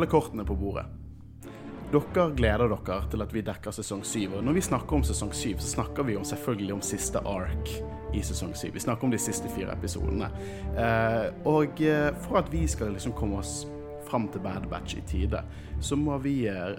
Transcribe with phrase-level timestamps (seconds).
[0.00, 0.86] alle kortene på bordet.
[1.92, 4.38] Dere gleder dere til at vi dekker sesong syv.
[4.38, 7.72] Og når vi snakker om sesong syv, så snakker vi om selvfølgelig om siste ark
[8.16, 8.78] i sesong syv.
[8.78, 10.30] Vi snakker om de siste fire episodene.
[10.72, 13.66] Eh, og eh, for at vi skal liksom komme oss
[14.08, 15.44] fram til Bad Batch i tide,
[15.84, 16.78] så må vi eh,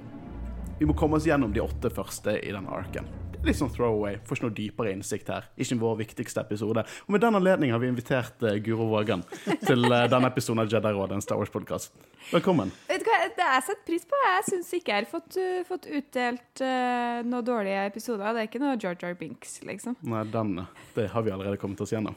[0.80, 3.06] Vi må komme oss gjennom de åtte første i den arken.
[3.42, 4.20] Litt sånn throwaway.
[4.28, 5.48] Får ikke noe dypere innsikt her.
[5.58, 6.84] Ikke vår viktigste episode.
[7.08, 9.24] Og med den anledning har vi invitert uh, Guro Vågan
[9.64, 11.96] til uh, denne episoden av Jedi-rådet, en Star Wars-podkast.
[12.30, 12.70] Velkommen.
[12.90, 14.20] Vet du hva, Det jeg setter pris på.
[14.28, 18.28] Jeg syns ikke jeg har fått, uh, fått utdelt uh, noen dårlige episoder.
[18.30, 19.98] Det er ikke noe Jar Jar Binks, liksom.
[20.06, 20.54] Nei, den
[20.94, 22.14] det har vi allerede kommet oss gjennom.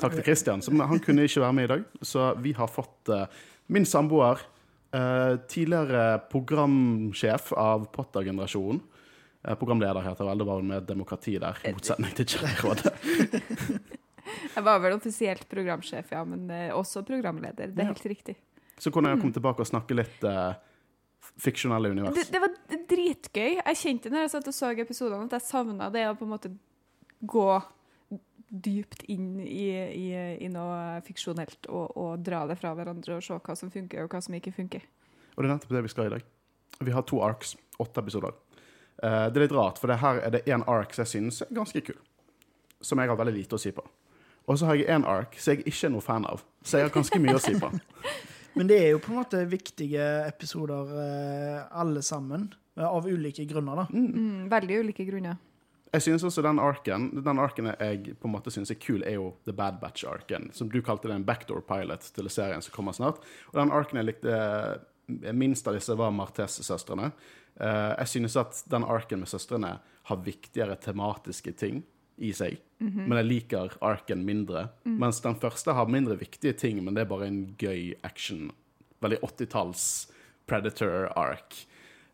[0.00, 0.66] Takk til Christian.
[0.66, 3.12] Som, han kunne ikke være med i dag, så vi har fått
[3.70, 4.42] min samboer,
[4.94, 8.78] Uh, tidligere programsjef av Potter-generasjonen.
[9.46, 12.92] Eh, programleder heter vel, det var med demokrati der, i motsetning til Jedi-rådet.
[14.56, 17.70] Jeg var vel offisielt programsjef, ja, men uh, også programleder.
[17.70, 17.92] Det er Ja.
[17.92, 18.34] helt riktig.
[18.78, 20.56] Så kunne jeg komme tilbake og snakke litt uh,
[21.40, 22.16] fiksjonelle univers.
[22.16, 22.52] Det, det var
[22.90, 23.52] dritgøy.
[23.62, 26.32] Jeg kjente når jeg satt og så episodene, at jeg savna det å på en
[26.34, 26.50] måte
[27.22, 27.46] gå
[28.66, 30.10] dypt inn i, i,
[30.44, 34.12] i noe fiksjonelt og, og dra det fra hverandre og se hva som funker og
[34.12, 34.84] hva som ikke funker.
[35.36, 36.26] Og det er nettopp det vi skal i dag.
[36.86, 38.36] Vi har to arcs, åtte episoder.
[39.02, 41.42] Eh, det er litt rart, for det her er det én ark som jeg synes
[41.44, 41.98] er ganske kul.
[42.80, 43.84] Som jeg har veldig lite å si på.
[44.46, 46.44] Og så har jeg én ark som jeg ikke er noe fan av.
[46.62, 47.72] Så jeg har ganske mye å si på.
[48.56, 53.44] Men det er jo på en måte viktige episoder eh, alle sammen, eh, av ulike
[53.50, 53.86] grunner, da.
[53.92, 55.36] Mm, veldig ulike grunner.
[55.94, 59.16] Jeg synes også den arken Den arken jeg på en måte synes er kul, er
[59.16, 60.50] jo The Bad Batch-arken.
[60.56, 63.20] Som du kalte det en backdoor pilot til serien som kommer snart.
[63.52, 64.36] Og den arken jeg likte
[65.36, 67.12] minst av disse, var Martes-søstrene.
[67.60, 69.76] Eh, jeg synes at den arken med søstrene
[70.10, 71.84] har viktigere tematiske ting
[72.16, 72.60] i seg.
[72.80, 74.68] Men jeg liker arken mindre.
[74.84, 78.50] Mens den første har mindre viktige ting, men det er bare en gøy action.
[79.04, 79.86] Veldig 80-talls
[80.48, 81.56] Predator-ark.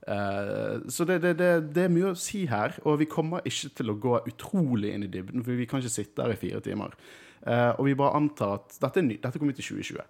[0.03, 3.71] Uh, så det, det, det, det er mye å si her, og vi kommer ikke
[3.79, 6.63] til å gå utrolig inn i dybden, for vi kan ikke sitte her i fire
[6.65, 6.97] timer.
[7.43, 10.03] Uh, og vi bare antar at dette, er ny, dette kommer ut i 2020.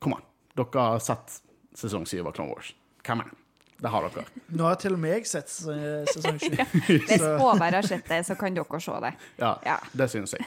[0.00, 0.24] Kom an.
[0.56, 1.40] Dere har sett
[1.76, 2.72] sesong 7 av Clone Wars.
[3.04, 3.36] Come on.
[3.78, 4.24] Det har dere.
[4.58, 6.48] Nå har til og med jeg sett sesong 7.
[6.88, 9.12] Hvis Så- Håvard har sett det, så kan dere se det.
[9.38, 9.76] Ja, Ja.
[9.94, 10.46] det synes jeg.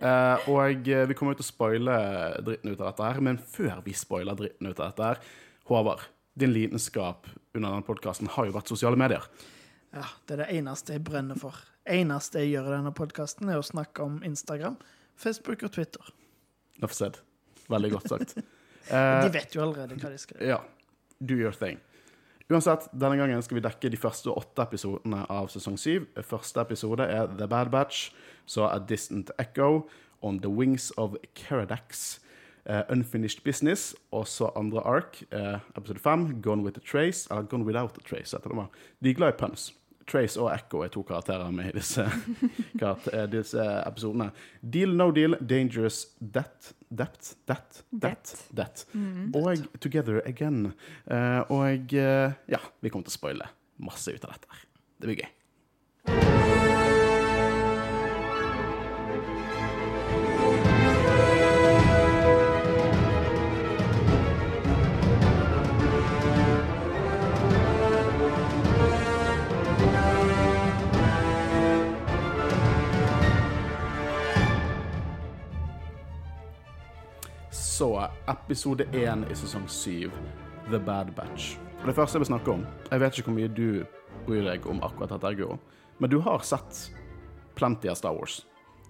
[0.00, 1.98] Eh, og eh, vi kommer jo til å spoile
[2.44, 5.22] dritten ut av dette her, men før vi spoiler dritten ut av dette her,
[5.70, 6.02] Håvard,
[6.38, 9.24] din lidenskap under denne podkasten har jo vært sosiale medier.
[9.94, 11.54] Ja, det er det eneste jeg brenner for.
[11.88, 14.76] eneste jeg gjør i denne podkasten, er å snakke om Instagram,
[15.16, 16.02] Facebook og Twitter.
[16.82, 17.16] Nuff said.
[17.70, 18.36] Veldig godt sagt.
[18.86, 20.46] Eh, De vet jo allerede hva de skal gjøre.
[20.46, 20.58] Ja.
[21.26, 21.80] Do your thing.
[22.46, 26.04] Uansett, denne gangen skal vi dekke de første åtte episodene av sesong syv.
[26.22, 28.12] Første episode er The Bad Batch,
[28.46, 29.88] så A Distant Echo,
[30.22, 32.20] On the Wings of Keradax,
[32.70, 37.50] uh, Unfinished Business, og så andre ark, uh, episode fem, Gone with a Trace, eller
[37.50, 38.68] Gone Without a Trace, heter det.
[39.02, 39.72] De er glad i puns.
[40.06, 42.04] Trace og Echo er to karakterer med i disse,
[42.82, 44.30] eh, disse episodene.
[44.62, 48.86] Deal, no deal, dangerous, debt, debt, debt, debt, debt.
[49.34, 50.72] Og Together Again.
[51.10, 53.50] Eh, og eh, ja, vi kommer til å spoile
[53.82, 54.64] masse ut av dette.
[54.96, 56.75] Det blir gøy.
[77.76, 80.12] Så episode én i sesong syv,
[80.70, 81.58] The Bad Batch.
[81.82, 83.66] Og det første jeg vil snakke om Jeg vet ikke hvor mye du
[84.24, 85.58] bryr deg om akkurat dette, Guro,
[86.00, 86.78] men du har sett
[87.58, 88.38] plenty av Star Wars.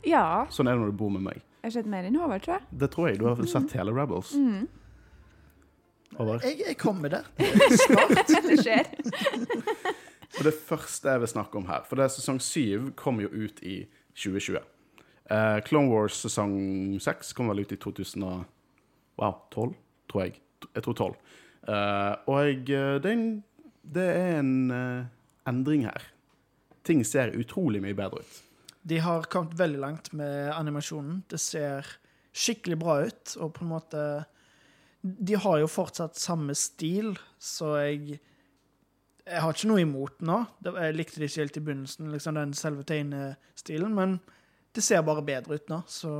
[0.07, 0.47] Ja.
[0.55, 1.43] Sånn er det når du bor med meg.
[1.65, 2.69] Jeg har sett mer enn Håvard, tror jeg.
[2.71, 3.19] Det tror jeg.
[3.19, 4.37] Du har sett hele Rebels?
[6.15, 6.47] Håvard?
[6.47, 7.27] Jeg, jeg kommer der.
[8.47, 8.87] Det skjer.
[10.39, 13.34] Og det første jeg vil snakke om her For det er sesong 7 kom jo
[13.34, 13.81] ut i
[14.15, 14.63] 2020.
[15.27, 17.83] Eh, Clone Wars sesong 6 kom vel ut i
[19.16, 19.74] 2012,
[20.10, 20.41] tror jeg.
[20.74, 21.16] Jeg tror 12.
[21.66, 22.65] Eh, og jeg,
[23.03, 23.28] det er en,
[23.83, 25.07] det er en eh,
[25.48, 26.10] endring her.
[26.86, 28.42] Ting ser utrolig mye bedre ut.
[28.86, 31.24] De har kommet veldig langt med animasjonen.
[31.30, 31.89] Det ser
[32.36, 34.03] skikkelig bra ut, og på en måte
[35.07, 38.21] De har jo fortsatt samme stil, så jeg
[39.27, 40.45] Jeg har ikke noe imot nå.
[40.62, 44.21] Jeg likte det ikke helt i begynnelsen, liksom den selve tegnestilen, men
[44.77, 46.12] det ser bare bedre ut nå, så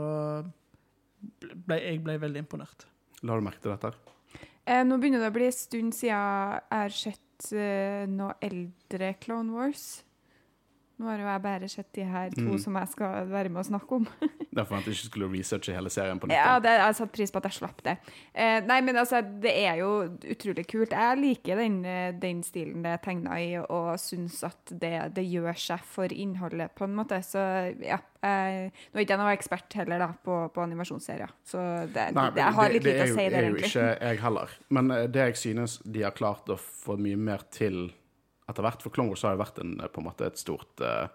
[1.41, 2.87] ble, jeg ble veldig imponert.
[3.23, 3.93] La du merke til dette?
[4.67, 9.15] Eh, nå begynner det å bli en stund siden jeg har sett eh, noe eldre
[9.23, 9.87] Clone Wars.
[10.97, 12.59] Nå har jo jeg bare sett de her to Mm.
[12.59, 14.07] som jeg skal være med å snakke om.
[14.57, 16.39] Derfor at jeg ikke skulle researche hele serien på nytt.
[16.39, 17.99] Ja, det, jeg satte pris på at jeg slapp det.
[18.33, 19.91] Eh, nei, men altså, det er jo
[20.33, 20.95] utrolig kult.
[20.97, 25.27] Jeg liker den, eh, den stilen det er tegna i, og syns at det, det
[25.29, 27.21] gjør seg for innholdet, på en måte.
[27.27, 27.45] Så
[27.85, 28.01] ja.
[28.27, 31.61] Jeg, nå er ikke jeg noen ekspert heller da, på, på animasjonsserier, så
[31.93, 33.69] det, Nei, det, jeg har litt lite å si der, egentlig.
[33.69, 34.57] det er jo ikke jeg heller.
[34.75, 37.93] Men eh, det jeg synes de har klart å få mye mer til
[38.51, 40.83] etter hvert, for Clone Wars har jo vært en, eh, på en måte et stort
[40.85, 41.09] uh,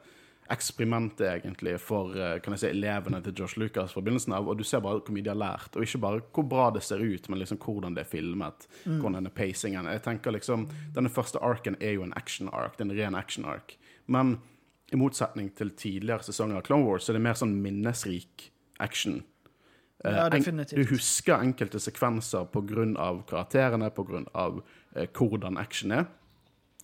[0.51, 4.59] eksperiment egentlig for uh, kan jeg si, elevene til Josh Lucas fra begynnelsen av, og
[4.59, 7.03] du ser bare hvor mye de har lært, og ikke bare hvor bra det ser
[7.03, 9.87] ut, men liksom hvordan det er filmet, hvordan er pacingen.
[9.87, 13.47] Jeg tenker liksom, Denne første arken er jo en action ark, det en ren action
[13.47, 13.77] ark.
[14.11, 14.39] Men
[14.91, 18.49] i motsetning til tidligere sesonger av Clone Wars, så er det mer sånn minnesrik
[18.83, 19.21] action.
[20.03, 20.79] Ja, definitivt.
[20.79, 23.23] Du husker enkelte sekvenser pga.
[23.29, 24.23] karakterene, pga.
[24.95, 26.05] Eh, hvordan action er.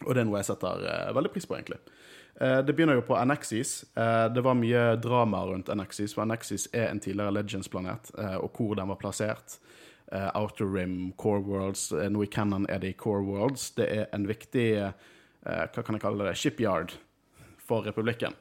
[0.05, 1.79] Og det er noe jeg setter eh, veldig pris på, egentlig.
[2.37, 3.79] Eh, det begynner jo på Anexis.
[3.97, 8.11] Eh, det var mye drama rundt Anexis, for Anexis er en tidligere Legends-planet,
[8.41, 9.59] og hvor den var plassert.
[10.07, 13.73] Outer Rim, Core Worlds, Nå i Cannon er det i Core Worlds.
[13.75, 16.93] Det er en viktig hva kan jeg kalle det, shipyard
[17.59, 18.37] for republikken.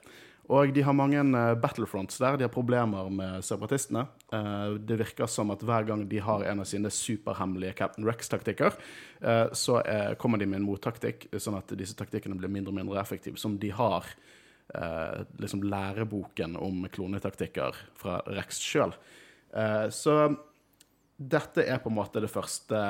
[0.46, 1.24] Og de har mange
[1.58, 2.38] battlefronts der.
[2.38, 4.04] De har problemer med separatistene.
[4.32, 8.74] Eh, det virker som at hver gang de har en av sine superhemmelige Captain Rex-taktikker,
[9.22, 12.80] uh, så uh, kommer de med en mottaktikk, sånn at disse taktikkene blir mindre og
[12.80, 13.38] mindre effektive.
[13.40, 14.08] Som de har
[15.38, 18.90] liksom læreboken om klonetaktikker fra Rex sjøl.
[19.94, 20.14] Så
[21.14, 22.80] dette er på en måte det første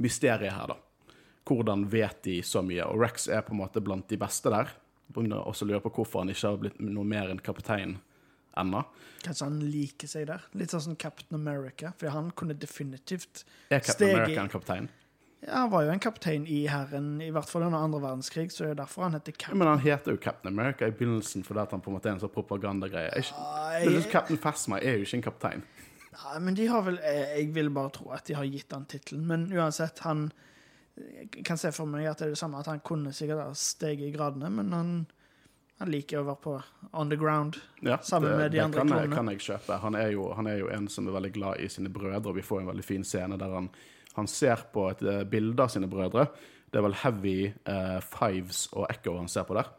[0.00, 1.12] mysteriet her, da.
[1.44, 2.88] Hvordan vet de så mye?
[2.88, 4.72] Og Rex er på en måte blant de beste der.
[5.12, 7.98] Begynner også å lure på hvorfor han ikke har blitt noe mer enn kaptein
[8.60, 8.84] ennå.
[9.24, 10.46] Kanskje han liker seg der.
[10.56, 14.88] Litt sånn som Captain America, for han kunne definitivt Er Captain Steg America en kaptein?
[15.40, 18.64] Ja, Han var jo en kaptein i Hæren, i hvert fall under andre verdenskrig, så
[18.66, 19.58] det er derfor han heter Captain.
[19.58, 22.20] men han heter jo Captain America i begynnelsen fordi han på en måte er en
[22.20, 23.12] sånn propagandagreie.
[23.16, 25.64] Jeg, Captain Phasma er jo ikke en kaptein.
[26.10, 28.84] Nei, men de har vel Jeg jeg vil bare tro at de har gitt han
[28.84, 29.24] tittelen.
[29.26, 30.30] Men uansett, han
[30.96, 33.52] Jeg kan se for meg at det er det samme, at han kunne sikkert ha
[33.56, 34.90] steget i gradene, men han,
[35.80, 36.54] han liker å være på
[36.92, 37.56] on the ground.
[37.80, 39.78] Ja, Sammen med de det andre kan, jeg, kan jeg kjøpe.
[39.80, 42.36] Han er, jo, han er jo en som er veldig glad i sine brødre, og
[42.36, 43.70] vi får en veldig fin scene der han,
[44.18, 46.26] han ser på et eh, bilde av sine brødre.
[46.68, 49.72] Det er vel Heavy, eh, Fives og Echo han ser på der.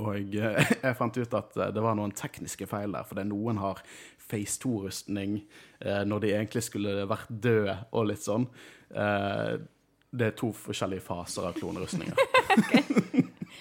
[0.00, 3.28] Og jeg, eh, jeg fant ut at eh, det var noen tekniske feil der, fordi
[3.28, 3.84] noen har
[4.24, 5.36] Face 2-rustning
[5.84, 8.48] eh, når de egentlig skulle vært døde, og litt sånn.
[8.88, 9.52] Eh,
[10.14, 12.16] det er to forskjellige faser av klonerustninger.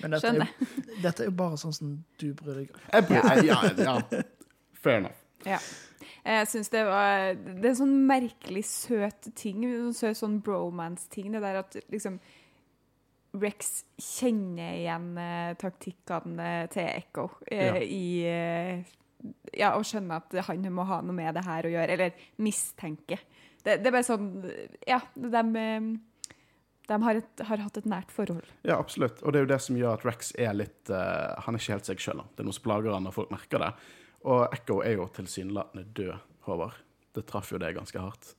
[0.03, 0.67] Men dette er, jo,
[1.03, 2.85] dette er jo bare sånn som du bryr deg om.
[2.93, 3.97] Jeg, bryr- ja, ja,
[4.83, 5.19] fair enough.
[5.47, 5.57] Ja.
[6.23, 9.63] Jeg syns det var Det er sånn merkelig søt ting.
[9.67, 11.31] Sånn søt sånn bromance-ting.
[11.35, 12.19] Det der at liksom
[13.33, 17.79] Rex kjenner igjen eh, taktikkene til Echo eh, Ja.
[17.81, 18.91] i eh,
[19.57, 21.95] Ja, og skjønner at han må ha noe med det her å gjøre.
[21.95, 22.13] Eller
[22.43, 23.23] mistenker.
[23.63, 24.27] Det, det er bare sånn
[24.87, 25.43] Ja, de,
[26.87, 28.43] de har, et, har hatt et nært forhold.
[28.67, 29.21] Ja, absolutt.
[29.23, 31.77] Og det er jo det som gjør at Rex er litt uh, Han er ikke
[31.77, 32.23] helt seg sjøl.
[32.35, 33.71] Det er noe som plager han når folk merker det.
[34.27, 36.15] Og Echo er jo tilsynelatende død,
[36.47, 36.79] Håvard.
[37.13, 38.33] Det traff jo det ganske hardt.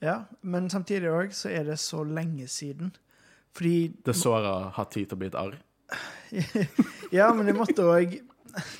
[0.00, 2.94] Ja, men samtidig òg så er det så lenge siden.
[3.56, 5.58] Fordi Det såret har tid til å bli et arr.
[7.10, 8.12] Ja, men det måtte òg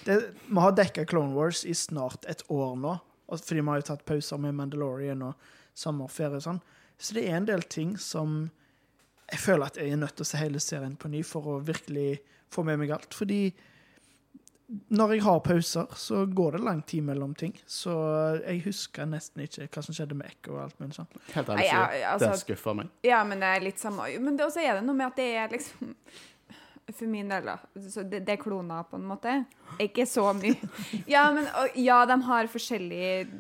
[0.07, 2.95] Vi har dekka Clone Wars i snart et år nå,
[3.31, 6.63] fordi vi har jo tatt pauser med Mandalorian og sommerferie og sånn.
[6.99, 8.51] Så det er en del ting som
[9.31, 11.59] jeg føler at jeg er nødt til å se hele serien på ny for å
[11.65, 12.21] virkelig
[12.51, 13.15] få med meg alt.
[13.15, 13.43] Fordi
[14.95, 17.55] når jeg har pauser, så går det lang tid mellom ting.
[17.67, 17.93] Så
[18.45, 21.17] jeg husker nesten ikke hva som skjedde med Ekko og alt mulig sånt.
[21.35, 22.91] Helt ærlig, ja, så altså- det skuffer meg.
[23.07, 25.35] Ja, men det er litt samme Men det også er det noe med at det
[25.37, 25.95] er liksom
[26.97, 27.57] For min del, da.
[27.89, 29.47] Så det, det er kloner, på en måte.
[29.79, 30.57] Ikke så mye.
[31.07, 33.31] Ja, men og, ja, de har forskjellig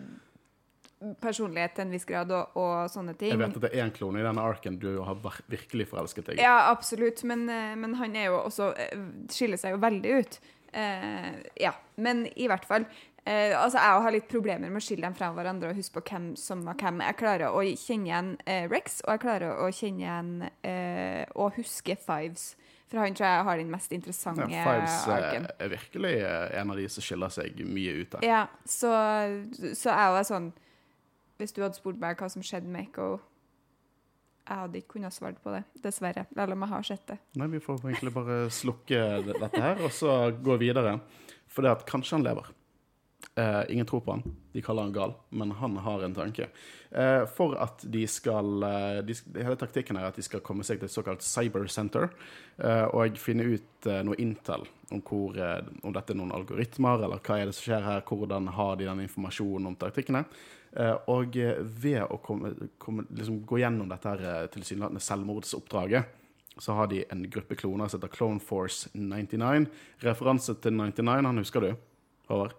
[1.20, 3.32] personlighet til en viss grad og, og sånne ting.
[3.32, 6.40] Jeg vet at det er en klone i denne arken du har virkelig forelsket deg
[6.40, 6.44] i.
[6.44, 7.22] Ja, absolutt.
[7.28, 10.40] Men, eh, men han er jo også eh, skiller seg jo veldig ut.
[10.72, 11.30] Eh,
[11.64, 11.72] ja.
[11.96, 12.84] Men i hvert fall.
[13.24, 16.04] Eh, altså, jeg har litt problemer med å skille dem fra hverandre og huske på
[16.12, 17.02] hvem som var hvem.
[17.04, 20.30] Jeg klarer å kjenne igjen eh, Rex, og jeg klarer å kjenne igjen
[20.64, 22.54] eh, og huske Fives.
[22.90, 25.44] For han tror jeg har den mest interessante Ja, Fives arken.
[25.62, 26.14] er virkelig
[26.58, 28.24] en av de som skiller seg mye ut der.
[28.26, 28.90] Ja, så,
[29.78, 30.48] så jeg var sånn
[31.40, 33.16] Hvis du hadde spurt meg hva som skjedde med Echo
[34.44, 36.26] Jeg hadde ikke kunnet svart på det, dessverre.
[36.34, 37.18] Selv om jeg har sett det.
[37.40, 40.98] Nei, vi får egentlig bare slukke dette her, og så gå videre.
[41.50, 42.50] For det at kanskje han lever.
[43.34, 44.22] Eh, ingen tror på han.
[44.52, 46.48] De kaller han gal, men han har en tanke.
[46.90, 50.80] Eh, for at de skal eh, de, Hele taktikken er at de skal komme seg
[50.80, 52.08] til et såkalt cyber center
[52.58, 57.04] eh, og finne ut eh, noe intel om, hvor, eh, om dette er noen algoritmer,
[57.06, 60.24] eller hva er det som skjer her, hvordan har de den informasjonen om taktikkene.
[60.76, 66.16] Eh, og eh, ved å komme, komme, liksom gå gjennom dette her eh, tilsynelatende selvmordsoppdraget,
[66.60, 69.66] så har de en gruppe kloner som heter Clone Force 99.
[70.04, 71.70] Referanse til 99, han husker du,
[72.30, 72.54] Håvard?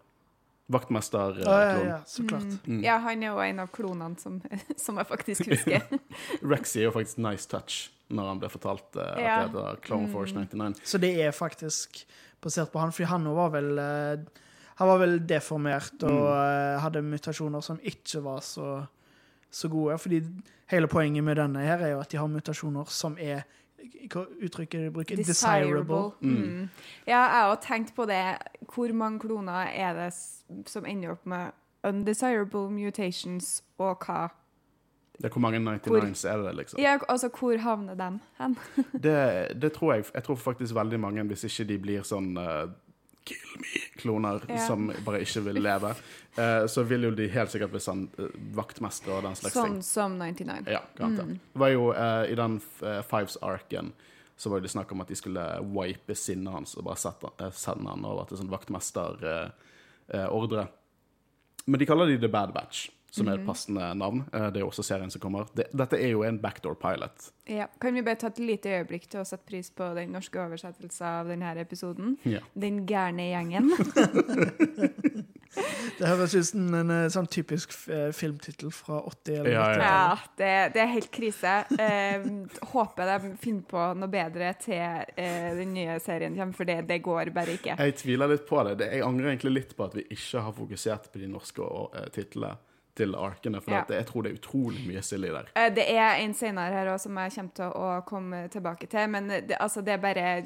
[0.72, 1.42] Vaktmester.
[1.48, 1.88] ah, Ja, ja, klon.
[1.88, 2.68] ja, så klart.
[2.68, 2.84] Mm.
[2.84, 4.38] Ja, han er jo en av klonene som,
[4.80, 5.84] som jeg faktisk husker.
[6.54, 9.36] Rexy er jo faktisk 'nice touch' når han ble fortalt at Ja.
[9.48, 10.80] det heter Clone Force 99.
[10.84, 12.06] Så det er faktisk
[12.44, 14.24] basert på han, for han var vel eh,
[14.80, 16.82] Han var vel deformert og mm.
[16.84, 18.84] hadde mutasjoner som ikke var så,
[19.52, 19.98] så gode.
[20.02, 20.22] Fordi
[20.72, 23.44] hele poenget med denne her er jo at de har mutasjoner som er
[24.12, 25.18] Hva uttrykket de bruker?
[25.26, 26.12] Desirable.
[26.22, 26.70] Mm.
[27.08, 28.38] Ja, jeg har tenkt på det.
[28.70, 30.12] Hvor mange kloner er det
[30.70, 31.50] som ender opp med
[31.84, 34.28] undesirable mutations, og hva?
[35.18, 36.80] Det er hvor mange 99s er det, liksom.
[36.82, 38.58] Ja, altså, hvor havner de hen?
[39.04, 42.70] Det, det tror jeg Jeg tror faktisk veldig mange, hvis ikke de blir sånn eh,
[43.24, 44.58] Kill me-kloner Ja.
[44.68, 45.94] som bare ikke vil leve,
[46.36, 48.26] eh, så vil jo de helt sikkert bli sånn uh,
[48.58, 49.76] vaktmestere og den slags ting.
[49.78, 50.66] Sånn som 99.
[50.72, 51.28] Ja, garantert.
[51.54, 53.92] Det var jo eh, I den uh, Fives-arken
[54.42, 55.44] så var det snakk om at de skulle
[55.76, 60.64] wipe sinnet hans og bare sette, eh, sende han over til sånn vaktmesterordre.
[61.68, 64.24] Men de kaller de The Bad Batch, som er et passende navn.
[64.34, 65.50] Eh, det er også serien som kommer.
[65.56, 67.32] Dette er jo en backdoor pilot.
[67.52, 67.68] Ja.
[67.82, 71.08] Kan vi bare ta et lite øyeblikk til å sette pris på den norske oversettelsen
[71.10, 72.16] av denne episoden?
[72.24, 72.40] Ja.
[72.56, 73.72] Den gærne gjengen.
[75.98, 79.84] Det høres ut som en eh, sånn typisk eh, filmtittel fra 80- eller Ja, 90-tallet.
[79.84, 81.56] Ja, det, det er helt krise.
[81.76, 82.28] Eh,
[82.72, 87.02] håper de finner på noe bedre til eh, den nye serien kommer, for det, det
[87.04, 87.76] går bare ikke.
[87.76, 88.78] Jeg tviler litt på det.
[88.80, 88.92] det.
[88.96, 91.68] Jeg angrer egentlig litt på at vi ikke har fokusert på de norske
[92.16, 92.56] titlene
[92.96, 93.84] til arkene, for Ja.
[93.90, 95.48] jeg tror det er utrolig mye silly der.
[95.56, 99.08] Eh, Det er en senere her òg som jeg kommer til å komme tilbake til.
[99.08, 100.44] Men det, altså, det er bare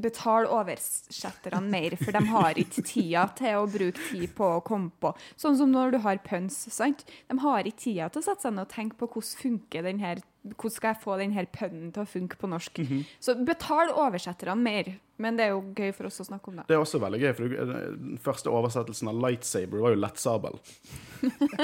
[0.00, 4.90] Betal oversetterne mer, for de har ikke tida til å bruke tid på å komme
[5.02, 5.10] på.
[5.36, 6.56] Sånn som når du har pøns.
[6.72, 7.04] sant?
[7.28, 9.98] De har ikke tida til å sette seg ned og tenke på hvordan funker den
[9.98, 12.80] her hvordan skal jeg få denne pønnen til å funke på norsk.
[13.22, 14.92] Så betal oversetterne mer.
[15.16, 16.66] Men det er jo gøy for oss å snakke om det.
[16.68, 20.58] Det er også veldig gøy, for den første oversettelsen av lightsaber var jo lettsabel.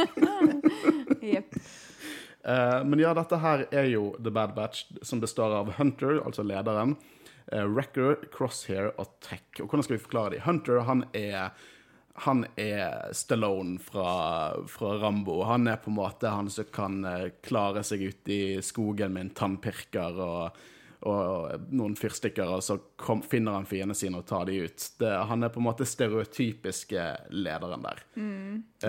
[1.32, 1.56] Jep.
[2.44, 6.46] Eh, men ja, dette her er jo The Bad Batch, som består av Hunter, altså
[6.46, 6.94] lederen,
[7.50, 9.44] uh, Wrecker, Crosshair og Tech.
[9.58, 10.46] Og hvordan skal vi forklare dem?
[10.46, 11.50] Hunter, han er
[12.20, 14.10] han er Stallone fra,
[14.68, 15.42] fra Rambo.
[15.48, 19.24] Han er på en måte han som kan eh, klare seg ute i skogen med
[19.24, 20.58] en tannpirker og,
[21.08, 24.90] og noen fyrstikker, og så kom, finner han fiendene sine og tar de ut.
[25.00, 28.04] Det, han er på en måte stereotypiske lederen der.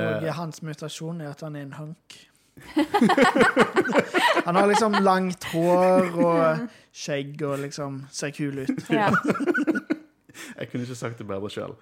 [0.02, 2.20] Og hans mutasjon er at han er en hunk.
[4.46, 8.76] han har liksom langt hår og skjegg og liksom ser kul ut.
[8.92, 9.08] Ja.
[10.60, 11.74] Jeg kunne ikke sagt det bedre sjøl.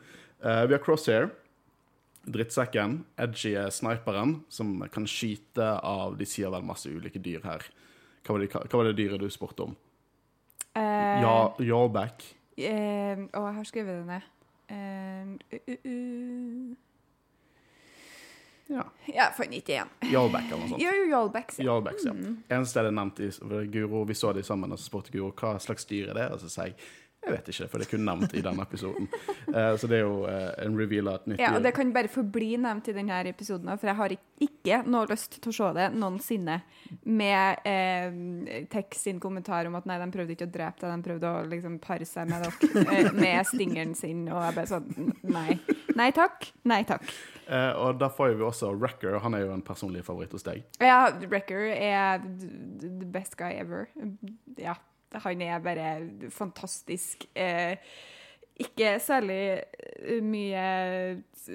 [0.41, 1.29] Vi har Crosshair.
[2.29, 3.03] Drittsekken.
[3.17, 7.63] Edgy er sniperen, som kan skyte av De sier vel masse ulike dyr her.
[8.25, 9.77] Hva var det, hva var det dyret du spurte om?
[10.77, 12.25] Uh, Ja, Yallback.
[12.59, 14.29] Eh, å, jeg har skrevet det ned.
[14.69, 16.77] Eh, uh, uh, uh.
[18.69, 18.83] Ja.
[19.09, 19.89] Ja, fant ikke igjen.
[20.05, 20.81] Eller noe sånt.
[20.83, 21.57] Jo, Yallbacks.
[21.57, 21.71] Ja.
[21.71, 22.13] Yallbacks, ja.
[22.53, 23.31] Eneste det er nevnt i
[23.73, 26.43] Guro, vi så de sammen, og så spurte Guro hva slags dyr er det og
[26.43, 26.77] så sa jeg
[27.29, 29.09] jeg vet ikke, for det er kun nevnt i denne episoden.
[29.47, 31.93] Uh, så det er jo uh, en reveal av et nytt Ja, og det kan
[31.95, 35.69] bare forbli nevnt i denne episoden, for jeg har ikke, noe lyst til å se
[35.75, 36.59] det noensinne
[37.09, 41.07] med eh, Tex sin kommentar om at nei, de prøvde ikke å drepe deg, de
[41.09, 45.11] prøvde å liksom pare seg med dere eh, med stingeren sin, og jeg bare sånn
[45.29, 45.59] Nei.
[45.97, 46.47] Nei takk.
[46.69, 47.03] Nei takk.
[47.49, 49.17] Uh, og da får vi også Wrecker.
[49.23, 50.61] Han er jo en personlig favoritt hos deg.
[50.81, 53.89] Ja, Wrecker er the best guy ever.
[54.59, 54.77] Ja,
[55.13, 55.89] han er bare
[56.33, 57.25] fantastisk.
[57.35, 57.77] Eh,
[58.59, 60.63] ikke særlig eh, mye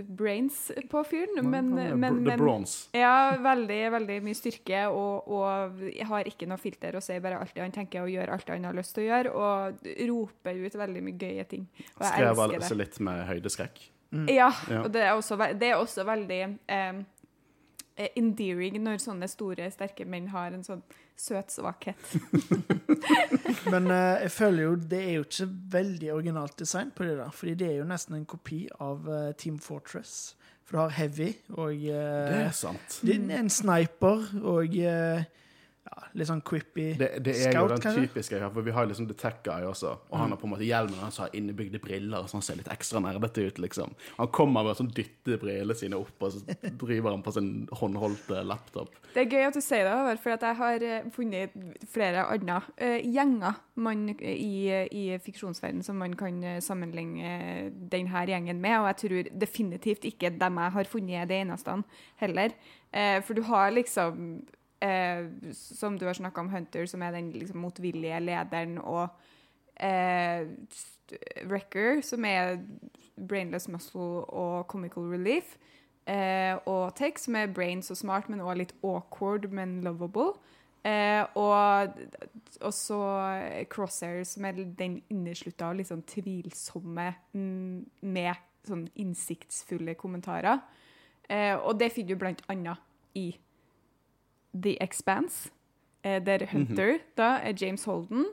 [0.08, 2.64] brains på fyren, men, men, men
[2.96, 7.52] ja, veldig, veldig mye styrke, og, og har ikke noe filter og sier bare alt
[7.54, 10.78] det han tenker og gjør alt han har lyst til å gjøre, og roper ut
[10.80, 11.68] veldig mye gøye ting.
[11.98, 12.80] Og jeg Skrev elsker altså det.
[12.82, 13.84] litt med høydeskrekk.
[14.30, 14.80] Ja, Ja.
[14.84, 16.98] og det er også, det er også veldig eh,
[17.98, 20.82] eh, endearing når sånne store, sterke menn har en sånn
[21.16, 22.14] søt svakhet.
[23.72, 27.30] Men uh, jeg føler jo det er jo ikke veldig originalt design på det der,
[27.30, 30.34] fordi det er jo nesten en kopi av uh, Team Fortress.
[30.64, 31.94] For du har Heavy og uh,
[32.32, 33.00] Det er sant.
[33.04, 35.24] det er en sniper og eh,
[35.84, 38.06] ja, litt sånn quippy Det, det er jo den kanskje?
[38.06, 40.64] typiske for vi har liksom The Tech Guy også, og han har på en måte
[40.66, 43.92] hjelmen hans har innebygde briller, så han ser litt ekstra nerdete ut, liksom.
[44.16, 46.40] Han kommer med sånn dytter brillene sine opp, og så
[46.80, 47.50] driver han på sin
[47.80, 48.96] håndholdte laptop.
[49.12, 51.54] Det er gøy at du sier det, for at jeg har eh, funnet
[51.92, 54.56] flere andre uh, gjenger man, i,
[54.88, 60.32] i fiksjonsverdenen som man kan eh, sammenligne denne gjengen med, og jeg tror definitivt ikke
[60.40, 61.80] dem jeg har funnet er det eneste
[62.22, 62.54] heller.
[62.94, 64.44] Uh, for du har liksom
[64.84, 69.08] eh, Som du har snakka om, Hunter, som er den liksom, motvillige lederen, og
[69.80, 70.46] eh,
[71.44, 72.58] Wrecker, som er
[73.16, 75.56] brainless muscle og comical relief.
[76.06, 80.34] Eh, og Tech, som er brains og smart, men også litt awkward, men lovable.
[80.84, 81.94] Eh, og
[82.60, 82.98] og så
[83.72, 90.60] Crosshair, som er den inneslutta og litt sånn tvilsomme mm, med sånn innsiktsfulle kommentarer.
[91.28, 93.30] Eh, og det finner du blant annet i
[94.54, 95.50] The Expanse,
[96.04, 98.26] eh, der Hunter da er James Holden.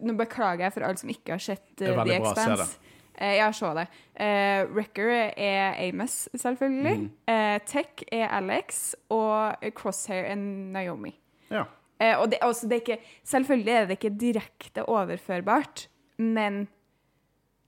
[0.00, 2.78] Nå beklager jeg for alle som ikke har sett eh, The Expanse.
[3.14, 3.86] Eh, ja, se det.
[4.14, 6.96] Eh, Wrecker er Amos, selvfølgelig.
[6.98, 7.10] Mm.
[7.30, 11.14] Eh, Tech er Alex, og Crosshair er Naomi.
[11.50, 11.64] Ja.
[12.00, 16.66] Eh, og det, altså, det er ikke, selvfølgelig er det ikke direkte overførbart, men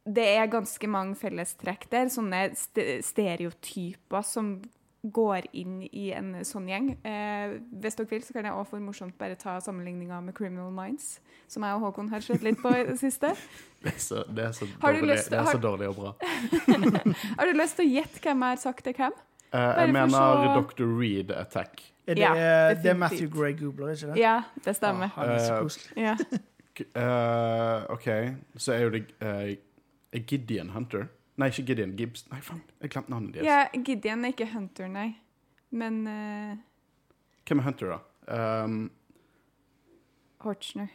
[0.06, 2.11] det er ganske mange fellestrekk der.
[2.11, 4.56] Sånne st stereotyper som
[5.12, 6.90] går inn i en sånn gjeng.
[7.04, 10.72] Eh, hvis dere vil, så kan jeg også for morsomt bare ta sammenligninga med Criminal
[10.72, 13.34] Minds, som jeg og Håkon har sett litt på i det siste.
[13.86, 16.12] Det er så, det er så, dårlig, lyst- det er har- dårlig og bra.
[17.38, 19.12] Har du lyst til å gjette hvem jeg har sagt til hvem?
[19.52, 20.88] Eh, jeg mener så- Dr.
[20.98, 21.84] Reed Attack.
[22.08, 22.32] Er det, Ja,
[22.75, 22.94] det er.
[22.98, 24.18] Matthew Gray Goobler, ikke det?
[24.25, 25.12] Ja, det stemmer.
[25.14, 25.96] Ah, han er så Eh, koselig.
[25.96, 26.16] Ja.
[26.76, 28.06] Eh, OK,
[28.60, 31.06] så er jo det Gideon Hunter.
[31.37, 31.97] Nei, ikke Gideon.
[31.97, 32.26] Gibbs.
[32.31, 33.47] Nei, faen, jeg glemte navnet deres.
[33.47, 35.11] ja, Gideon er ikke Hunter, nei.
[35.71, 36.55] Men uh,
[37.47, 38.62] Hvem er Hunter, da?
[38.64, 38.78] Um,
[40.45, 40.88] Horchner.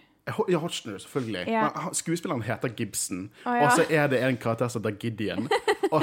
[0.50, 1.44] Ja, Hotchner, selvfølgelig.
[1.48, 1.62] Ja.
[1.62, 3.66] Men skuespilleren heter Gibson, ja.
[3.66, 5.50] og så er det en karakter som heter Gideon.
[5.92, 6.02] Og,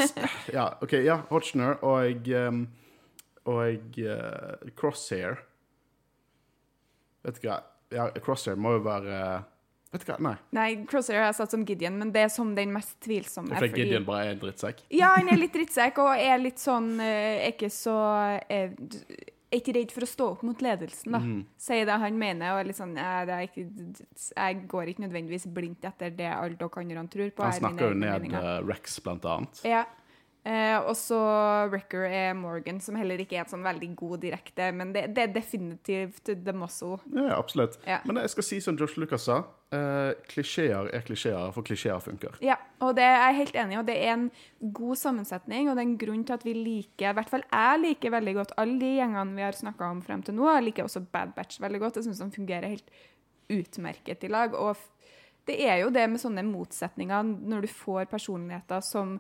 [0.52, 2.68] ja, OK, ja, Hotchner og um,
[3.45, 5.38] Og uh, Crosshair
[7.24, 7.55] Vet du hva?
[7.92, 9.22] Ja, Crosshair må jo være
[9.90, 10.18] Vet du hva?
[10.20, 10.35] Nei.
[10.53, 13.55] Nei, Crosshair har jeg satt som Gideon, men det er som den mest tvilsomme.
[13.57, 14.83] For fordi- Gideon bare er en drittsekk.
[14.90, 17.94] Ja, han er litt drittsekk og er litt sånn eh, Er ikke så
[18.51, 18.74] er,
[19.51, 21.18] Er ikke redd for å stå opp mot ledelsen, da.
[21.24, 21.46] Mm.
[21.57, 23.64] Sier det han mener, og er litt sånn jeg, det ikke,
[24.37, 27.42] Jeg går ikke nødvendigvis blindt etter det alle dere andre tror på.
[27.44, 28.42] Han er snakker jo ned meninger.
[28.44, 29.64] eh, Rex, blant annet.
[29.64, 29.87] Ja.
[30.46, 31.18] Eh, og så
[31.68, 35.27] Wrecker er Morgan, som heller ikke er et sånn veldig god direkte, men det, det
[35.27, 37.01] er definitivt the muscle.
[37.12, 37.77] Ja, absolutt.
[37.88, 37.98] Ja.
[38.09, 39.42] Men jeg skal si som Josh Lucas sa,
[39.74, 42.38] eh, klisjeer er klisjeer, for klisjeer funker.
[42.44, 44.29] Ja, og det er jeg helt enig i, og det er en
[44.79, 47.83] god sammensetning, og det er en grunn til at vi liker, i hvert fall jeg
[47.85, 50.48] liker veldig godt alle de gjengene vi har snakket om frem til nå.
[50.55, 51.98] Jeg liker også Bad Batch veldig godt.
[52.01, 52.94] Jeg synes de fungerer helt
[53.53, 54.55] utmerket i lag.
[54.55, 54.77] Og
[55.48, 59.16] det er jo det med sånne motsetninger når du får personligheter som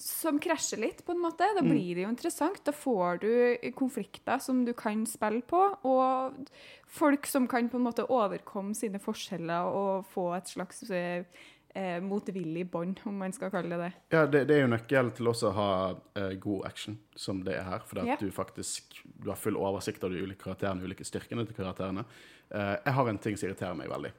[0.00, 1.46] som krasjer litt, på en måte.
[1.56, 2.60] Da blir det jo interessant.
[2.66, 3.32] Da får du
[3.78, 6.52] konflikter som du kan spille på, og
[6.86, 12.66] folk som kan på en måte overkomme sine forskjeller og få et slags eh, motvillig
[12.70, 13.92] bånd, om man skal kalle det det.
[14.14, 15.70] Ja, det, det er jo nøkkelen til også å ha
[16.18, 17.86] eh, god action, som det er her.
[17.88, 21.46] Fordi at du faktisk du har full oversikt av de ulike karakterene, de ulike styrkene
[21.48, 22.04] til karakterene.
[22.50, 24.12] Eh, jeg har en ting som irriterer meg veldig.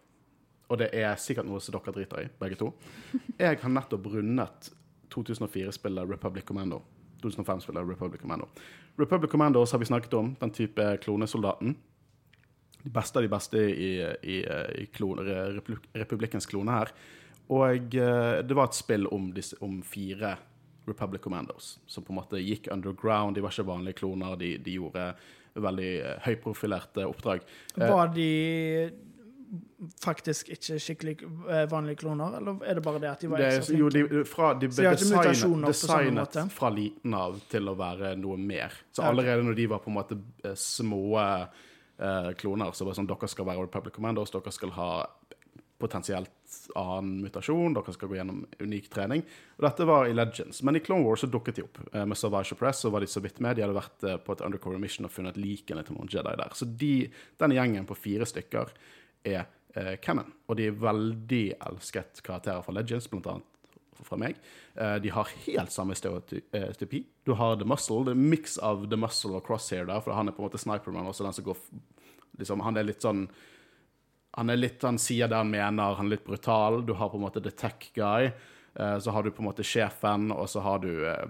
[0.71, 2.71] Og det er sikkert noe som dere driter i, begge to.
[3.37, 4.71] Jeg har nettopp rundet
[5.13, 6.81] 2004-spillet Republic Commando.
[7.23, 8.47] 2005-spillet Republic Commando.
[8.95, 11.75] Republic Commandos har vi snakket om, den type klonesoldaten.
[12.83, 14.39] De beste av de beste i, i,
[14.83, 15.23] i klone,
[15.93, 16.91] republikkens klone her.
[17.53, 20.35] Og eh, det var et spill om, disse, om fire
[20.87, 23.35] Republic Commandos, som på en måte gikk underground.
[23.35, 25.07] De var ikke vanlige kloner, de, de gjorde
[25.63, 27.43] veldig eh, høyprofilerte oppdrag.
[27.79, 28.29] Var de
[30.03, 33.65] faktisk ikke skikkelig eh, vanlige kloner, eller er det bare det at de var ekstra
[33.67, 33.81] flinke?
[33.81, 38.73] jo, de, fra, de ble designet, designet fra liten av til å være noe mer.
[38.95, 43.01] Så allerede når de var på en måte eh, små eh, kloner, så var det
[43.01, 44.89] sånn dere skal være Republic Commandos, dere skal ha
[45.83, 46.31] potensielt
[46.79, 49.23] annen mutasjon, dere skal gå gjennom unik trening.
[49.57, 50.61] Og dette var i Legends.
[50.63, 51.81] Men i Clone Wars så dukket de opp.
[51.91, 53.57] Eh, Med Survivor Press så var de så vidt med.
[53.57, 56.57] De hadde vært på et undercover mission og funnet likene til noen Jedi der.
[56.57, 56.93] Så de,
[57.41, 58.73] denne gjengen på fire stykker
[59.23, 60.31] er eh, canon.
[60.47, 63.49] Og de er veldig elsket karakterer fra Legends, blant annet
[64.03, 64.37] fra meg.
[64.75, 67.03] Eh, de har helt samme eh, stereotypi.
[67.25, 68.03] Du har The Muscle.
[68.05, 70.49] Det er en miks av The Muscle og Crosshair der, for han er på en
[70.49, 71.59] måte sniperman, også den som går
[72.39, 73.27] liksom, Han er litt sånn
[74.33, 76.81] han er litt, han sier det han mener, han er litt brutal.
[76.85, 78.31] Du har på en måte the tech guy.
[78.73, 81.27] eh, så har du på en måte sjefen, og så har du eh,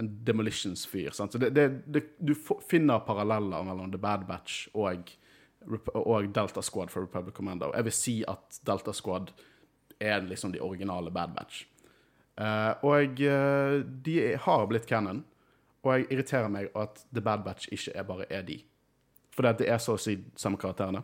[0.00, 1.12] en demolitions-fyr.
[1.14, 2.34] Så det, det, det, du
[2.66, 5.12] finner paralleller mellom The Bad Batch og
[5.94, 7.72] og Delta Squad for Republic Commando.
[7.76, 9.32] Jeg vil si at Delta Squad
[10.02, 11.66] er liksom de originale Bad Batch.
[12.40, 15.22] Uh, og uh, de har blitt canon,
[15.82, 18.58] og jeg irriterer meg at The Bad Batch ikke er bare er de.
[19.32, 21.02] For det er så å si samme karakterene.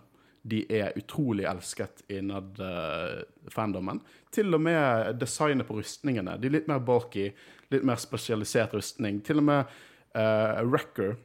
[0.49, 3.21] De er utrolig elsket innad uh,
[3.53, 4.01] fandomen.
[4.33, 6.37] Til og med designet på rustningene.
[6.41, 7.31] De er litt mer bulky,
[7.73, 9.21] litt mer spesialisert rustning.
[9.27, 9.79] Til og med
[10.17, 11.17] uh, Wrecker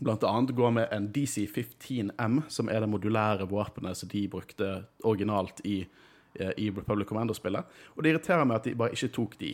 [0.00, 4.70] blant annet går med en DC-15M, som er det modulære våpenet som de brukte
[5.04, 5.86] originalt i,
[6.34, 7.64] eh, i Republic Commando-spillet.
[7.96, 9.52] Og det irriterer meg at de bare ikke tok de.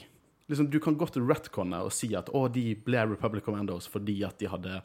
[0.49, 4.23] Liksom, du kan gå til retconne og si at å, de ble Republic Commandos fordi
[4.25, 4.81] at de hadde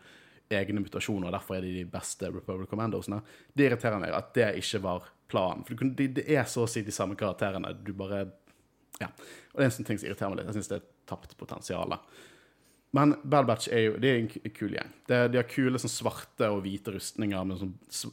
[0.54, 3.22] egne mutasjoner, og derfor er de de beste Republic Commandosene.
[3.56, 5.64] Det irriterer meg at det ikke var planen.
[5.66, 7.74] For det de er så å si de samme karakterene.
[7.84, 8.26] Du bare
[9.02, 9.08] Ja.
[9.08, 10.48] Og det er en sånn ting som irriterer meg litt.
[10.52, 11.98] Jeg syns det er tapt potensial.
[12.96, 14.90] Men Bad Batch er jo det er en kul gjeng.
[15.10, 17.72] De har kule sånn svarte og hvite rustninger med sånn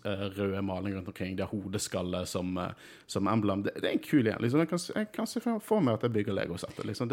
[0.09, 1.35] eh, røde maling rundt omkring.
[1.37, 2.73] De har hodeskalle som, eh,
[3.05, 3.66] som emblem.
[3.66, 4.40] Det, det er en kul gjeng.
[4.40, 6.88] Liksom, jeg, kan, jeg se for meg at jeg bygger Lego-settet.
[6.88, 7.12] Liksom.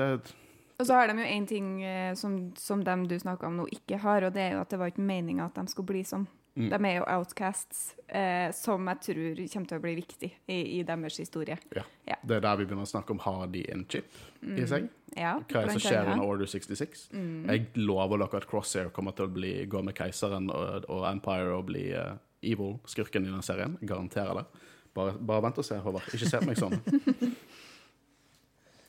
[0.77, 3.67] Og så har de jo én ting eh, som, som dem du snakka om nå,
[3.75, 6.05] ikke har, og det er jo at det var ikke meninga at de skulle bli
[6.07, 6.23] sånn.
[6.57, 6.69] Mm.
[6.73, 10.83] De er jo outcasts, eh, som jeg tror kommer til å bli viktig i, i
[10.87, 11.57] deres historie.
[11.75, 11.83] ja.
[12.07, 12.15] Ja.
[12.23, 14.87] det er der vi begynner å snakke om har de en chip i seg.
[15.13, 17.09] Ja, Hva er det som skjer under Order 66?
[17.11, 21.53] Jeg lover dere at Crosshair kommer til å bli, gå med Keiseren og, og Empire
[21.57, 23.77] og bli uh, evil, skurken i den serien.
[23.81, 24.65] Jeg garanterer det.
[24.97, 26.09] Bare, bare vent og se, Håvard.
[26.13, 26.79] Ikke se på meg sånn.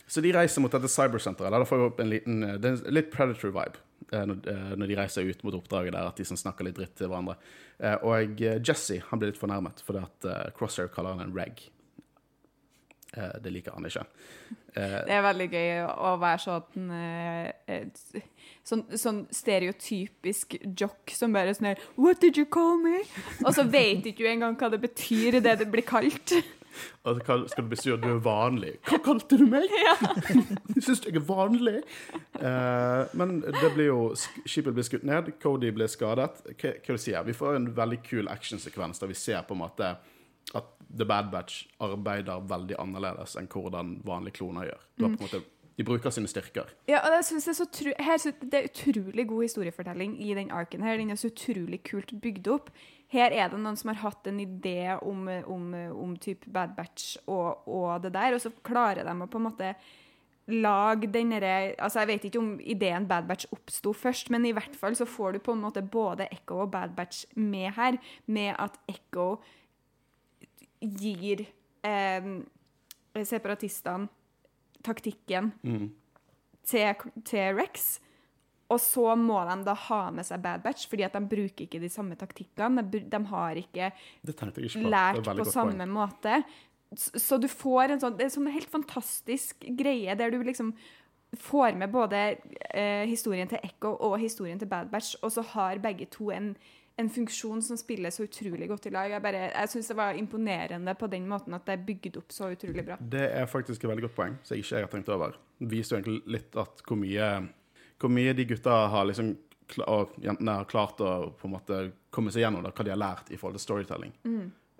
[0.08, 1.68] Så de reiser mot dette cybersenteret.
[1.68, 5.26] Vi opp en liten, eh, det er en litt Predator-vibe eh, når, eh, de reiser
[5.28, 7.36] ut mot oppdraget der, at de sånn snakker litt dritt til hverandre.
[7.80, 11.34] Eh, Og eh, Jesse han blir litt fornærmet fordi at eh, Crosshair kaller han en
[11.36, 11.60] reg.
[13.16, 14.04] Eh, Det liker han ikke.
[14.76, 18.24] Eh, Det er veldig gøy å være sånn eh, eh,
[18.68, 22.98] Sånn, sånn stereotypisk jock som bare sånn her What did you call me?
[23.46, 26.34] Og så vet ikke du engang hva det betyr, det det blir kalt.
[27.02, 28.74] Og så skal du bli sur, du er vanlig.
[28.88, 29.72] Hva kalte du meg?
[30.78, 31.80] Syns du jeg er vanlig?
[32.38, 36.42] Eh, men det blir jo Skipet blir skutt ned, Cody blir skadet.
[36.54, 39.64] Hva, hva du sier Vi får en veldig kul actionsekvens der vi ser på en
[39.64, 39.92] måte
[40.56, 44.84] at The Bad Batch arbeider veldig annerledes enn hvordan vanlige kloner gjør.
[44.96, 45.42] Du har på en måte,
[45.78, 46.72] de bruker sine styrker.
[46.90, 50.82] Ja, og det, er så tru her, det er utrolig god historiefortelling i den arken
[50.82, 50.98] her.
[50.98, 52.72] Den er så utrolig kult bygd opp.
[53.14, 57.14] Her er det noen som har hatt en idé om, om, om type Bad Batch
[57.30, 59.70] og, og det der, og så klarer de å på en måte
[60.48, 64.52] lage den derre Altså, jeg vet ikke om ideen Bad Batch oppsto først, men i
[64.56, 68.02] hvert fall så får du på en måte både Echo og Bad Batch med her,
[68.26, 69.36] med at Echo
[70.82, 71.46] gir
[71.86, 72.30] eh,
[73.22, 74.08] separatistene
[74.86, 75.52] taktikken
[76.68, 77.98] til, til Rex.
[78.68, 81.80] Og så må de da ha med seg Bad Batch, fordi at de bruker ikke
[81.80, 82.84] de samme taktikkene.
[82.92, 83.90] De, de har ikke
[84.68, 84.90] ikke på.
[84.92, 85.94] Lært på samme point.
[85.94, 86.42] måte.
[86.92, 90.74] Så, Så du får en sånn Det er sånn helt fantastisk greie der du liksom
[91.36, 92.20] får med både
[92.72, 96.54] eh, historien til Echo og historien til Bad Batch, og så har begge to en,
[96.98, 99.10] en funksjon som spiller så utrolig godt i lag.
[99.12, 102.32] Jeg, bare- jeg syns det var imponerende på den måten at det er bygd opp
[102.34, 102.96] så utrolig bra.
[103.00, 105.36] Det er faktisk et veldig godt poeng, som jeg ikke har tenkt over.
[105.62, 107.28] Det viser jo egentlig litt at hvor mye,
[108.02, 109.36] hvor mye de gutta har liksom
[109.84, 111.78] og jentene har klart å på en måte
[112.10, 114.14] komme seg gjennom da, hva de har lært i forhold til storytelling.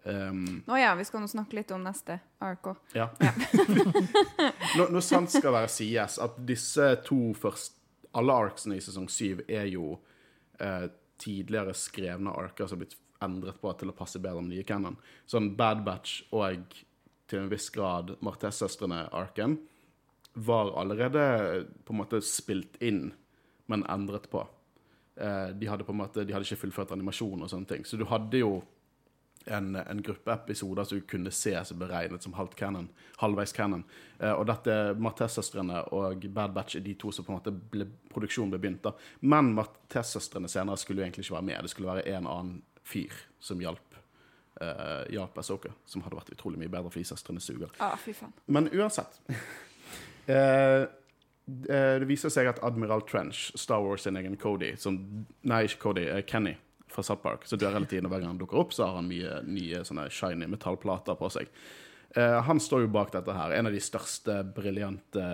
[0.09, 2.79] Um, Nå ja, vi skal nå snakke litt om neste ark òg.
[2.97, 3.11] ja.
[4.79, 7.75] når, når sant skal være sies, at disse to først
[8.17, 9.99] Alle arksene i sesong syv er jo
[10.59, 10.87] eh,
[11.19, 14.99] tidligere skrevne arker som har blitt endret på til å passe bedre med nye canon.
[15.27, 16.77] Sånn Bad Batch og
[17.29, 19.59] til en viss grad Martez-søstrene-arken
[20.39, 21.25] var allerede
[21.85, 23.11] på en måte spilt inn,
[23.67, 24.45] men endret på.
[25.19, 27.87] Eh, de hadde på en måte, de hadde ikke fullført animasjon og sånne ting.
[27.89, 28.61] Så du hadde jo
[29.47, 32.89] en, en gruppe episoder som kunne ses beregnet som halvt canon,
[33.23, 33.85] halvveis canon.
[34.19, 37.89] Eh, og dette Martez-søstrene og Bad Batch er de to som på en måte ble,
[38.13, 38.83] produksjonen ble begynt.
[38.85, 38.95] da.
[39.21, 41.63] Men Martez-søstrene senere skulle jo egentlig ikke være med.
[41.63, 43.99] Det skulle være en annen fyr som hjalp
[44.61, 47.73] eh, hjalp Asoka, som hadde vært utrolig mye bedre fordi søstrene suger.
[47.85, 48.35] Ah, fy faen.
[48.47, 49.21] Men uansett
[50.35, 54.99] eh, eh, Det viser seg at Admiral Trench, Star Wars sin egen Cody som,
[55.49, 56.57] Nei, ikke Cody, eh, Kenny
[56.93, 58.99] fra South Park, så dør hele tiden, og hver gang han dukker opp, så har
[59.01, 61.51] han mye nye sånne shiny metallplater på seg.
[62.17, 63.55] Eh, han står jo bak dette her.
[63.57, 65.29] En av de største, briljante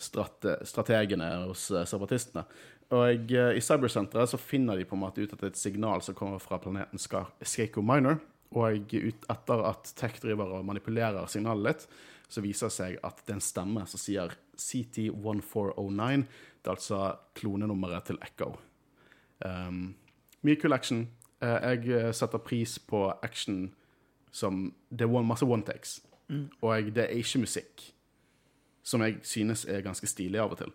[0.00, 2.44] strate strategene hos eh, separatistene.
[2.96, 5.62] Og eh, i cybersenteret så finner de på en måte ut at det er et
[5.62, 8.18] signal som kommer fra planeten Ska Skako Minor.
[8.50, 11.84] Og ut etter at Tech driver og manipulerer signalet litt,
[12.30, 16.24] så viser det seg at det er en stemme som sier CT1409.
[16.60, 17.02] Det er altså
[17.38, 18.52] klonenummeret til Echo.
[19.46, 19.92] Um,
[20.46, 21.08] mye kul action.
[21.40, 23.70] Eh, jeg eh, setter pris på action
[24.32, 26.00] som Det er one, masse one takes.
[26.62, 27.82] Og det er ikke musikk,
[28.82, 30.70] som jeg synes er ganske stilig av og til.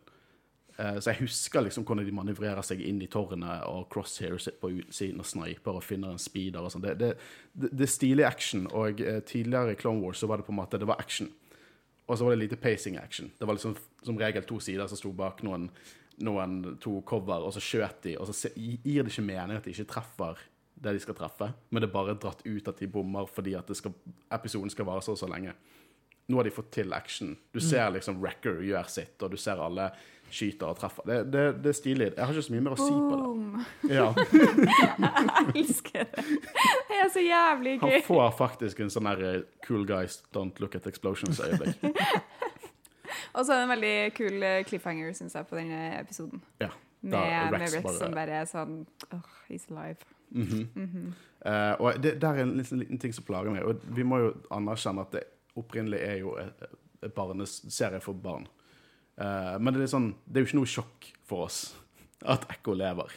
[0.78, 4.60] Eh, så jeg husker liksom hvordan de manøvrerer seg inn i tårnet, og Crosshair sitter
[4.60, 6.84] på utsiden og sniper og finner en speeder og sånn.
[6.84, 7.14] Det, det,
[7.54, 10.82] det, er stilig action, og tidligere i Clone Wars så var det på en måte
[10.82, 11.32] det var action.
[12.08, 13.32] Og så var det lite pacing action.
[13.40, 15.70] Det var liksom som regel to sider som sto bak noen,
[16.24, 19.74] noen to cover, og så skjøt de, og så gir det ikke mening at de
[19.76, 20.44] ikke treffer
[20.76, 23.68] det de skal treffe, men det er bare dratt ut at de bommer fordi at
[23.68, 23.94] det skal,
[24.36, 25.56] episoden skal vare så og så lenge.
[26.28, 27.36] Nå har de fått til action.
[27.54, 29.92] Du ser liksom Wrecker gjør sitt, og du ser alle
[30.34, 31.06] skyter og treffer.
[31.06, 32.08] Det, det, det er stilig.
[32.16, 33.94] Jeg har ikke så mye mer å si på det.
[33.94, 34.08] Ja.
[35.46, 36.26] Jeg elsker det.
[36.90, 37.86] Det er så jævlig gøy.
[37.86, 41.86] Han får faktisk en sånn der eh, cool guys don't look at explosions-øyeblikk.
[43.34, 46.44] Og så er det en veldig kul eh, cliffhanger, syns jeg, på denne episoden.
[46.64, 46.72] Ja.
[47.06, 48.80] Med, med Rex bare- som bare er sånn
[49.14, 50.02] oh, He's alive.
[50.36, 51.14] Mhm.
[51.46, 53.64] Eh, og det der er en liten, liten ting som plager meg.
[53.64, 55.24] Og vi må jo anerkjenne at det
[55.56, 56.64] opprinnelig er jo et,
[57.06, 58.48] et barneserie for barn.
[59.16, 61.60] Uh, men det er, sånn, det er jo ikke noe sjokk for oss
[62.28, 63.14] at Ekko lever.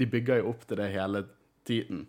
[0.00, 1.22] De bygger jo opp til det hele
[1.68, 2.06] tiden.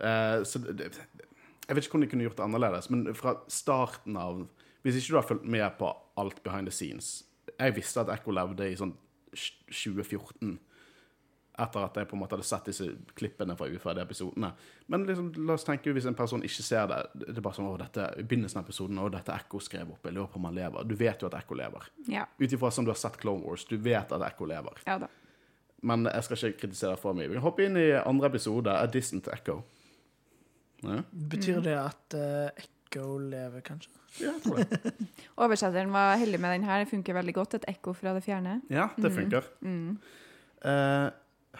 [0.00, 1.26] Uh, så det, det,
[1.66, 4.46] jeg vet ikke hvordan de kunne gjort det annerledes, men fra starten av
[4.80, 5.90] Hvis ikke du har fulgt med på
[6.20, 7.24] alt behind the scenes
[7.58, 8.92] Jeg visste at Ekko levde i sånn
[9.34, 10.58] 2014
[11.60, 12.86] etter at jeg på en måte hadde sett disse
[13.18, 14.52] klippene fra uferdige episodene.
[14.92, 17.00] Men liksom, la oss tenke hvis en person ikke ser det.
[17.20, 20.06] Det er bare sånn, å, dette, I begynnelsen av episoden og dette Ekko skrev opp.
[20.06, 20.86] Jeg lurer på om han lever.
[20.88, 21.90] Du vet jo at Ekko lever.
[22.10, 22.26] Ja.
[22.40, 24.80] Ut ifra som du har sett Clone Wars, du vet at Ekko lever.
[24.86, 25.10] ja da.
[25.82, 27.28] Men jeg skal ikke kritisere for mye.
[27.30, 29.62] Vi kan hoppe inn i andre episode, A Distant Echo.
[30.84, 33.92] Ja, Betyr det at uh, Echo lever, kanskje?
[34.18, 34.92] ja jeg tror det.
[35.44, 36.82] Oversetteren var heldig med den her.
[36.82, 37.54] Det funker veldig godt.
[37.60, 38.60] Et ekko fra det fjerne.
[38.70, 39.46] Ja, det funker.
[39.60, 39.98] Mm.
[40.64, 41.10] Uh,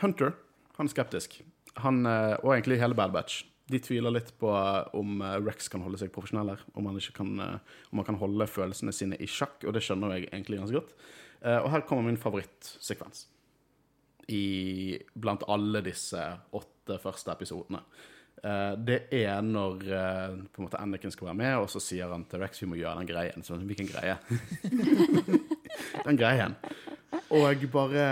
[0.00, 0.34] Hunter,
[0.76, 1.38] han er skeptisk.
[1.84, 3.44] Han, uh, og egentlig hele Bad Batch.
[3.70, 6.62] De tviler litt på eh, om Rex kan holde seg profesjonell her.
[6.74, 10.16] Om han, ikke kan, om han kan holde følelsene sine i sjakk, og det skjønner
[10.16, 10.96] jeg egentlig ganske godt.
[11.38, 13.28] Uh, og her kommer min favorittsekvens.
[14.34, 16.18] I, blant alle disse
[16.58, 17.84] åtte første episodene.
[18.42, 22.08] Eh, det er når eh, på en måte Anakin skal være med, og så sier
[22.12, 23.44] han til Rex vi må gjøre den greien.
[23.44, 24.16] Så, hvilken greie?
[26.06, 26.56] den greien.
[27.30, 28.04] Og bare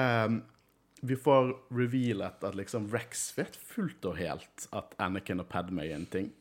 [1.00, 5.94] Vi får revealet at liksom Rex vet fullt og helt at Anakin og Padme er
[5.94, 6.32] en ting.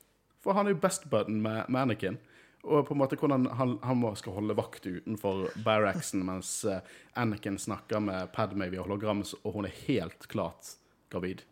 [0.42, 2.18] For han er jo best button med, med Anakin.
[2.68, 6.82] Og på en måte hvordan han, han skal holde vakt utenfor barracksen mens eh,
[7.16, 10.74] Anakin snakker med Padme via hologram, og hun er helt klart
[11.14, 11.46] gravid.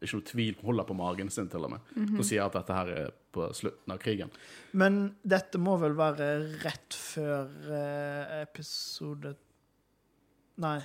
[0.00, 0.54] Det ikke noe tvil.
[0.64, 1.90] Holder på magen sin, til og med.
[2.16, 4.32] Og sier at dette her er på slutten av krigen.
[4.72, 6.30] Men dette må vel være
[6.64, 9.34] rett før eh, episode
[10.60, 10.78] Nei.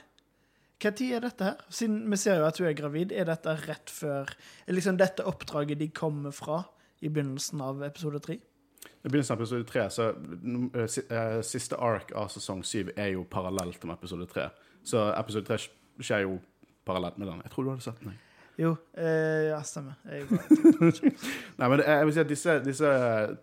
[0.80, 1.64] Hva tid er dette her?
[1.74, 4.30] Siden vi ser jo at hun er gravid, er dette rett før
[4.68, 6.62] Er liksom dette oppdraget de kommer fra
[7.04, 8.38] i begynnelsen av episode tre?
[8.40, 13.26] I begynnelsen av episode tre, så eh, eh, Siste ark av sesong syv er jo
[13.32, 14.50] parallelt med episode tre.
[14.86, 15.60] Så episode tre
[16.04, 16.38] skjer jo
[16.86, 17.44] parallelt med den.
[17.48, 18.14] Jeg tror du hadde sett den.
[18.14, 18.25] jeg.
[18.58, 19.98] Jo, eh, ja, stemmer.
[20.08, 20.92] Jeg bare,
[21.60, 22.92] Nei, men det jeg vil si at disse, disse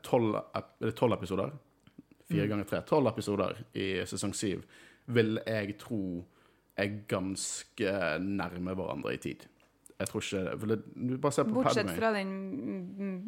[0.07, 1.53] tolv ep- er det tolv episoder
[2.33, 2.81] Fire ganger tre.
[2.89, 4.63] Tolv episoder i sesong syv
[5.13, 5.99] vil jeg tro
[6.81, 9.43] er ganske nærme hverandre i tid.
[10.01, 11.99] Jeg tror ikke for det, Du bare se på Bortsett Padme.
[11.99, 12.33] fra den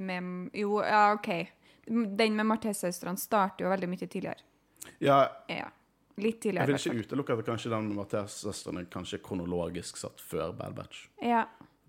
[0.06, 1.28] med Jo, ja, OK.
[1.84, 4.40] Den med Martez-søstrene starter jo veldig mye tidligere.
[5.04, 5.68] Ja, Ja.
[6.16, 10.76] Litt jeg vil ikke utelukke at kanskje den med Mathias-søstrene kanskje kronologisk satt før Bad
[10.76, 11.08] Batch.
[11.20, 11.40] Ja.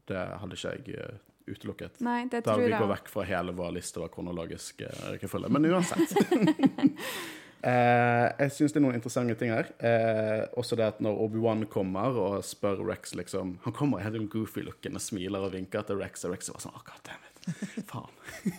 [0.09, 1.99] Det hadde ikke jeg eh, utelukket.
[2.05, 2.81] Nei, det tror Da tror vi jeg.
[2.81, 5.49] går vekk fra hele vår liste av kronologisk eh, rekkefølge.
[5.53, 6.13] Men uansett.
[7.69, 9.69] eh, jeg syns det er noen interessante ting her.
[9.77, 14.29] Eh, også det at når Obi-Wan kommer og spør Rex liksom Han kommer i helt
[14.33, 17.21] goofy-looken og smiler og vinker til Rex, og Rex er bare sånn Akkurat det,
[17.91, 18.53] faen.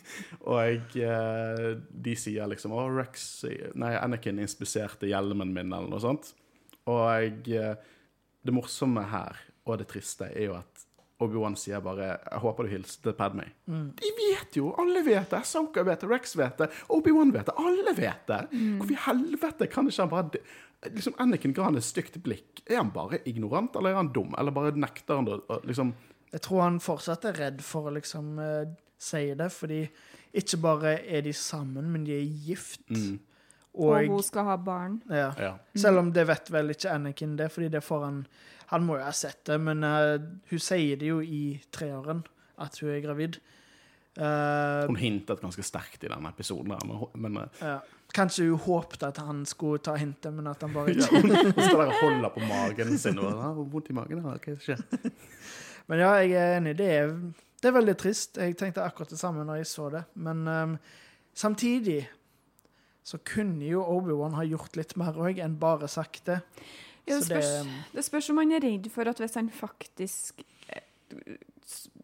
[0.46, 1.70] og eh,
[2.06, 3.24] de sier liksom Å, Rex
[3.74, 6.30] Nei, Anakin inspiserte hjelmen min, eller noe sånt.
[6.87, 7.72] Og eh,
[8.46, 10.86] det morsomme her, og det triste, er jo at
[11.20, 13.46] Obi-Wan sier bare 'Jeg håper du hilste til Padme'.
[13.66, 14.74] De vet jo!
[14.79, 15.44] Alle vet det!
[15.46, 17.55] Soka vet det, Rex vet det, Obi-Wan vet det.
[17.59, 18.48] Alle vet det!
[18.52, 20.31] Hvorfor i helvete kan ikke han bare
[20.92, 22.61] liksom Anakin ga han et stygt blikk.
[22.68, 24.35] Er han bare ignorant, eller er han dum?
[24.38, 25.94] Eller bare nekter han å liksom
[26.33, 28.66] jeg tror han fortsatt er redd for å liksom uh,
[28.98, 29.88] si det, fordi
[30.37, 32.83] ikke bare er de sammen, men de er gift.
[32.90, 33.18] mm,
[33.74, 35.02] Og Og, hun skal ha barn.
[35.09, 35.33] ja.
[35.38, 35.55] Ja.
[35.76, 38.26] Selv om det vet vel ikke Anakin det, fordi det får han
[38.72, 40.16] Han må jo ha sett det, men uh,
[40.50, 42.24] hun sier det jo i treåren
[42.62, 43.38] at hun er gravid.
[44.16, 47.76] Uh, Hun hintet ganske sterkt i denne episoden, der, men, eh, ja.
[48.16, 51.52] Kanskje hun håpte at han skulle ta hintet, men at han bare ja, ikke hun
[51.52, 54.22] står der og holder på magen sin og har vondt i magen.
[54.24, 54.81] hva okay, skjer?
[55.87, 56.72] Men ja, jeg er enig.
[56.81, 57.12] Det er
[57.62, 58.38] det er veldig trist.
[58.38, 60.02] Jeg tenkte akkurat det samme når jeg så det.
[60.22, 60.74] Men um,
[61.35, 62.05] samtidig
[63.07, 66.40] så kunne jo Obi-Wan ha gjort litt mer òg, enn bare sagt det.
[67.07, 70.42] Ja, det, spørs, det spørs om han er redd for at hvis han faktisk
[70.75, 71.37] eh,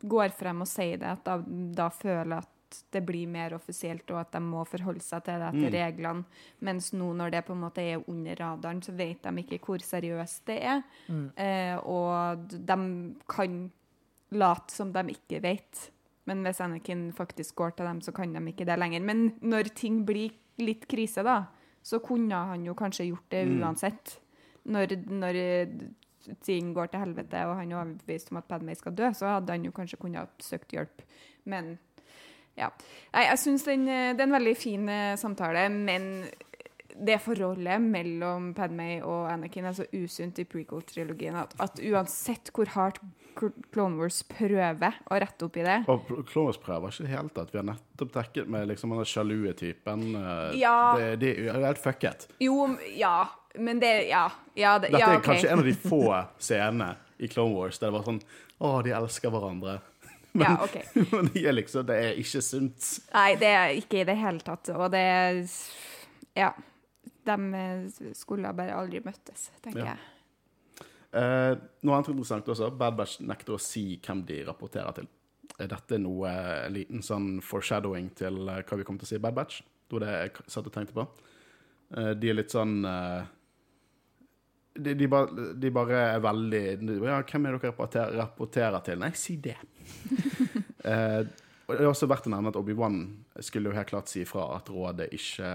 [0.03, 1.37] går frem og sier det, at da,
[1.83, 2.49] da føler at
[2.95, 5.75] det blir mer offisielt, og at de må forholde seg til det etter Mm.
[5.75, 6.25] reglene.
[6.65, 9.83] Mens nå når det på en måte er under radaren, så vet de ikke hvor
[9.85, 10.81] seriøst det er.
[11.09, 11.27] Mm.
[11.37, 12.79] Eh, og de
[13.29, 13.59] kan
[14.33, 15.91] late som de ikke vet.
[16.25, 19.01] Men hvis Anakin faktisk går til dem, så kan de ikke det lenger.
[19.05, 21.43] Men når ting blir litt krise, da,
[21.83, 23.59] så kunne han jo kanskje gjort det Mm.
[24.64, 25.38] Når, når
[26.46, 29.51] ting går til helvete, og han er overbevist om at Padmay skal dø, så hadde
[29.57, 31.03] han jo kanskje kunnet ha søkt hjelp.
[31.51, 31.75] Men
[32.59, 32.68] ja.
[33.14, 36.29] Nei, jeg syns den, eh, det er en veldig fin eh, samtale, men
[36.92, 42.68] det forholdet mellom Padmay og Anakin er så usunt i prequel-trilogien at, at uansett hvor
[42.75, 43.01] hardt
[43.72, 47.12] Clone Wars prøver å rette opp i det Og Clone Wars prøver ikke i det
[47.14, 47.48] hele tatt.
[47.55, 50.03] Vi har nettopp dekket med liksom den sjalue typen.
[50.20, 50.75] eh, Ja.
[51.01, 52.27] Det, det er jo helt fucket.
[52.44, 52.59] Jo,
[52.92, 53.14] ja,
[53.59, 54.31] men det Ja.
[54.55, 56.03] ja, det, Dette ja er kanskje en av de få
[56.38, 58.21] scenene i Clone Wars der det var sånn
[58.62, 59.81] Å, de elsker hverandre.
[60.38, 60.77] Ja, OK.
[61.12, 62.87] Men de er liksom, det er ikke sunt.
[63.12, 64.71] Nei, det er ikke i det hele tatt.
[64.77, 65.41] Og det er
[66.38, 66.53] Ja.
[67.27, 69.93] De eh, skulle bare aldri møttes, tenker Ja.
[69.93, 70.87] jeg.
[71.12, 72.71] Eh, noe annet interessant også.
[72.79, 75.11] Bad Batch nekter å si hvem de rapporterer til.
[75.61, 76.31] Er dette noe
[76.65, 79.61] en liten sånn foreshadowing til eh, hva vi kommer til å si i Bad Batch?
[79.87, 81.05] Det var det jeg satt og tenkte på.
[81.99, 83.27] Eh, de er litt sånn eh,
[84.74, 88.98] de, de, bare, de bare er veldig de, Ja, hvem er dere rapporterer, rapporterer til?
[89.02, 89.58] Nei, si det.
[90.82, 91.22] Eh,
[91.70, 92.96] og det er også verdt å nevne at Obi-Wan
[93.38, 95.50] skulle jo helt klart si ifra at rådet ikke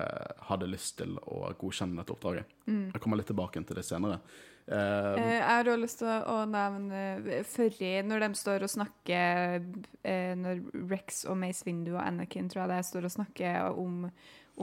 [0.47, 2.53] hadde lyst til å godkjenne dette oppdraget.
[2.71, 4.21] Jeg kommer litt tilbake til det senere.
[4.23, 8.71] Eh, Eh, Jeg har også lyst til å nevne eh, Førri, når de står og
[8.73, 9.61] snakker
[10.03, 14.09] eh, Når Rex og Mace Windu og Anakin tror jeg det står og snakker om,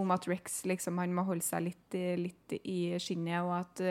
[0.01, 3.85] om at Rex liksom, han må holde seg litt, litt i skinnet, og at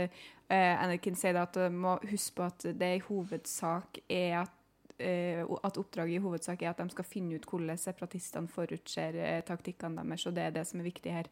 [0.54, 4.60] eh, Anakin sier at du må huske på at det i hovedsak er at
[5.00, 9.42] eh, at oppdraget i hovedsak er at de skal finne ut hvordan separatistene forutser eh,
[9.48, 11.30] taktikkene deres, og det er det som er viktig her.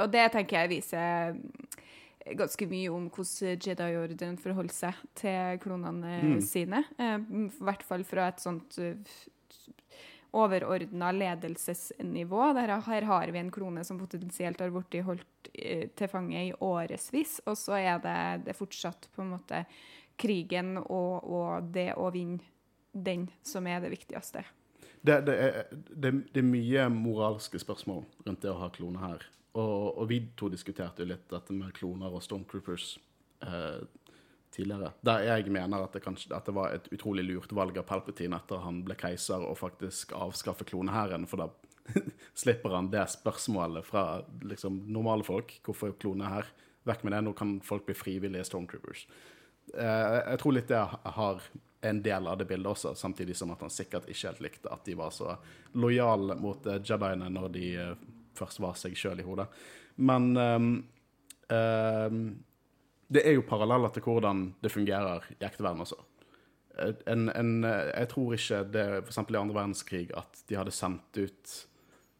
[0.00, 1.34] Og det tenker jeg viser
[2.38, 6.40] ganske mye om hvordan Jedi-ordenen forholder seg til klonene Mm.
[6.40, 6.84] sine.
[6.98, 8.78] Eh, I hvert fall fra et sånt
[10.34, 12.52] overordna ledelsesnivå.
[12.56, 16.52] Der, her har vi en klone som potensielt har blitt holdt eh, til fange i
[16.58, 18.18] årevis, og så er det,
[18.48, 19.64] det fortsatt på en måte
[20.20, 22.42] krigen og, og det å vinne
[22.94, 24.44] den som er det viktigste.
[25.04, 29.26] Det, det, er, det, det er mye moralske spørsmål rundt det å ha klone her.
[29.54, 32.94] Og, og vi to diskuterte jo litt dette med kloner og Stormtroopers
[33.46, 33.82] eh,
[34.54, 34.92] tidligere.
[35.04, 38.38] Der jeg mener at det, kanskje, at det var et utrolig lurt valg av Palpatine
[38.38, 41.50] etter han ble keiser, og faktisk avskaffe klonehæren, for da
[42.42, 45.58] slipper han det spørsmålet fra liksom, normale folk.
[45.66, 46.48] Hvorfor klone her?
[46.88, 49.06] Vekk med det, nå kan folk bli frivillige Stormtroopers.
[49.74, 50.82] Eh, jeg tror litt det
[51.18, 51.46] har
[51.84, 54.84] en del av det bildet også, samtidig som at han sikkert ikke helt likte at
[54.86, 55.36] de var så
[55.76, 57.94] lojale mot eh, Jediene når de eh,
[58.36, 59.46] først var seg sjøl i hodet.
[60.02, 60.70] Men ehm,
[61.54, 62.22] ehm,
[63.14, 66.00] det er jo paralleller til hvordan det fungerer i ekte verden også.
[67.06, 69.20] En, en, jeg tror ikke det f.eks.
[69.22, 71.54] i andre verdenskrig at de hadde sendt ut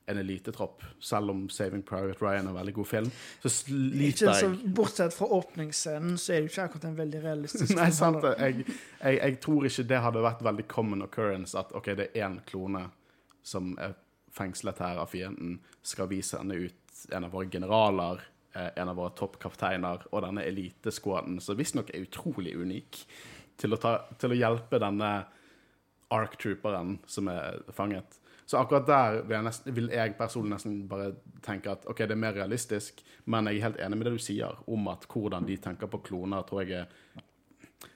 [0.07, 3.11] en elitetropp, selv om 'Saving Private Ryan' er en veldig god film.
[3.43, 7.23] Så sliter så, jeg bortsett fra åpningsscenen, så er det jo ikke akkurat en veldig
[7.25, 8.21] realistisk Nei, sant.
[8.23, 8.35] det.
[8.39, 8.67] Jeg,
[9.01, 12.39] jeg, jeg tror ikke det hadde vært veldig common occurrence at ok, det er én
[12.47, 12.87] klone
[13.43, 13.97] som er
[14.35, 18.21] fengslet her av fienden, skal vi sende ut en av våre generaler,
[18.55, 23.01] en av våre toppkapteiner og denne eliteskåden, som visstnok er utrolig unik,
[23.61, 25.11] til å, ta, til å hjelpe denne
[26.15, 28.19] ARC-trooperen som er fanget.
[28.47, 31.13] Så akkurat der vil jeg, nesten, vil jeg personlig nesten bare
[31.45, 33.01] tenke at ok, det er mer realistisk,
[33.33, 36.03] men jeg er helt enig med det du sier om at hvordan de tenker på
[36.11, 37.23] kloner, tror jeg er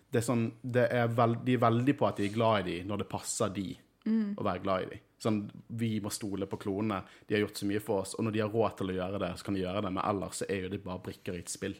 [0.08, 2.78] det er sånn, det er veld, De er veldig på at de er glad i
[2.78, 3.66] dem når det passer de
[4.08, 5.07] å være glad i dem.
[5.18, 7.00] Sånn, vi må stole på klonene.
[7.26, 9.18] De har gjort så mye for oss, og når de har råd til å gjøre
[9.24, 11.42] det, så kan de gjøre det, men ellers så er jo det bare brikker i
[11.42, 11.74] et spill.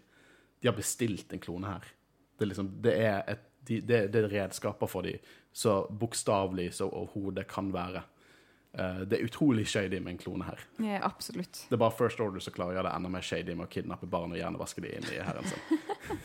[0.59, 1.87] De har bestilt en klone her.
[2.35, 5.23] Det er, liksom, det er, et, de, det, det er redskaper for dem,
[5.55, 8.03] så bokstavelig så overhodet kan være.
[8.79, 10.61] Uh, det er utrolig shady med en klone her.
[10.83, 11.65] Ja, absolutt.
[11.71, 13.73] Det er bare First Order som klarer å gjøre det enda mer shady med å
[13.73, 16.21] kidnappe barn og hjernevaske dem inn i hæren sin.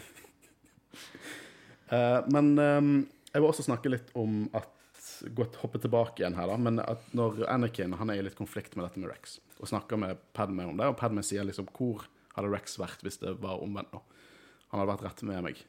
[1.93, 2.95] uh, men um,
[3.31, 4.69] jeg vil også snakke litt om at
[5.37, 6.57] Godt hoppe tilbake igjen her, da.
[6.57, 9.99] Men at når Anakin han er i litt konflikt med dette med Rex, og snakker
[9.99, 13.61] med Padme om det, og Padme sier liksom Hvor hadde Rex vært hvis det var
[13.63, 14.01] omvendt nå?
[14.71, 15.63] Han hadde vært rett med meg.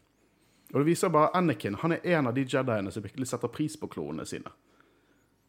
[0.73, 3.77] Og det viser bare Anakin han er en av de Jediene som virkelig setter pris
[3.79, 4.51] på klonene sine.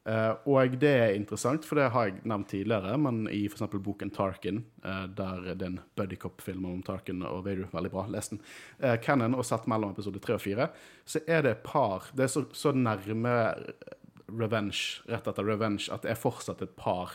[0.06, 3.66] Eh, og det er interessant, for det har jeg nevnt tidligere, men i f.eks.
[3.74, 8.44] boken Tarkin, uh, der er en buddycop-film om Tarkin og Vader, veldig bra, les den,
[8.84, 10.70] uh, Cannon og sett mellom episode tre og fire,
[11.10, 13.34] så er det et par Det er så, så nærme
[14.28, 17.14] Revenge, rett etter Revenge, at det er fortsatt et par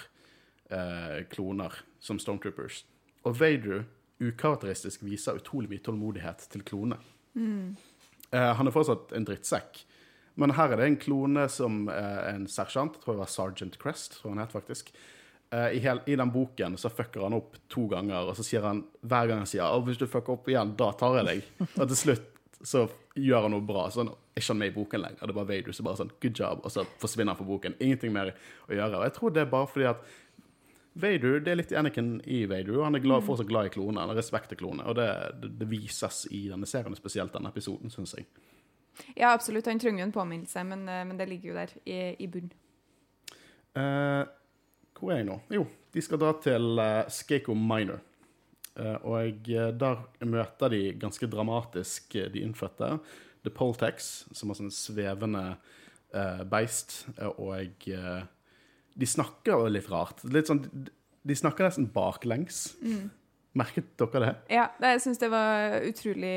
[0.70, 2.84] eh, kloner som Stormtroopers.
[3.26, 3.84] Og Vader
[4.20, 7.00] ukarakteristisk viser utrolig mye tålmodighet til klone.
[8.30, 9.82] Eh, han er fortsatt en drittsekk,
[10.40, 12.96] men her er det en klone som er en sersjant.
[13.02, 14.92] Tror jeg var Sergeant Crest, tror han het faktisk.
[15.50, 18.64] Eh, I, hel, I den boken så fucker han opp to ganger, og så sier
[18.64, 21.52] han hver gang han sier «Å, hvis du fucker opp igjen, da tar jeg deg.
[21.80, 22.28] Og til slutt
[22.60, 22.84] så
[23.16, 23.86] gjør han noe bra.
[23.92, 25.20] Sånn, ikke han med i boken lenger.
[25.24, 27.76] Det er bare Vader som bare sånn good job, og så forsvinner han fra boken.
[27.80, 29.00] Ingenting mer å gjøre.
[29.00, 30.04] Og jeg tror det er bare fordi at
[31.00, 32.76] Vader, det er litt Anakin i Vader.
[32.76, 34.02] og Han er glad, fortsatt glad i klonene.
[34.02, 34.88] Han har respekt til kloner.
[34.90, 35.08] Og det,
[35.42, 38.26] det, det vises i denne serien, spesielt denne episoden, syns jeg.
[39.16, 39.66] Ja, absolutt.
[39.66, 42.50] Han trenger jo en påminnelse, men, eh, men det ligger jo der i, i bunn.
[43.78, 44.22] Eh,
[44.98, 45.40] hvor er jeg nå?
[45.54, 48.00] Jo, de skal dra til uh, Skako Minor.
[48.76, 52.98] Uh, og eh, der møter de ganske dramatisk eh, de innfødte.
[53.44, 55.44] The Poltex, som er sånn svevende
[56.12, 57.06] eh, beist.
[57.16, 58.22] eh, og eh,
[59.00, 60.20] de snakker litt rart.
[60.28, 62.74] Litt sånn, de, snakker nesten baklengs.
[63.58, 64.34] Merket dere det?
[64.54, 66.34] Ja, jeg syns det var utrolig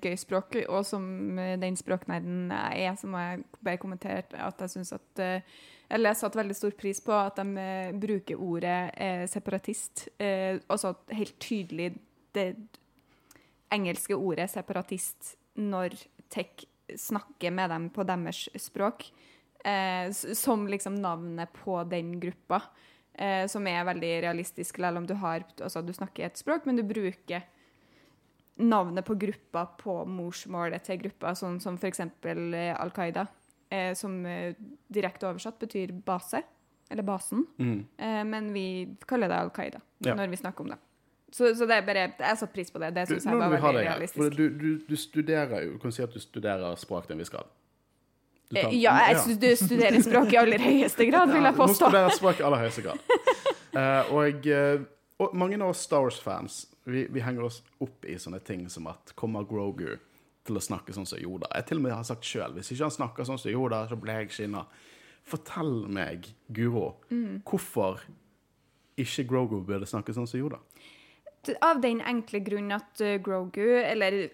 [0.00, 1.04] gøy språk, og som
[1.36, 5.58] eh, den språknerden jeg er, så må jeg bare kommentere at jeg syns at eh,
[5.92, 10.08] Eller jeg satte veldig stor pris på at de eh, bruker ordet eh, separatist.
[10.16, 11.92] Eh, altså helt tydelig
[12.34, 12.54] det
[13.74, 15.98] engelske ordet separatist når
[16.32, 16.64] tech
[16.96, 19.04] snakker med dem på deres språk,
[19.64, 22.62] eh, som liksom navnet på den gruppa.
[23.14, 26.76] Eh, som er veldig realistisk, selv om du har Altså, du snakker et språk, men
[26.76, 27.42] du bruker
[28.56, 32.00] navnet på gruppa på morsmålet til gruppa, sånn som f.eks.
[32.00, 33.26] Eh, Al Qaida,
[33.70, 34.54] eh, som eh,
[34.88, 36.42] direkte oversatt betyr base,
[36.90, 37.46] eller basen.
[37.98, 38.66] Eh, men vi
[39.06, 40.14] kaller det Al Qaida Ja.
[40.14, 40.78] når vi snakker om det.
[41.34, 42.92] Så, så det er bare Jeg satte pris på det.
[42.94, 44.36] Det syns jeg var veldig realistisk.
[44.36, 47.32] du, du, du studerer jo Du kan si at du studerer språk til en viss
[47.32, 47.48] grad.
[48.54, 51.54] Du tar- Eh, Ja, jeg stu- du studerer språk i aller høyeste grad, vil jeg
[51.54, 52.98] Ja, Hun studerer språk i aller høyeste grad.
[53.74, 54.78] Uh, og, eh,
[55.18, 58.86] og mange av oss Star Wars-fans vi, vi henger oss opp i sånne ting som
[58.86, 59.98] at kommer Grogu
[60.44, 61.48] til å snakke sånn som Yoda?
[61.54, 63.96] Jeg til og med har sagt sjøl hvis ikke han snakker sånn som Yoda, så
[63.98, 64.66] blir jeg skinna.
[65.24, 67.42] Fortell meg, Guro, Mm.
[67.42, 67.98] hvorfor
[68.98, 70.58] ikke Grogu burde snakke sånn som Yoda?
[71.62, 74.28] Av den enkle grunn at Grogu, eller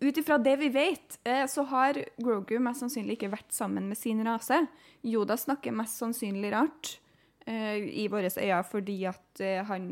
[0.00, 3.98] ut ifra det vi vet, eh, så har Grogu mest sannsynlig ikke vært sammen med
[3.98, 4.60] sin rase.
[5.02, 6.98] Yoda snakker mest sannsynlig rart
[7.46, 9.90] eh, i våre øyne fordi at eh, han,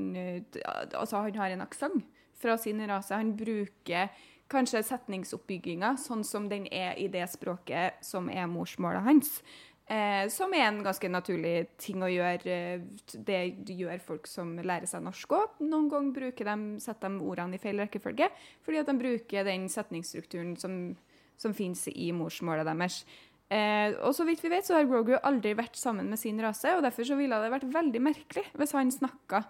[0.95, 3.15] altså han har en aksent fra sin rase.
[3.15, 4.13] Han bruker
[4.53, 9.41] kanskje setningsoppbygginga sånn som den er i det språket som er morsmålet hans.
[9.87, 12.47] Eh, som er en ganske naturlig ting å gjøre.
[12.47, 12.81] eh,
[13.15, 15.61] Det gjør folk som lærer seg norsk òg.
[15.61, 18.31] Noen ganger bruker de, setter de ordene i feil rekkefølge
[18.65, 20.97] fordi at de bruker den setningsstrukturen som,
[21.37, 23.05] som fins i morsmålet deres.
[23.49, 26.67] Eh, og så vidt vi vet, så har Grogu aldri vært sammen med sin rase,
[26.75, 29.45] og derfor så ville det vært veldig merkelig hvis han snakka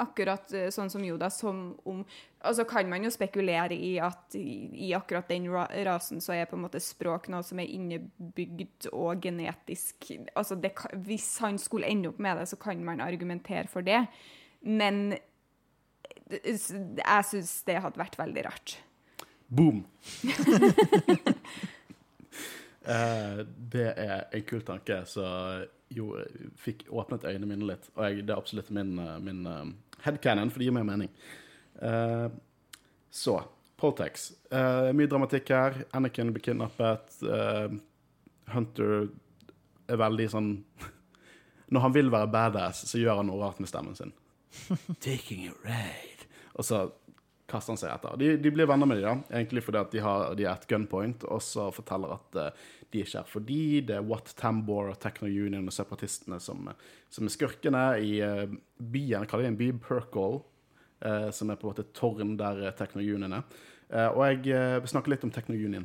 [0.00, 2.04] akkurat eh, sånn som Yoda, som om
[2.42, 5.44] Altså kan man jo spekulere i at i, akkurat den
[5.86, 10.72] rasen så er på en måte språk noe som er innebygd og genetisk Altså det,
[11.06, 14.00] hvis han skulle ende opp med det, så kan man argumentere for det.
[14.66, 18.74] Men eh, jeg syns det hadde vært veldig rart.
[19.52, 19.84] Boom!
[22.82, 25.62] uh, det er en kul tanke som
[25.96, 26.12] jo
[26.60, 27.88] fikk åpnet øynene mine litt.
[27.96, 29.64] Og jeg, det er absolutt min, eh, min uh,
[30.04, 31.10] headcanon, for det gir meg mening.
[31.80, 32.28] Uh,
[33.12, 33.40] så
[33.80, 34.30] Poltex.
[34.52, 35.82] Uh, mye dramatikk her.
[35.96, 37.16] Anakin blir kidnappet.
[37.24, 37.74] Uh,
[38.52, 39.08] Hunter
[39.90, 40.50] er veldig sånn
[41.72, 44.12] Når han vil være badass, så gjør han noe rart med stemmen sin.
[45.06, 46.26] Taking a raid.
[46.52, 46.82] Og så
[47.50, 48.16] kaster han seg etter.
[48.20, 50.68] De, de blir venner med dem, da, egentlig fordi at de, har, de er et
[50.70, 54.92] gunpoint, og så forteller at uh, de ikke er for de, det er What Tambor
[54.92, 56.70] og Techno Union og separatistene som,
[57.12, 58.46] som er skurkene i uh,
[58.78, 60.42] byen, kaller de en by, Perkle,
[61.04, 63.60] uh, som er på en måte et tårn der uh, Techno Union er.
[63.92, 65.84] Og jeg uh, vil snakke litt om Techno Union.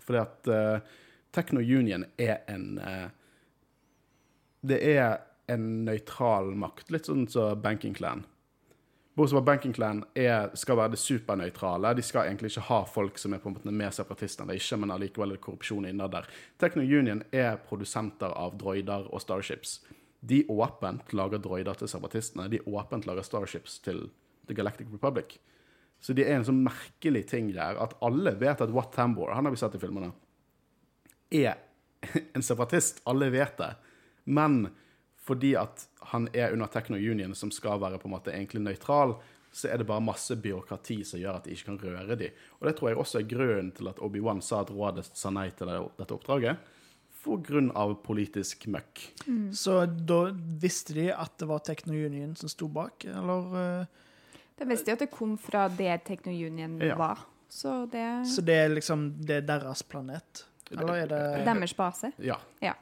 [0.00, 0.94] Fordi at uh,
[1.36, 2.78] Techno Union er en
[4.64, 5.18] Det er
[5.52, 8.22] en nøytral makt, litt sånn som Banking Clan.
[9.14, 11.92] Bortsett fra Banking Clan er, skal være det supernøytrale.
[11.94, 14.56] De skal egentlig ikke ha folk som er på en måte mer separatister enn det
[14.58, 16.26] ikke, men allikevel er det korrupsjon innad der.
[16.58, 19.78] Techno Union er produsenter av droider og starships.
[20.18, 22.48] De åpent lager droider til separatistene.
[22.50, 24.08] De åpent lager starships til
[24.48, 25.38] The Galactic Republic.
[26.02, 29.46] Så det er en sånn merkelig ting der at alle vet at What Tambor, han
[29.46, 30.10] har vi sett i filmene,
[31.30, 31.54] er
[32.34, 32.98] en separatist.
[33.06, 33.76] Alle vet det.
[34.24, 34.64] Men
[35.24, 39.16] fordi at han er under Techno Union, som skal være på en måte egentlig nøytral,
[39.54, 42.30] så er det bare masse byråkrati som gjør at de ikke kan røre dem.
[42.60, 45.46] Og det tror jeg også er grunnen til at Obi-Wan sa at rådet sa nei
[45.54, 46.58] til dette oppdraget.
[47.24, 49.00] For grunn av politisk møkk.
[49.56, 50.18] Så da
[50.60, 53.86] visste de at det var Techno Union som sto bak, eller Uh,
[54.58, 56.94] De visste jo at det kom fra det Techno Union Ja.
[56.96, 57.24] var.
[57.48, 60.44] Så det Så det er liksom det er deres planet?
[60.70, 62.12] Eller er det Deres base.
[62.18, 62.36] Ja.
[62.60, 62.74] Ja.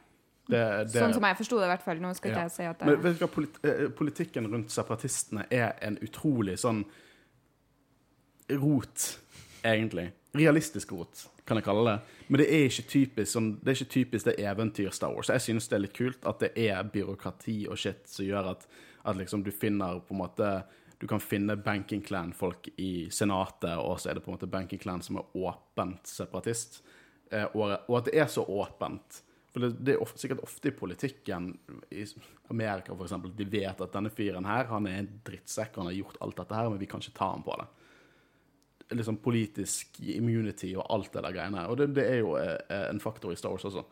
[0.49, 0.59] Det,
[0.91, 2.01] det, Sånn som jeg forsto det, i hvert fall.
[2.03, 2.49] Nå skal ikke Ja.
[2.49, 6.59] jeg si at Men vet du hva, polit eh, politikken rundt separatistene er en utrolig
[6.59, 6.83] sånn
[8.51, 9.19] rot,
[9.65, 10.11] egentlig.
[10.35, 12.21] Realistisk rot, kan jeg kalle det.
[12.29, 15.29] Men det er ikke typisk sånn, det er ikke typisk det eventyr Star Wars.
[15.29, 18.67] Jeg synes det er litt kult at det er byråkrati og shit som gjør at,
[19.05, 20.53] at liksom du finner på en måte
[21.03, 24.79] Du kan finne banking clan-folk i senatet, og så er det på en måte banking
[24.79, 26.77] clan som er åpent separatist.
[27.33, 29.23] Eh, og, og at det er så åpent.
[29.53, 31.51] For det, det er ofte, sikkert ofte i politikken
[31.93, 32.07] i
[32.53, 36.21] Amerika eksempel, de vet at denne fyren her, han er en drittsekk, han har gjort
[36.25, 37.69] alt dette her, men vi kan ikke ta ham på det.
[38.97, 41.73] Liksom politisk immunity og alt det der greiene her.
[41.73, 43.85] Og det, det er jo eh, en faktor i Star Wars også.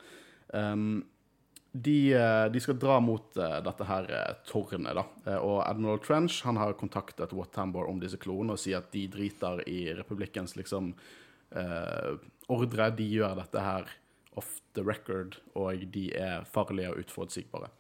[0.57, 1.03] Um,
[1.73, 5.05] de, eh, de skal dra mot eh, dette her eh, tårnet, da.
[5.29, 8.91] Eh, Og Admiral Trench han har kontaktet Wat Tambor om disse klonene og sier at
[8.97, 10.95] de driter i republikkens liksom
[11.53, 12.17] eh,
[12.51, 12.91] ordre.
[12.97, 13.93] De gjør dette her
[14.39, 17.71] off the record, og de er farlige og utforutsigbare.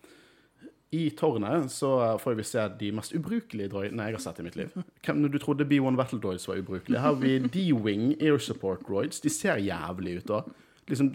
[0.91, 4.57] I tårnet så får vi se de mest ubrukelige droidene jeg har sett i mitt
[4.59, 4.73] liv.
[5.07, 6.99] Hvem du trodde B1 Battle Droids var ubrukelige?
[6.99, 9.23] Her har vi D-Wing Air Support Droids.
[9.23, 10.41] De ser jævlig ut da.
[10.91, 11.13] Liksom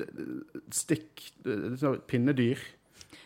[0.72, 2.62] stikk liksom, Pinnedyr.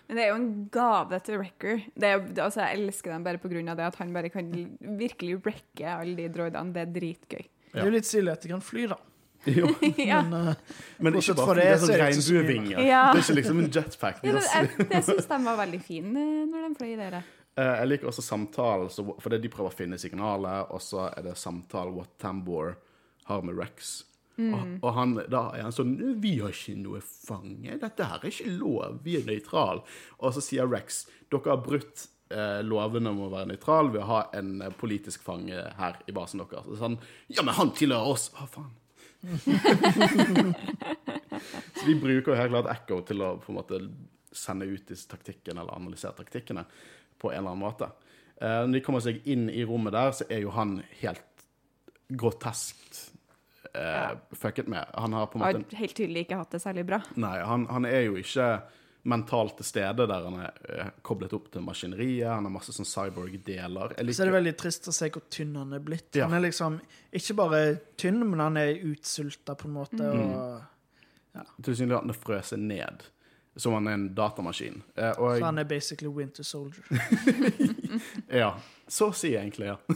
[0.10, 1.84] Men det er jo en gave til Wrecker.
[1.93, 3.62] Det er, det, altså, jeg elsker dem bare pga.
[3.62, 4.49] det at han bare kan
[4.82, 6.74] virkelig wrecke alle de droidene.
[6.74, 7.45] Det er dritgøy.
[7.70, 8.97] Det er jo litt stilig at de kan fly, da.
[9.59, 10.21] Jo, ja.
[10.21, 10.55] Men uh,
[10.99, 12.81] men ikke bare fordi det er sånn er så regnbuevinger.
[12.83, 13.03] Ja.
[13.13, 14.19] Det er ikke liksom en jetpack.
[14.23, 17.23] Ja, har jeg, jeg syns de var veldig fine eh, når de fløy dere.
[17.55, 21.37] Uh, Jeg liker også samtalen, fordi de prøver å finne signalet, og så er det
[21.39, 22.75] samtale what Tambor
[23.31, 24.03] har med Rex.
[24.39, 27.73] Og, og han, da er han sånn 'Vi har ikke noe fange.
[27.81, 29.01] Dette her er ikke lov.
[29.03, 29.81] Vi er nøytral.'
[30.19, 34.07] Og så sier Rex 'Dere har brutt eh, lovene om å være nøytral ved å
[34.07, 36.95] ha en politisk fange her i basen deres.' Og sånn
[37.27, 38.71] 'Ja, men han tilhører oss.' Å, faen.
[41.76, 43.80] Så de bruker jo helt klart Echo til å på en måte
[44.36, 46.65] sende ut disse taktikkene, eller analysere taktikkene,
[47.20, 47.89] på en eller annen måte.
[48.39, 51.45] Eh, når de kommer seg inn i rommet der, så er jo han helt
[52.09, 53.09] groteskt
[53.74, 54.86] eh, fucket med.
[54.93, 57.01] Han har på en Har måte helt tydelig ikke hatt det særlig bra.
[57.20, 58.51] Nei, han, han er jo ikke
[59.03, 62.27] mentalt til stede der han er eh, koblet opp til maskineriet.
[62.27, 63.95] Han har masse sånn cyborg-deler.
[63.95, 64.15] Liker...
[64.15, 66.09] så er det veldig trist å se hvor tynn han er blitt.
[66.17, 66.27] Ja.
[66.27, 66.79] Han er liksom
[67.15, 67.61] ikke bare
[67.99, 70.03] tynn, men han er utsulta på en måte.
[70.03, 70.35] Mm.
[70.35, 73.07] Og, tilsynelatende han seg ned.
[73.59, 74.83] Som han er en datamaskin.
[74.95, 76.83] Eh, og så han er basically Winter Soldier.
[78.29, 78.53] Ja.
[78.89, 79.79] Så sier jeg egentlig, ja.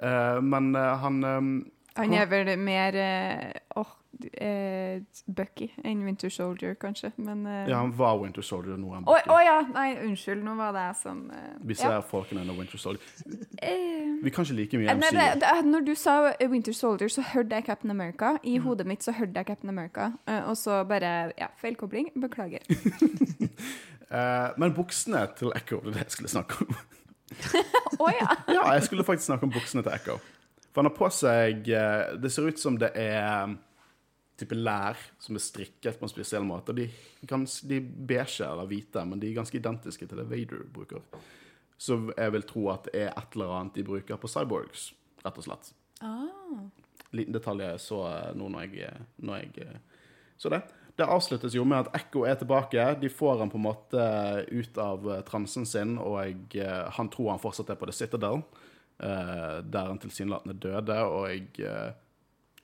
[0.00, 1.48] Eh, men eh, han eh,
[1.96, 3.88] Han er vel mer eh, åh,
[4.20, 7.10] uh, Bucky enn Winter Soldier, kanskje.
[7.16, 8.92] Men uh, Ja, han var Winter Soldier nå.
[8.94, 9.56] Å oh, oh, ja!
[9.74, 10.42] Nei, unnskyld.
[10.46, 11.22] Nå var det jeg som
[11.66, 12.00] Vi ser ja.
[12.06, 13.02] folkene under Winter Soldier.
[14.22, 15.40] Vi kan ikke like mye Nei, MCU.
[15.42, 16.16] det, når du sa
[16.52, 18.36] Winter Soldier, så hørte jeg Captain America.
[18.42, 18.64] I Mm.
[18.66, 20.10] hodet mitt så hørte jeg Captain America.
[20.46, 22.10] og så bare Ja, feilkobling.
[22.20, 22.60] Beklager.
[24.58, 26.74] Men buksene til Echo, det er det jeg skulle snakke om.
[28.04, 28.28] Å ja!
[28.56, 30.18] ja, jeg skulle faktisk snakke om buksene til Echo.
[30.70, 33.56] For han har på seg eh, Det ser ut som det er
[34.40, 36.72] type lær som er strikket på en spesiell måte.
[36.72, 36.86] Og de,
[37.28, 41.02] ganske, de beige eller hvite, men de er ganske identiske til det Vader bruker.
[41.80, 44.90] Så jeg vil tro at det er et eller annet de bruker på cyborgs,
[45.24, 45.74] rett og slett.
[46.00, 46.64] Ah.
[47.12, 50.04] liten detalj jeg så eh, nå når jeg, når jeg eh,
[50.40, 50.62] så det.
[50.96, 52.84] Det avsluttes jo med at Ekko er tilbake.
[53.00, 54.04] De får han på en måte
[54.48, 57.96] ut av eh, transen sin, og jeg, eh, han tror han fortsatt er på The
[57.96, 58.69] Citadel, eh,
[59.00, 61.92] der han tilsynelatende døde, og jeg er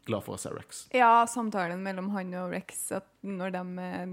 [0.06, 0.84] glad for å se Rex.
[0.94, 4.06] Ja, samtalen mellom han og Rex, at når de eh,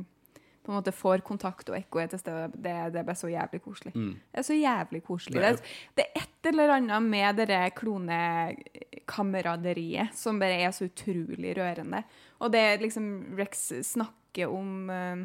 [0.64, 3.28] på en måte får kontakt og ekko er til stede, det, det er bare så
[3.28, 3.92] jævlig koselig.
[4.32, 5.36] Det er så jævlig koselig.
[5.36, 5.60] Det er-
[6.00, 12.04] det er et eller annet med det klonekameraderiet som bare er så utrolig rørende.
[12.40, 15.16] Og det er liksom Rex snakker om eh,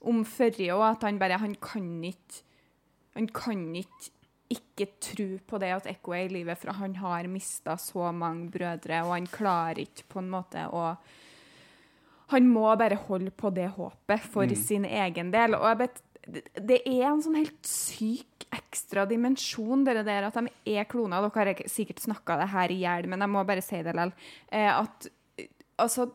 [0.00, 2.40] om førre òg, at han bare Han kan ikke
[3.16, 4.10] Han kan ikke
[4.50, 8.50] ikke tro på det at Ekko er i live, for han har mista så mange
[8.50, 10.94] brødre, og han klarer ikke på en måte å
[12.30, 15.56] Han må bare holde på det håpet for sin egen del.
[15.58, 15.96] Og jeg vet,
[16.62, 21.26] det, er en sånn helt syk ekstra dimensjon, det der at de er kloner.
[21.26, 24.14] Dere har sikkert snakka det her i hjel, men jeg må bare si det likevel.
[24.46, 25.10] Eh, at
[25.42, 25.50] eh,
[25.82, 26.12] altså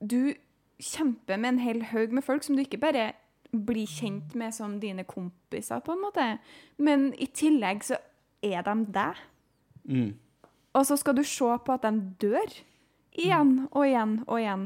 [0.00, 0.32] Du
[0.80, 3.12] kjemper med en hel haug med folk som du ikke bare
[3.54, 6.28] blir kjent med som dine kompiser, på en måte.
[6.76, 7.98] Men i tillegg så
[8.44, 9.24] er de deg.
[9.84, 10.12] Mm.
[10.74, 12.56] Og så skal du se på at de dør.
[13.14, 14.64] Igjen og igjen og igjen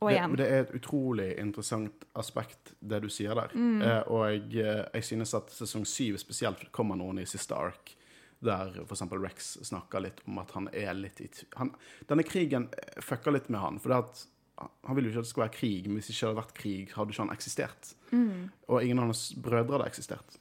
[0.00, 0.36] og Det, igjen.
[0.36, 3.52] det er et utrolig interessant aspekt, det du sier der.
[3.52, 3.82] Mm.
[3.84, 7.96] Eh, og jeg, eh, jeg synes at sesong syv spesielt kommer noen i siste ark
[8.40, 9.02] der f.eks.
[9.12, 11.28] Rex snakker litt om at han er litt i
[11.58, 11.74] han,
[12.08, 13.80] Denne krigen eh, fucker litt med han.
[13.82, 14.24] For det at
[14.60, 16.54] han ville jo ikke at det skulle være krig, men hvis det ikke hadde vært
[16.56, 17.90] krig, hadde ikke han eksistert.
[18.10, 18.50] Mm.
[18.68, 20.36] Og ingen av hans brødre hadde eksistert.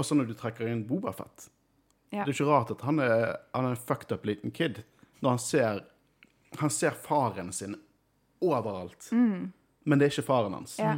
[0.00, 1.50] Også når du trekker inn Bobafett.
[2.10, 2.24] Ja.
[2.24, 4.82] Det er ikke rart at han er, han er en fucked up liten kid
[5.20, 5.84] når han ser
[6.58, 7.76] Han ser faren sin
[8.42, 9.06] overalt.
[9.84, 10.72] Men det er ikke faren hans.
[10.80, 10.96] Ja,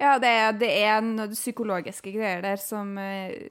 [0.00, 3.50] ja det, er, det er noen psykologiske greier der som eh,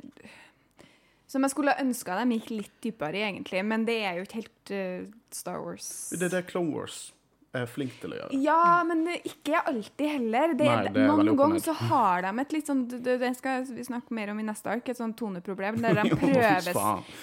[1.29, 3.61] Som jeg skulle ønska de gikk litt dypere i, egentlig.
[3.61, 6.09] Men det er jo ikke helt uh, Star Wars.
[6.09, 7.11] Det er det Clone Wars
[7.53, 8.39] er flink til å gjøre.
[8.43, 10.53] Ja, men ikke alltid heller.
[10.59, 14.13] Det, Nei, det noen ganger så har de et litt sånn Det, skal vi snakke
[14.13, 16.69] mer om i neste ark, et sånn toneproblem der de prøver,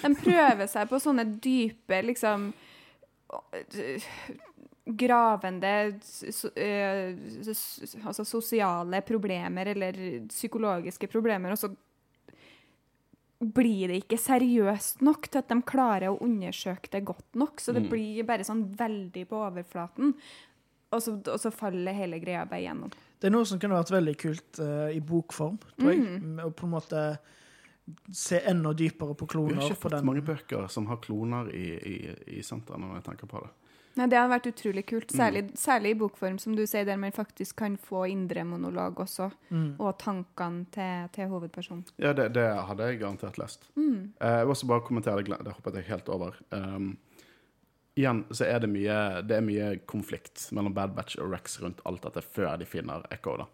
[0.03, 2.49] de prøver seg på sånne dype, liksom
[4.87, 7.17] Gravende so, øh,
[7.51, 9.97] s- altså sosiale problemer eller
[10.31, 11.67] psykologiske problemer, og så
[13.39, 17.59] blir det ikke seriøst nok til at de klarer å undersøke det godt nok.
[17.61, 17.89] Så det Mm.
[17.89, 20.13] blir bare sånn veldig på overflaten.
[20.91, 22.91] Og så, og så faller hele greia bare gjennom.
[23.19, 25.99] Det er noe som kunne vært veldig kult uh, i bokform, tror jeg.
[26.21, 26.39] Mm.
[26.45, 27.17] Og på en måte
[28.11, 29.55] se enda dypere på kloner.
[29.55, 33.03] Vi har ikke fått mange bøker som har kloner i, i, i senteret, når jeg
[33.11, 33.49] tenker på det.
[33.97, 35.17] Nei, Det hadde vært utrolig kult, Mm.
[35.17, 39.31] særlig, særlig i bokform, som du sier, der man faktisk kan få indre monolog også.
[39.49, 39.75] Mm.
[39.79, 41.85] Og tankene til, til hovedpersonen.
[41.97, 43.69] Ja, det, det hadde jeg garantert lest.
[43.75, 44.13] Mm.
[44.21, 46.35] Eh, jeg vil også bare kommentere det, det hoppet jeg helt over.
[46.51, 46.97] Um,
[47.97, 51.79] igjen så er det mye, det er mye konflikt mellom Bad Batch og Rex rundt
[51.85, 53.37] alt dette før de finner Echo.
[53.37, 53.45] da.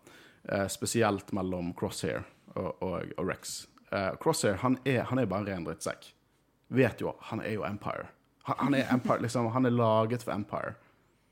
[0.50, 2.26] Eh, spesielt mellom Crosshair
[2.56, 3.68] og, og, og Rex.
[3.92, 6.10] Eh, Crosshair han er, han er bare en ren drittsekk.
[6.74, 8.10] Vet jo, han er jo Empire.
[8.50, 10.74] Han, er Empire, liksom, han er laget for Empire.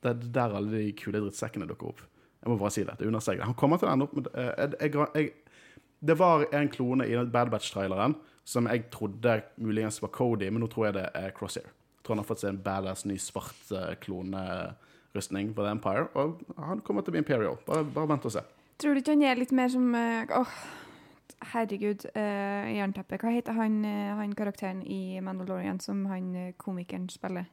[0.02, 2.02] Det er der alle de kule drittsekkene dukker opp.
[2.42, 2.96] Jeg må bare si det.
[3.00, 3.46] det understreker.
[3.46, 7.06] Han kommer til å ende opp med eh, jeg, jeg, jeg, Det var en klone
[7.06, 8.16] i Bad Batch-traileren
[8.48, 11.68] som jeg trodde muligens var Cody, men nå tror jeg det er Crosshair.
[11.70, 16.08] Jeg tror han har fått seg en badass ny svart eh, klonerustning for The Empire,
[16.18, 17.60] og han kommer til å bli Imperial.
[17.68, 18.42] Bare, bare vent og se.
[18.82, 20.56] Tror du ikke han er litt mer som eh, Åh,
[21.54, 22.06] herregud.
[22.16, 23.18] Uh, Jernteppe.
[23.18, 27.46] Hva heter han, eh, han karakteren i Mandalorian som han eh, komikeren spiller?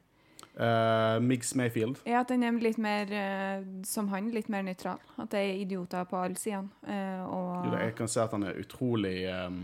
[0.59, 2.01] Uh, Migs Mayfield.
[2.05, 4.99] Ja, at han er litt mer uh, som han, litt mer nøytral.
[5.17, 6.69] At det er idioter på alle sidene.
[6.83, 9.61] Uh, og Jeg kan se at han er utrolig um,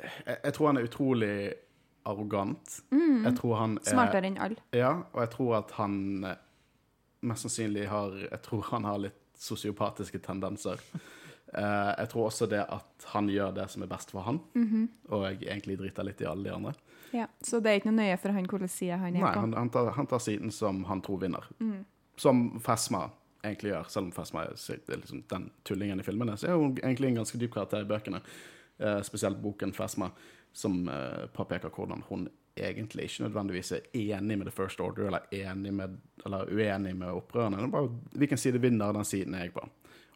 [0.00, 1.34] jeg, jeg tror han er utrolig
[2.08, 2.80] arrogant.
[2.90, 3.84] Jeg tror han er Mm.
[3.92, 4.56] smartere enn alle.
[4.72, 6.26] Ja, og jeg tror at han
[7.20, 10.80] mest sannsynlig har Jeg tror han har litt sosiopatiske tendenser.
[11.54, 14.88] Eh, jeg tror også det at han gjør det som er best for han, Mhm.
[15.10, 16.74] og jeg egentlig driter litt i alle de andre.
[17.12, 19.40] Ja, så det er ikke noe nøye for han hvilken side han er Nei, på.
[19.40, 21.44] han, han, tar, han tar siden som han tror vinner.
[21.58, 21.84] Mm.
[22.16, 23.10] Som Fesma
[23.42, 26.36] egentlig gjør, selv om Fesma er liksom den tullingen i filmene.
[26.36, 28.20] Så er hun egentlig en ganske dyp karakter i bøkene,
[28.80, 30.10] uh, spesielt boken Fesma,
[30.52, 35.20] som uh, påpeker hvordan hun egentlig ikke nødvendigvis er enig med The First Order, eller,
[35.32, 37.62] enig med, eller uenig med opprørerne.
[37.62, 39.66] Er bare hvilken side vinner, den siden er jeg på.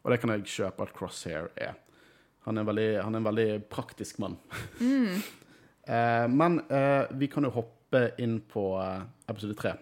[0.05, 1.73] Og det kan jeg kjøpe at Crosshair er.
[2.45, 4.37] Han er en veldig, han er en veldig praktisk mann.
[5.85, 9.75] Eh, men eh, vi kan jo hoppe inn på eh, episode tre,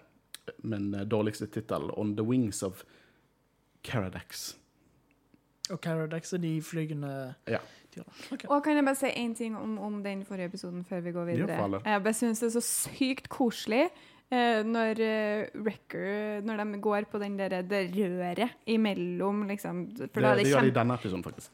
[0.67, 2.81] min eh, dårligste tittel, 'On the Wings of
[3.87, 4.57] Caradax'.
[5.71, 7.13] Og Caradax er de flygende
[7.47, 7.61] Ja.
[7.95, 8.49] Okay.
[8.49, 11.25] Og kan jeg bare si én ting om, om den forrige episoden før vi går
[11.25, 11.55] videre?
[11.55, 13.85] Jo, jeg bare syns det er så sykt koselig
[14.65, 19.85] når eh, Wrecker Når de går på den der, det røret imellom, liksom.
[19.99, 21.51] For Det, da er det det gjør de i denne episoden, faktisk.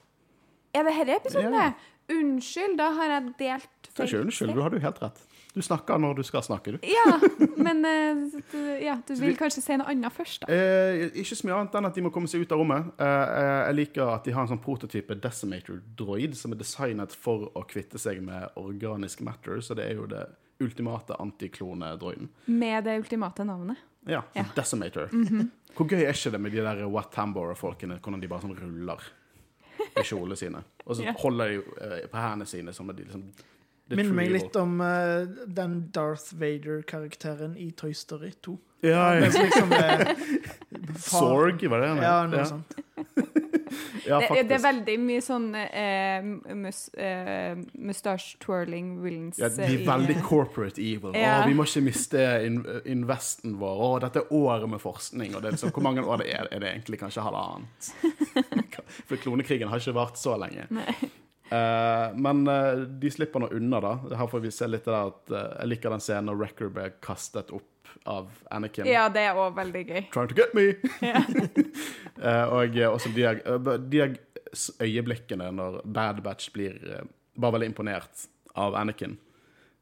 [0.73, 1.71] Er det denne episoden, Ja.
[2.09, 5.19] Unnskyld, da har jeg delt er ikke unnskyld, du har jo helt rett.
[5.55, 6.77] Du snakker når du skal snakke, du.
[6.85, 7.17] Ja,
[7.57, 10.53] men eh, ja, du vil kanskje si noe annet først, da?
[10.53, 12.91] Eh, ikke så mye annet enn at de må komme seg ut av rommet.
[13.01, 13.07] Eh,
[13.39, 17.49] eh, jeg liker at de har en sånn prototype Decimator Droid som er designet for
[17.57, 20.27] å kvitte seg med organisk matter, så det er jo det
[20.59, 22.29] ultimate antiklone-droiden.
[22.45, 23.77] Med det ultimate navnet.
[24.07, 24.45] Ja, Ja.
[24.55, 25.09] Decimator.
[25.75, 29.03] Hvor gøy er ikke det med de der Wat Tambora-folkene, hvordan de bare sånn ruller
[29.99, 30.63] i kjolene sine?
[30.85, 31.13] Og så Ja.
[31.19, 33.23] holder de eh, på hendene sine som de liksom
[33.89, 38.53] Minner meg litt om uh, den Darth Vader-karakteren i Toy Story 2.
[38.85, 39.25] Ja, ja.
[39.25, 41.87] liksom uh, Sorg, var det?
[41.87, 41.97] han?
[42.03, 42.45] Ja, noe Ja.
[42.45, 42.75] sånt.
[44.07, 46.25] Ja, det, det er veldig mye sånn eh,
[46.57, 49.39] mus, eh, mustache twirling villains.
[49.41, 51.15] Ja, de er i- veldig corporate evil.
[51.17, 51.43] Ja.
[51.43, 53.85] Å, vi må ikke miste in investen vår.
[53.85, 55.35] Å, dette er året med forskning.
[55.35, 57.01] Og det er liksom, hvor mange år det er, er det egentlig?
[57.03, 57.93] Kanskje halvannet?
[59.09, 60.67] For klonekrigen har ikke vart så lenge.
[61.49, 63.95] Uh, men uh, de slipper nå unna, da.
[64.19, 66.73] Her får vi se litt av det at uh, Jeg liker den scenen når Wrecker
[66.73, 67.78] ble kastet opp
[68.09, 68.87] av Anakin.
[68.89, 70.01] Ja, det er òg veldig gøy.
[70.13, 70.73] Trying to get me!
[72.19, 73.29] Eh, og eh, også de,
[73.87, 73.99] de
[74.83, 77.05] øyeblikkene når Bad Batch blir eh,
[77.39, 78.25] bare veldig imponert
[78.59, 79.13] av Anakin.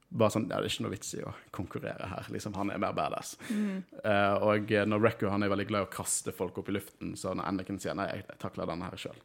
[0.08, 2.28] Bare sånn, ja, Det er ikke noe vits i å konkurrere her.
[2.32, 3.34] liksom, Han er mer badass.
[3.49, 6.78] Eh, og eh, når Recco han er veldig glad i å kaste folk opp i
[6.78, 9.18] luften, så når Anakin sier nei, jeg takler denne her sjøl.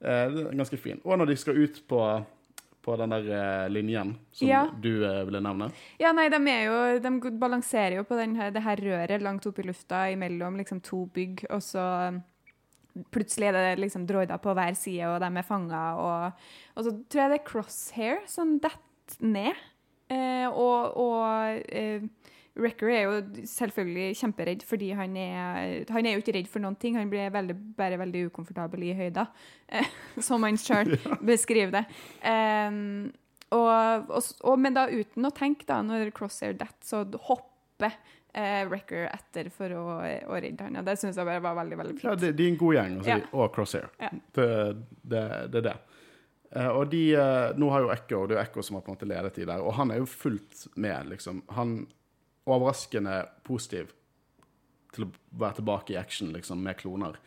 [0.00, 1.04] det er ganske fin.
[1.04, 2.00] Og når de skal ut på,
[2.84, 4.66] på den der eh, linjen som Ja.
[4.80, 5.70] du eh, ville nevne.
[6.00, 9.64] Ja, nei, de, jo, de balanserer jo på den her, det her røret langt oppe
[9.64, 12.22] i lufta imellom liksom to bygg, og så um,
[13.14, 16.44] plutselig er det liksom droider på hver side, og de er fanga, og,
[16.76, 19.64] og så tror jeg det er Crosshair som detter ned.
[20.12, 22.04] Eh, og og eh,
[22.54, 26.76] Wrecker er jo selvfølgelig kjemperedd, fordi han er, han er jo ikke redd for noen
[26.78, 26.94] ting.
[27.00, 29.26] Han blir veldig, bare veldig ukomfortabel i høyder,
[29.74, 29.88] eh,
[30.28, 30.92] som han sjøl
[31.32, 31.84] beskriver det.
[32.22, 33.08] Um,
[33.54, 37.90] og, og, og, men da uten å tenke, da, når Crosshair detter, så hopper
[38.34, 39.82] eh, Wrecker etter for å,
[40.30, 40.78] å redde han.
[40.78, 42.22] Og det syns jeg bare var veldig, veldig Ja, fint.
[42.22, 43.18] de, de er en god gjeng, altså, Ja.
[43.18, 43.90] de, og Crosshair.
[44.02, 44.12] Ja.
[44.38, 44.48] Det,
[45.02, 45.76] det, det er det.
[46.54, 48.92] Uh, og de, uh, nå har jo Echo, det er jo Echo som har på
[48.92, 51.42] en måte ledet de der, og han er jo fullt med, liksom.
[51.58, 51.80] Han
[52.44, 53.92] overraskende positiv
[54.94, 57.18] til å være tilbake i action, liksom, med kloner.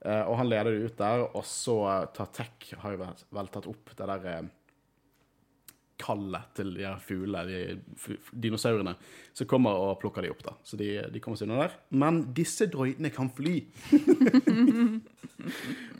[0.00, 3.22] Eh, og han leder de ut der, og så eh, tar Tech har jo vel,
[3.36, 4.48] vel tatt opp det der eh,
[6.00, 8.16] kallet til de her fuglene, de
[8.46, 8.94] dinosaurene,
[9.36, 10.54] som kommer og plukker de opp, da.
[10.64, 11.76] Så de, de kommer seg unna der.
[11.92, 13.58] Men disse droidene kan fly!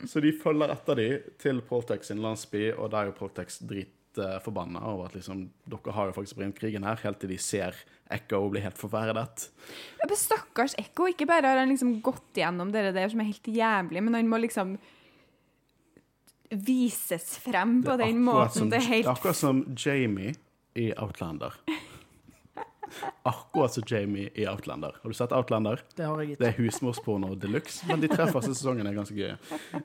[0.09, 1.07] Så de følger etter de
[1.41, 3.61] til Poltex sin landsby, og der er jo Poltex
[4.15, 7.75] dritforbanna over at liksom Dere har jo faktisk brent krigen her, helt til de ser
[8.11, 9.49] Echo bli helt forferdet.
[10.01, 11.07] Ja, men stakkars Echo.
[11.07, 14.27] Ikke bare har han liksom gått gjennom det der som er helt jævlig, men han
[14.27, 14.77] må liksom
[16.51, 18.51] vises frem på den måten.
[18.53, 20.33] som- Det er det er helt akkurat som Jamie
[20.75, 21.53] i Outlander.
[23.27, 24.95] Akkurat som Jamie i Outlander.
[25.01, 25.81] Har du sett Outlander?
[25.95, 29.15] Det har jeg Det er husmorsporno de luxe, men de tre første sesongene er ganske
[29.17, 29.37] gøye.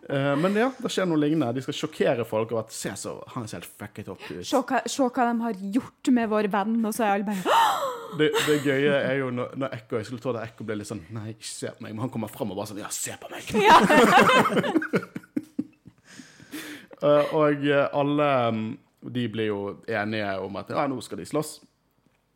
[0.08, 1.52] Eh, men ja, det skjer noe lignende.
[1.56, 4.44] De skal sjokkere folk over at se så, han er helt fucket opp ut.
[4.46, 7.58] Se hva, se hva de har gjort med vår venn, og så er alle bare
[8.16, 10.88] Det, det gøye er jo når, når Ekko Jeg skulle tro at Ekko ble litt
[10.88, 11.92] sånn Nei, ikke se på meg.
[11.92, 13.42] Men han kommer fram og bare sånn Ja, se på meg!
[16.96, 18.26] Eh, og eh, alle
[18.56, 18.60] mm,
[19.12, 21.50] de blir jo enige om at ja, nå skal de slåss.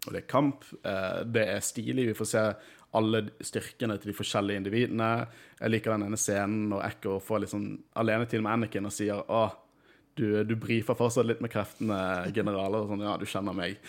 [0.06, 0.64] Og det er kamp.
[0.84, 2.08] eh, det er stilig.
[2.10, 2.44] Vi får se
[2.96, 5.10] alle styrkene til de forskjellige individene.
[5.60, 7.68] Jeg liker den ene scenen når Echo får litt sånn
[8.00, 9.44] alenetid med Anakin og sier å,
[10.18, 12.00] du, du brifer fortsatt litt med kreftene,
[12.34, 12.82] generaler.
[12.82, 13.78] Og sånn, ja, du kjenner meg.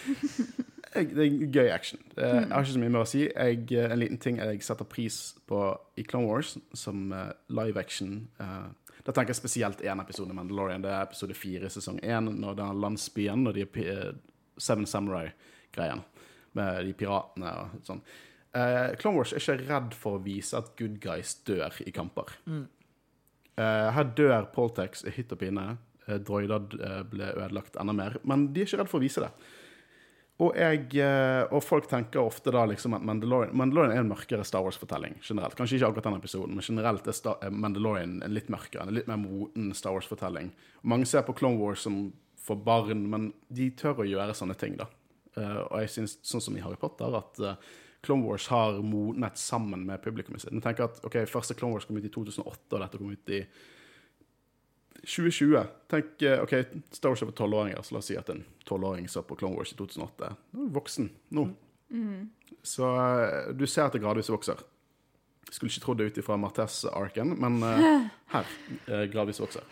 [0.91, 2.01] Det er gøy action.
[2.17, 3.21] Jeg har ikke så mye mer å si.
[3.23, 5.61] Jeg, en liten ting jeg setter pris på
[5.95, 8.65] i Clone Wars, som eh, live action eh,
[8.99, 10.83] Da tenker jeg spesielt én episode Mandalorian.
[10.83, 14.11] Det er episode fire sesong én, når den landsbyen når de er
[14.59, 15.07] Seven Seven
[15.71, 16.03] Samurai-greien
[16.53, 18.01] med de piratene og sånn.
[18.51, 22.35] Uh, Clone Wars er ikke redd for å vise at good guys dør i kamper.
[23.61, 25.77] Eh, her dør Poltex i hytt og pine.
[26.07, 28.15] Uh, droider eh, ble ødelagt enda mer.
[28.23, 29.31] Men de er ikke redd for å vise det.
[30.41, 30.87] Og, jeg,
[31.53, 35.53] og folk tenker ofte da liksom at Mandalorian, Mandalorian er en mørkere Star Wars-fortelling generelt.
[35.53, 39.11] Kanskje ikke akkurat den episoden, men generelt er Star, Mandalorian en litt mørkere, en litt
[39.11, 40.49] mer moten Star Wars-fortelling.
[40.89, 42.07] Mange ser på Clone Wars som
[42.41, 44.89] for barn, men de tør å gjøre sånne ting, da.
[45.39, 47.69] Eh, og jeg syns, sånn som i Harry Potter, at eh,
[48.01, 50.53] Clone Wars har modnet sammen med publikummet sitt.
[50.53, 53.33] Jeg tenker at ok, Første Clone Wars kom ut i 2008, og dette kom ut
[53.33, 53.41] i
[55.05, 55.63] 2020.
[55.91, 56.55] Tenk, eh, ok,
[56.97, 59.59] Star Wars er for tolvåringer, så la oss si at en tolvåring så på Clone
[59.59, 60.33] Wars i 2008.
[60.57, 61.47] Nå er voksen nå.
[62.65, 64.59] Så eh, du ser at det gradvis vokser.
[65.51, 67.59] Skulle ikke trodd det ut ifra Martes-arken, men
[68.33, 68.53] her
[69.11, 69.65] gradvis vokser.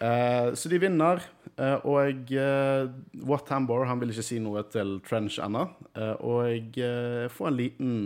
[0.00, 1.20] Eh, så de vinner,
[1.60, 2.88] uh, og uh,
[3.28, 5.66] Watt Tambor han vil ikke si noe til Trench ennå.
[6.24, 7.98] og jeg får en liten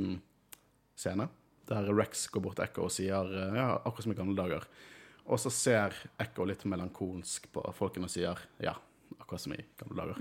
[0.98, 1.28] scene
[1.68, 4.66] der Rex går bort til Echo og sier ja, akkurat som i gamle dager.
[5.24, 8.74] Og så ser Echo litt melankolsk på folkene og sier ja,
[9.16, 10.20] akkurat som i gamle dager.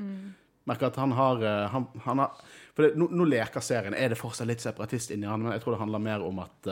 [0.70, 1.44] Merker at han har,
[1.74, 2.38] han, han har
[2.72, 3.98] For det, nå, nå leker serien.
[3.98, 5.44] Er det fortsatt litt separatist inni han?
[5.44, 6.72] Men jeg tror det handler mer om at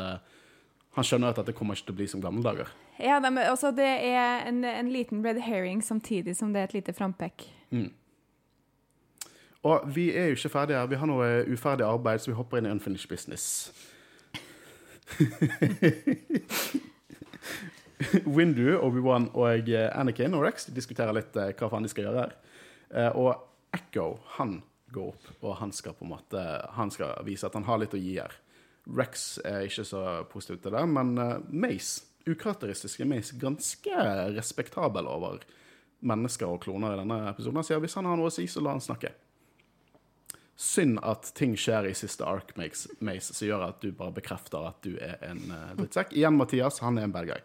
[0.95, 2.71] han skjønner at dette kommer ikke til å bli som gamle dager.
[3.01, 6.77] Ja, de, altså det er en, en liten red herring samtidig som det er et
[6.79, 7.47] lite frampek.
[9.63, 10.89] Og vi er jo ikke ferdige her.
[10.89, 13.71] Vi har noe uferdig arbeid, så vi hopper inn i unfinished business.
[18.25, 22.33] Windu, Obi-Wan og Anakin og Rex diskuterer litt eh, hva faen de skal gjøre her.
[22.89, 23.31] Eh, og
[23.75, 26.41] Echo han går opp, og han skal på en måte
[26.75, 28.33] Han skal vise at han har litt å gi her.
[28.89, 34.05] Rex er ikke så positiv til det, men eh, Mace, ukarakteristiske Mace, ganske
[34.35, 35.41] respektabel over
[36.01, 37.61] mennesker og kloner i denne episoden.
[37.61, 39.13] Han sier hvis han har noe å si, så la han snakke.
[40.61, 44.67] Synd at ting skjer i siste ark, Mace, Mace som gjør at du bare bekrefter
[44.69, 46.13] at du er en uh, drittsekk.
[46.17, 47.39] Igjen Mathias, han er en bad guy.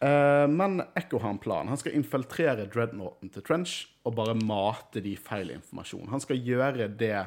[0.00, 1.68] Uh, men Echo har en plan.
[1.68, 6.08] Han skal infiltrere dreadnoughten til Trench og bare mate de feil informasjon.
[6.12, 7.26] Han skal gjøre det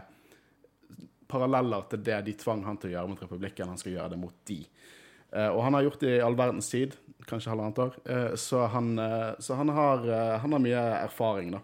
[1.32, 3.70] paralleller til det de tvang han til å gjøre mot republikken.
[3.72, 4.60] Han skal gjøre det mot de.
[5.32, 6.96] Eh, og han har gjort det i all verdens tid,
[7.30, 10.08] kanskje halvannet år, eh, så, han, eh, så han, har,
[10.44, 11.62] han har mye erfaring, da.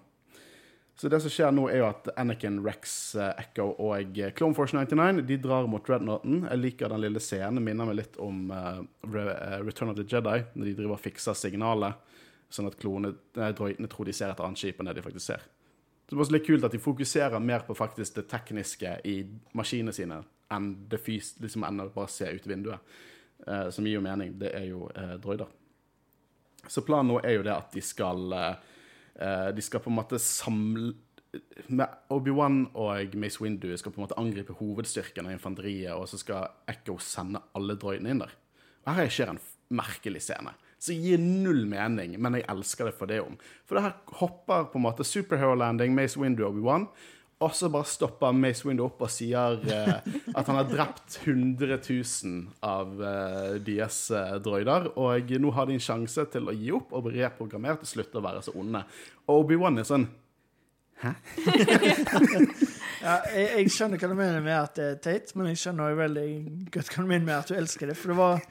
[0.97, 5.27] Så det som skjer nå, er jo at Anakin, Rex, Echo og Clone Force 99
[5.29, 6.39] de drar mot Dreadnoughten.
[6.47, 7.61] Jeg liker den lille scenen.
[7.61, 9.25] Minner meg litt om Re
[9.61, 12.01] Return of the Jedi, når de driver og fikser signalet,
[12.49, 15.45] sånn at klone, droidene tror de ser et annet skip enn det de faktisk ser.
[16.07, 19.19] Så det er også litt kult at de fokuserer mer på faktisk det tekniske i
[19.53, 20.23] maskinene sine
[20.55, 22.97] enn det fys liksom enn å bare se ut vinduet.
[23.45, 24.33] Eh, som gir jo mening.
[24.39, 25.51] Det er jo eh, droider.
[26.67, 28.55] Så planen nå er jo det at de skal eh,
[29.23, 30.95] eh, De skal på en måte samle
[32.13, 36.53] Obi-Wan og Mace Windu skal på en måte angripe hovedstyrken av infanteriet, og så skal
[36.71, 38.31] Echo sende alle droidene inn der.
[38.87, 39.41] Og her skjer en
[39.75, 40.55] merkelig scene.
[40.81, 43.35] Som gir null mening, men jeg elsker det for det om.
[43.67, 46.87] For det her hopper på en måte superhero landing, Mace Windu og Obi-Wan,
[47.37, 49.97] og så bare stopper Mace Window opp og sier eh,
[50.33, 55.75] at han har drept 100 000 av eh, deres eh, droider, og nå har de
[55.77, 58.81] en sjanse til å gi opp og bli reprogrammert og slutte å være så onde.
[59.27, 60.07] Og Obi-Wan er sånn
[63.05, 65.91] Ja, jeg, jeg skjønner hva du mener med at det er teit, men jeg skjønner
[65.91, 66.29] også veldig
[66.73, 68.41] godt hva du mener med at du elsker det, for det var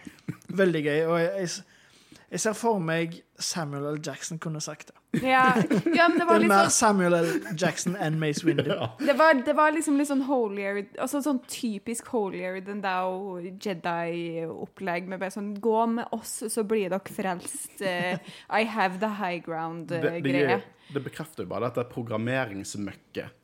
[0.62, 1.00] veldig gøy.
[1.08, 3.98] Og jeg, jeg, jeg ser for meg Samuel L.
[3.98, 4.96] Jackson kunne sagt det.
[5.22, 5.54] Ja,
[5.94, 7.30] ja men det var Det er litt mer sånn Samuel L.
[7.56, 8.72] Jackson enn Mace Windu.
[9.08, 15.10] det var, det var liksom litt sånn holier Altså sånn typisk holier than thou Jedi-opplegg
[15.10, 17.80] med bare sånn Gå med oss, så blir dere frelst.
[17.80, 18.16] Uh,
[18.50, 20.22] I have the high ground-greie.
[20.22, 20.60] det, det,
[20.94, 23.42] det bekrefter jo bare dette programmeringsmøkket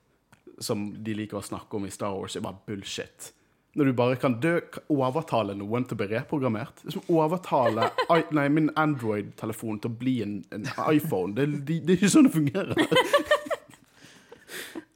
[0.62, 3.32] som de liker å snakke om i Star Wars, er bare bullshit.
[3.72, 4.58] Når du bare kan dø,
[4.92, 6.82] overtale noen til å bli reprogrammert.
[6.82, 11.32] Det er som å overtale i, nei, min Android-telefon til å bli en, en iPhone.
[11.38, 12.82] Det, det, det er ikke sånn det fungerer.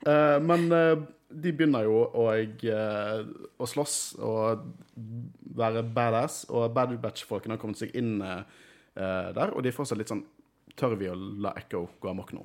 [0.04, 3.22] uh, men uh, de begynner jo å, uh,
[3.56, 4.68] å slåss og
[5.56, 8.18] være badass, og Bad Batch-folkene har kommet seg inn
[8.96, 10.24] der, og de er fortsatt litt sånn
[10.76, 12.42] Tør vi å la Echo gå amok nå?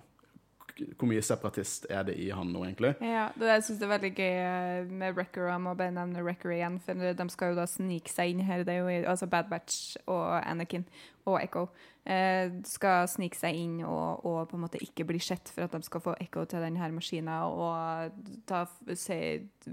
[0.97, 2.93] Hvor mye separatist er det i han nå, egentlig?
[3.03, 5.47] Ja, det jeg synes det er veldig gøy eh, med Wrecker.
[5.51, 8.65] Jeg må bare nevne Wrecker igjen, for de skal jo da snike seg inn her.
[8.67, 10.87] Det er jo altså Bad Batch og Anakin
[11.29, 11.67] og Echo
[12.09, 15.75] eh, skal snike seg inn og, og på en måte ikke bli sett for at
[15.75, 18.15] de skal få Echo til denne maskina og
[18.49, 18.63] ta
[18.97, 19.19] se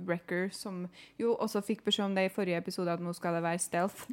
[0.05, 0.83] Wrecker, som
[1.19, 4.05] jo også fikk beskjed om det i forrige episode, at nå skal det være stealth.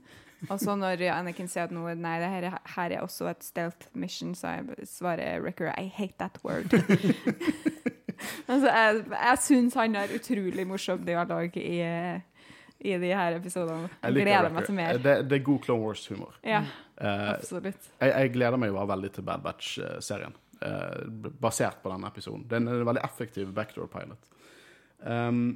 [0.50, 3.44] Og så når Anakin sier at nå, nei, det her, er- her er også et
[3.44, 6.72] stealth mission, så jeg svarer Wrecker I hate that word.
[8.48, 11.80] altså, jeg jeg syns han har utrolig morsom dialog i,
[12.86, 13.90] i de her episodene.
[14.04, 15.00] Jeg gleder meg til mer.
[15.02, 16.40] Det, det er god Clone Wars-humor.
[16.46, 16.62] Ja,
[17.02, 17.90] uh, absolutt.
[18.00, 22.46] jeg, jeg gleder meg jo veldig til Bad Batch-serien, uh, basert på denne episoden.
[22.50, 24.30] Det er en, veldig effektiv backdoor pilot.
[25.02, 25.48] Um,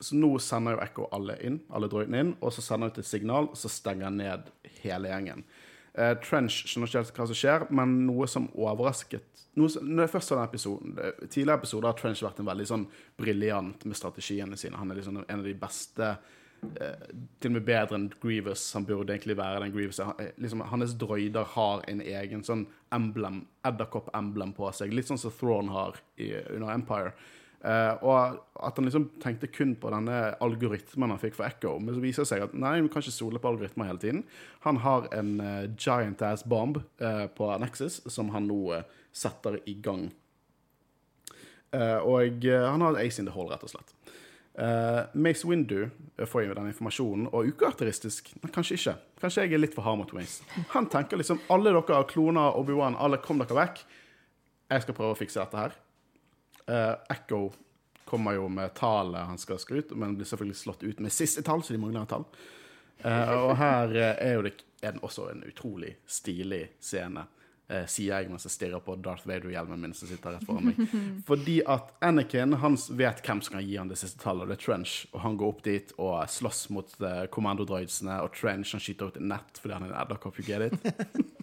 [0.00, 3.02] så nå sender jo Echo alle inn, alle droidene inn, og så sender hun ut
[3.02, 4.48] et signal, og så stenger han ned
[4.80, 5.44] hele gjengen.
[5.96, 10.06] Uh, Trench skjønner ikke helt hva som skjer, men noe som overrasket noe som, Når
[10.06, 12.84] jeg først så den episoden Tidligere episoder har Trench vært en veldig sånn
[13.18, 14.78] briljant med strategiene sine.
[14.78, 18.66] Han er liksom en av de beste eh, Til og med bedre enn Grievous.
[18.76, 20.00] Han burde egentlig være den Grievous.
[20.04, 24.92] Eh, liksom, hans droider har en egen sånn emblem, edderkopp-emblem på seg.
[24.94, 27.14] Litt sånn som Thrawn har i, under Empire.
[27.60, 31.74] Uh, og at han liksom tenkte kun på denne algoritmen han fikk for Echo.
[31.80, 34.22] Men så viser det seg at nei, vi kan ikke stole på algoritmer hele tiden.
[34.64, 39.60] Han har en uh, giant ass bomb uh, på Nexus som han nå eh, setter
[39.68, 40.08] i gang.
[41.70, 43.92] Eh, og eh, han har ace in the hole, rett og slett.
[44.54, 48.94] Eh, Mace Windu eh, får jo den informasjonen, og ukarakteristisk, men kanskje ikke.
[49.22, 50.44] Kanskje jeg er litt for hard mot Mace.
[50.74, 53.82] Han tenker liksom alle dere har kloner Obi-Wan, alle kom dere vekk.
[54.70, 55.76] Jeg skal prøve å fikse dette her.
[56.70, 57.48] Uh, Echo
[58.06, 61.42] kommer jo med tallet han skal skru ut, men blir selvfølgelig slått ut med siste
[61.46, 62.26] tall, så de mangler et tall.
[63.00, 67.24] Uh, og her er jo det er også en utrolig stilig scene.
[67.70, 70.80] Eh, sier jeg mens jeg stirrer på Darth Vader-hjelmen min som sitter rett foran meg.
[71.28, 74.58] Fordi at Anakin han vet hvem som kan gi han det siste tallet, og det
[74.58, 74.96] er Trench.
[75.14, 79.20] Og han går opp dit og slåss mot uh, kommandodroidsene, og Trench han skyter ut
[79.20, 80.80] et nett fordi han er en edderkopp, you get it?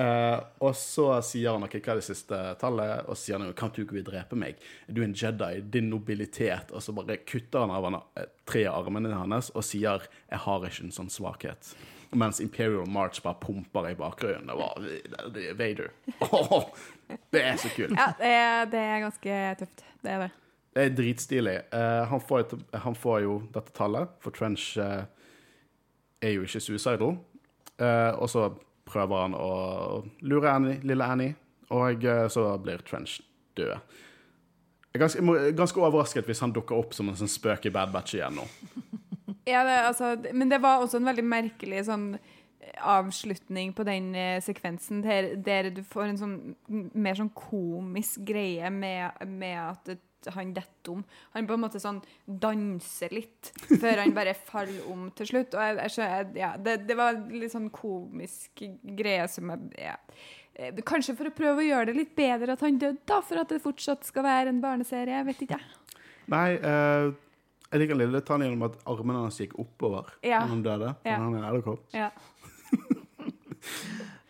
[0.00, 3.54] Eh, og så sier han okay, hva er det siste tallet, og så sier han
[3.56, 4.60] kan du ikke vil drepe meg?
[4.88, 6.72] Du er en Jedi, din nobilitet.
[6.72, 10.68] Og så bare kutter han av han, eh, tre armene hans og sier jeg har
[10.68, 11.74] ikke en sånn svakhet.
[12.10, 14.46] Mens Imperial March bare pumper i bakgrunnen.
[14.46, 14.96] Det var det,
[15.34, 15.90] det er Vader.
[16.20, 16.64] Åh,
[17.32, 17.94] det er så kult.
[17.94, 19.84] Ja, det er, det er ganske tøft.
[20.02, 20.30] Det er det.
[20.74, 21.56] Det er dritstilig.
[21.74, 22.52] Uh, han, får et,
[22.82, 25.02] han får jo dette tallet, for Trench uh,
[26.22, 27.16] er jo ikke suicidal.
[27.80, 28.50] Uh, og så
[28.90, 29.50] prøver han å
[30.26, 31.34] lure Annie, lille Annie,
[31.70, 33.20] og så blir Trench
[33.58, 33.76] død.
[34.90, 37.92] Jeg er ganske, ganske overrasket hvis han dukker opp som en sånn spøk i Bad
[37.94, 38.46] Batch igjen nå.
[39.48, 42.10] Ja, det, altså, men det var også en veldig merkelig sånn
[42.84, 46.34] avslutning på den eh, sekvensen der, der du får en sånn
[46.94, 49.96] mer sånn komisk greie med, med at
[50.34, 51.04] han detter om.
[51.32, 53.48] Han på en måte sånn danser litt
[53.80, 55.56] før han bare faller om til slutt.
[55.56, 58.60] Og jeg, jeg, skjønner- ja, det, det var litt sånn komisk
[59.00, 59.96] greie som jeg ja.
[60.60, 63.40] Eh, Kanskje for å prøve å gjøre det litt bedre at han døde, da, for
[63.40, 65.16] at det fortsatt skal være en barneserie.
[65.22, 66.06] Jeg vet ikke, jeg.
[66.30, 67.08] Nei, eh,
[67.70, 70.40] jeg liker lille detaljen om at armene hans gikk oppover Ja.
[70.42, 70.94] når han døde.
[71.06, 71.16] Ja.
[71.22, 71.84] Han er en edderkopp.
[71.94, 72.10] Ja.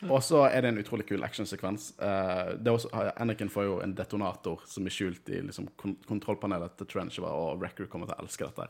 [0.09, 1.91] Og så er det en utrolig kul actionsekvens.
[2.01, 6.79] Eh, det er Anakin får jo en detonator som er skjult i liksom, kon kontrollpanelet
[6.81, 7.19] til Trench.
[7.21, 8.69] Og, Record kommer til å elske dette.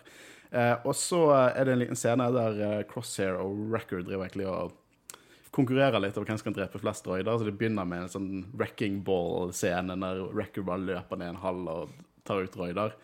[0.50, 4.48] Eh, og så er det en liten scene der eh, Crosshair og Record driver egentlig
[4.50, 4.74] og
[5.54, 7.38] konkurrerer litt over hvem som kan drepe flest droider.
[7.38, 11.62] Så det begynner med en sånn wrecking ball-scene der Record bare løper ned en hall
[11.70, 11.94] og
[12.26, 12.98] tar ut droider.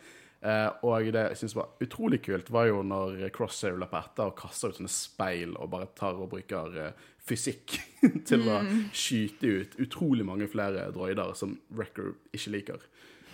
[0.44, 4.36] Eh, og det jeg synes var utrolig kult, var jo når Crosshair løper etter og
[4.38, 7.78] kaster ut sånne speil og bare tar og bruker eh, fysikk
[8.28, 8.60] til å
[8.94, 12.88] skyte ut utrolig mange flere droider som Wrecker ikke liker.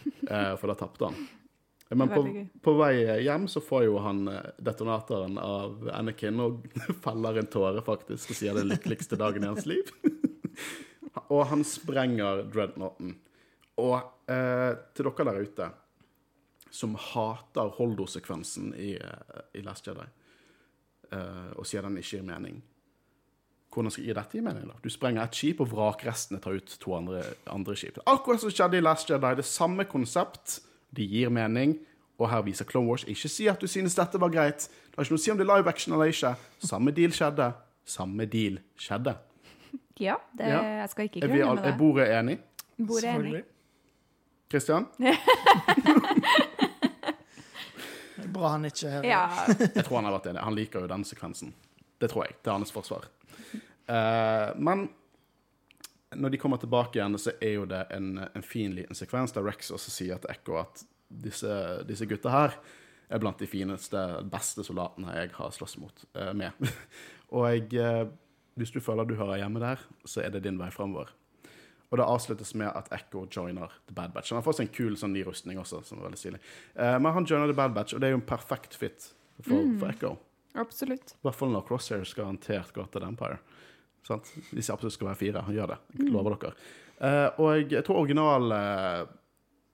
[0.07, 1.31] Eh, for da tapte han.
[1.93, 2.23] Men på,
[2.65, 4.23] på vei hjem så får jo han
[4.65, 6.63] detonatoren av Anakin og
[7.05, 9.93] feller en tåre, faktisk, og sier det den lykkeligste dagen i hans liv.
[11.35, 13.19] og han sprenger Dreadnoughten.
[13.83, 13.99] Og
[14.31, 15.69] eh, til dere der ute
[16.73, 20.07] som hater Holdo-sekvensen i, eh, i Last Jedi,
[21.13, 22.63] uh, og sier den ikke gir mening
[23.73, 24.67] hvordan skal gi dette gi mening?
[24.69, 24.75] da?
[24.85, 27.99] Du sprenger et skip, og vrakrestene tar ut to andre, andre skip.
[28.07, 29.31] Akkurat som skjedde i Last Jedi.
[29.39, 30.61] Det samme konsept.
[30.93, 31.79] De gir mening.
[32.21, 34.69] Og her viser Clone Wars ikke si at du synes dette var greit.
[34.69, 36.35] Det har ikke noe å si om det er live action eller ikke.
[36.63, 37.49] Samme deal skjedde.
[37.89, 39.17] Samme deal skjedde.
[40.01, 40.61] Ja, det, Ja.
[40.83, 41.73] jeg skal ikke grunne med det.
[41.73, 42.39] er bordet enig?
[42.77, 43.43] Bordet er enig.
[44.53, 45.17] Selvfølgelig.
[48.33, 49.07] Bra han ikke er.
[49.07, 49.23] Ja,
[49.77, 50.43] Jeg tror han har vært enig.
[50.47, 51.53] Han liker jo den sekvensen.
[52.03, 52.39] Det tror jeg.
[52.43, 53.07] Det er hans forsvar.
[53.87, 54.87] Uh, men
[56.15, 59.45] når de kommer tilbake igjen, så er jo det en, en fin liten sekvens der
[59.47, 60.85] Rex også sier til Echo at
[61.23, 61.53] disse,
[61.89, 62.57] disse gutta her
[63.13, 64.01] er blant de fineste,
[64.33, 66.57] beste soldatene jeg har slåss mot, uh, med.
[67.37, 68.07] Og jeg, uh,
[68.61, 71.13] hvis du føler du hører hjemme der, så er det din vei framover.
[71.93, 74.33] Og det avsluttes med at Echo joiner The Bad Batch.
[74.33, 76.39] Han har fått seg en kul sånn ny rustning også, som er veldig stilig.
[76.73, 79.11] Uh, men han joiner The Bad Batch, og det er jo en perfekt fit
[79.43, 80.15] for, for Echo.
[80.57, 81.13] absolutt.
[81.19, 83.43] I hvert fall når Crosshair skal garantert gå til The Empire.
[84.09, 84.33] Sant?
[84.51, 85.43] Hvis det absolutt skal være fire.
[85.47, 85.81] Han gjør det.
[85.99, 86.55] Jeg lover dere.
[87.03, 89.11] Uh, og jeg tror original uh,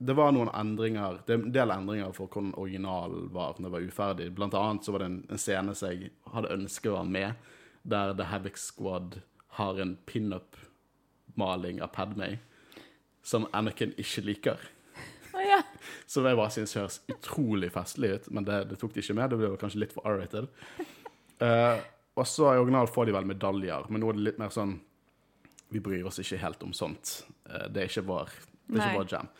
[0.01, 3.75] Det var noen endringer Det er en del endringer for hvordan originalen var når det
[3.77, 4.29] var uferdig.
[4.35, 7.51] Blant annet så var det en, en scene som jeg hadde ønsket å være med,
[7.89, 9.21] der The Havoc Squad
[9.59, 9.97] har en
[11.39, 12.39] pinup-maling av Padmay
[13.23, 14.59] som Anakin ikke liker.
[15.35, 15.63] Oh, ja.
[16.07, 19.31] Som jeg bare synes høres utrolig festlig ut, men det, det tok de ikke med.
[19.31, 20.49] Det ble kanskje litt for R-rated.
[21.43, 21.79] Uh,
[22.19, 24.81] og så i originalen får de vel medaljer, men nå er det litt mer sånn
[25.71, 27.27] Vi bryr oss ikke helt om sånt.
[27.47, 28.33] Uh, det er ikke vår,
[28.67, 29.31] det er ikke vår jam.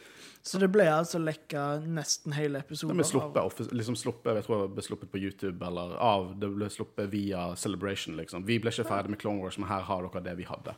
[0.49, 2.95] Så det ble altså lekka nesten hele episoden.
[2.95, 6.31] Det ble sluppet, liksom sluppet, jeg tror det ble sluppet på YouTube eller av.
[6.39, 8.47] Det ble sluppet via Celebration, liksom.
[8.49, 10.77] Vi ble ikke ferdig med Clone Wars, men her har dere det vi hadde.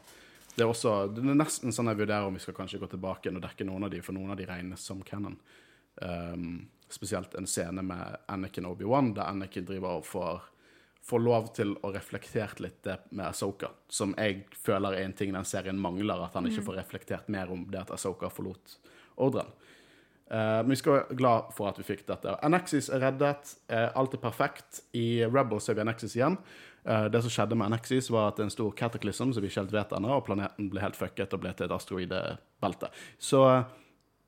[0.61, 3.30] Det er også, det er nesten sånn jeg vurderer om vi skal kanskje gå tilbake
[3.32, 5.38] og dekke noen av de, for noen av de regnes som canon.
[6.04, 10.42] Um, spesielt en scene med Anakin og Obi-Wan, der Anakin driver og får,
[11.08, 15.48] får lov til å reflektere litt med Ahsoka, som jeg føler er en ting den
[15.48, 18.76] serien mangler, at han ikke får reflektert mer om det at Ahsoka forlot
[19.16, 19.48] ordren.
[20.28, 22.36] Uh, men vi skal være glad for at vi fikk dette.
[22.44, 23.56] Anaxis er reddet.
[23.72, 24.84] Uh, alt er perfekt.
[24.92, 26.36] I Rebels er vi Anaxis igjen.
[26.84, 29.74] Eh, det som skjedde med Anexis, var at en stor cataclysm som vi ikke helt
[29.74, 32.90] vet ennå, og planeten ble helt fucket og ble til et asteroidebelte.
[33.18, 33.64] Så eh,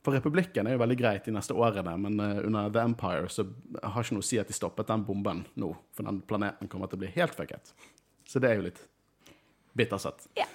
[0.02, 3.46] for republikken er jo veldig greit de neste årene, men eh, under The Empire så
[3.82, 6.90] har ikke noe å si at de stoppet den bomben nå, for den planeten kommer
[6.90, 7.74] til å bli helt fucket.
[8.28, 8.82] Så det er jo litt
[9.78, 10.28] bittersøtt.
[10.38, 10.48] Ja.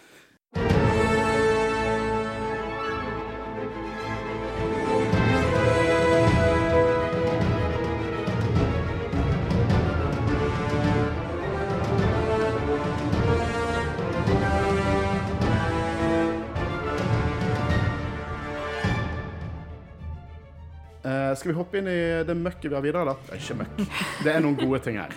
[21.36, 23.15] Skal vi hoppe inn i det møkket vi har videre, da?
[23.28, 23.82] Det er ikke møkk.
[24.23, 25.15] Det er noen gode ting her.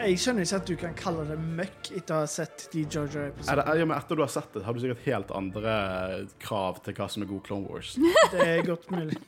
[0.00, 3.76] Jeg skjønner ikke at du kan kalle det møkk etter å ha sett de Jojo-episodene.
[3.80, 5.74] ja, men etter du har sett det, har du sikkert helt andre
[6.42, 7.96] krav til hva som er god Clone Wars.
[8.32, 9.18] Det er godt mulig.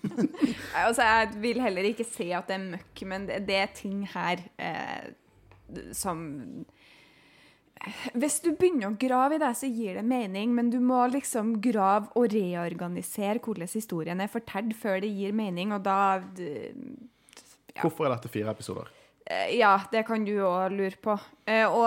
[0.79, 4.05] Altså, jeg vil heller ikke se at det er møkk, men det, det er ting
[4.13, 5.11] her eh,
[5.97, 6.23] som
[8.15, 11.57] Hvis du begynner å grave i det, så gir det mening, men du må liksom
[11.65, 16.19] grave og reorganisere hvordan historien er fortalt før det gir mening, og da
[17.73, 17.81] ja.
[17.83, 18.91] Hvorfor er dette fire episoder?
[19.27, 21.15] Eh, Ja, det kan du òg lure på.
[21.47, 21.87] Eh, Og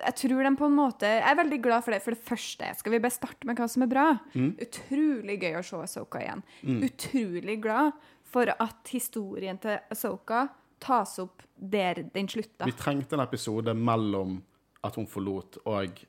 [0.00, 2.02] jeg tror den på en måte Jeg er veldig glad for det.
[2.02, 4.06] For det første, skal vi bare starte med hva som er bra?
[4.34, 6.42] Utrolig gøy å se Asoka igjen.
[6.86, 7.92] Utrolig glad
[8.24, 10.48] for at historien til Asoka
[10.80, 12.64] tas opp der den slutta.
[12.64, 14.38] Vi trengte en episode mellom
[14.86, 16.02] at hun forlot og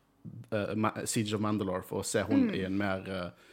[0.53, 3.49] uh, Siege of Mandalore for å se hun i en mer uh,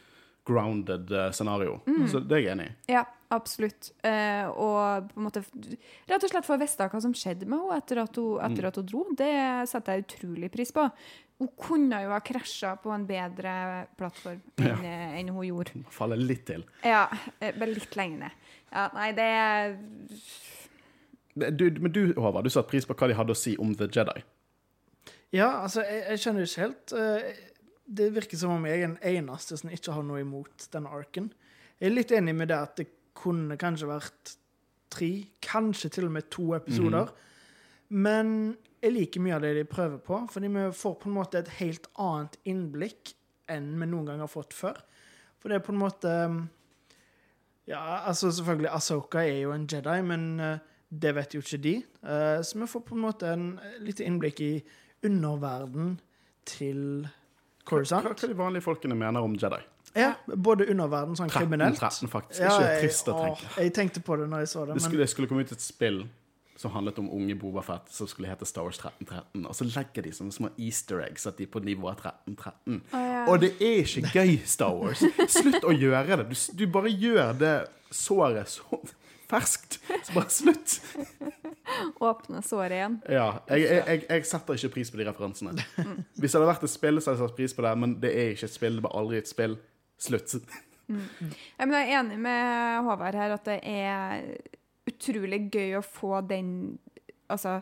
[0.49, 1.79] grounded eh, scenario.
[2.09, 2.75] Så det er jeg enig i.
[2.95, 3.03] Ja,
[3.35, 3.91] absolutt.
[4.01, 5.43] Uh, og på en måte
[6.09, 8.79] rett og slett få vite hva som skjedde med henne etter at hun, etter at
[8.79, 9.03] hun dro.
[9.19, 9.29] Det
[9.69, 10.87] setter jeg utrolig pris på.
[11.39, 13.53] Hun kunne jo ha krasja på en bedre
[13.99, 14.95] plattform enn, ja.
[15.21, 15.83] enn hun gjorde.
[15.93, 16.65] Faller litt til.
[16.81, 17.05] Ja,
[17.39, 18.49] bare litt lenger ned.
[18.73, 19.29] Ja, nei, det
[21.55, 23.87] Du, men du, Håvard, du satte pris på hva de hadde å si om The
[23.93, 24.19] Jedi.
[25.35, 26.93] Ja, altså, jeg, jeg skjønner ikke helt.
[26.97, 27.45] eh,
[27.89, 31.31] Det virker som om jeg er den eneste som ikke har noe imot denne arken.
[31.79, 34.35] Jeg er litt enig med det at det kunne kanskje vært
[34.93, 35.09] tre,
[35.45, 37.09] kanskje til og med to episoder.
[37.89, 41.39] Men jeg liker mye av det de prøver på, fordi vi får på en måte
[41.41, 43.13] et helt annet innblikk
[43.49, 44.77] enn vi noen gang har fått før.
[45.41, 46.13] For det er på en måte
[47.69, 51.73] Ja, altså selvfølgelig, Asoka er jo en Jedi, men eh, det vet jo ikke de.
[52.01, 53.49] Eh, så vi får på en måte en
[53.85, 54.53] lite innblikk i
[55.05, 55.99] underverden
[56.49, 58.07] til Hva, Coruscant.
[58.09, 59.59] hva de vanlige folkene mener om Jedi.
[59.97, 62.41] Ja, både underverden sånn 13, kriminelt 13 faktisk.
[62.43, 63.51] Ja, ikke jeg, trist å tenke.
[63.57, 65.65] jeg tenkte på det når jeg så det, Det skulle, det skulle komme ut et
[65.65, 66.03] spill
[66.59, 69.45] som handlet om unge Boba Fett, som skulle hete Star Wars 1313.
[69.47, 72.81] Og så legger de sånne små easter eggs at de er på nivå 1313.
[72.91, 73.05] ja.
[73.31, 74.99] Og det er ikke gøy, Star Wars.
[75.31, 76.25] Slutt å gjøre det.
[76.33, 77.53] Du, du bare gjør det
[77.95, 78.79] såret så
[79.29, 79.79] ferskt.
[80.03, 80.79] Så bare slutt.
[82.09, 82.97] åpne såret igjen.
[83.09, 85.53] Ja, jeg, jeg, jeg, jeg setter ikke pris på de referansene.
[86.17, 88.13] Hvis det hadde vært et spill, så hadde jeg satt pris på det, men det
[88.15, 88.79] er ikke et spill.
[88.79, 89.57] Det var aldri et spill.
[89.99, 90.35] Slutt.
[90.89, 91.03] Mm.
[91.59, 94.23] men jeg er enig med Håvard her at det er
[94.89, 96.79] utrolig gøy å få den
[97.29, 97.59] Altså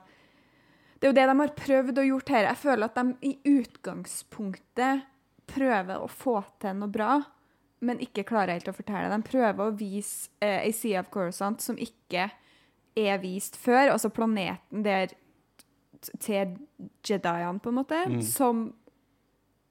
[0.95, 2.45] Det er jo det de har prøvd og gjort her.
[2.47, 5.03] Jeg føler at de i utgangspunktet
[5.47, 7.17] prøver å få til noe bra,
[7.79, 9.11] men ikke klarer helt å fortelle.
[9.11, 12.29] De prøver å vise eh, ei side av Coruscant som ikke
[12.97, 15.13] er vist før, altså planeten der
[16.21, 16.57] til
[17.05, 18.71] Jediene, på en måte, som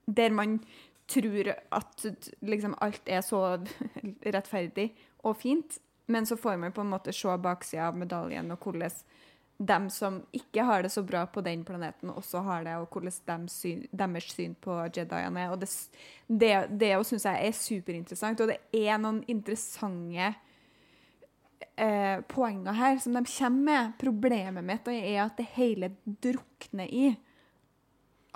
[0.06, 0.60] der man
[1.10, 2.06] tror at
[2.42, 3.42] liksom alt er så
[4.36, 4.90] rettferdig
[5.26, 8.94] og fint, men så får man på en måte se baksida av medaljen og hvordan
[9.58, 13.46] dem som ikke har det så bra på den planeten, også har det, og hvordan
[13.92, 15.54] deres syn på Jediene er.
[15.54, 15.70] Og det,
[16.28, 20.34] det, det syns jeg er superinteressant, og det er noen interessante
[21.76, 23.96] eh, poenger her som de kommer med.
[24.00, 27.14] Problemet mitt er at det hele drukner i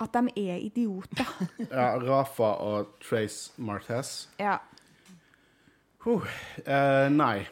[0.01, 1.27] at de er idioter.
[1.69, 4.29] Ja, Rafa og Trace Martez.
[4.39, 4.57] Ja.
[6.01, 6.25] Huh.
[6.65, 7.45] Eh, nei.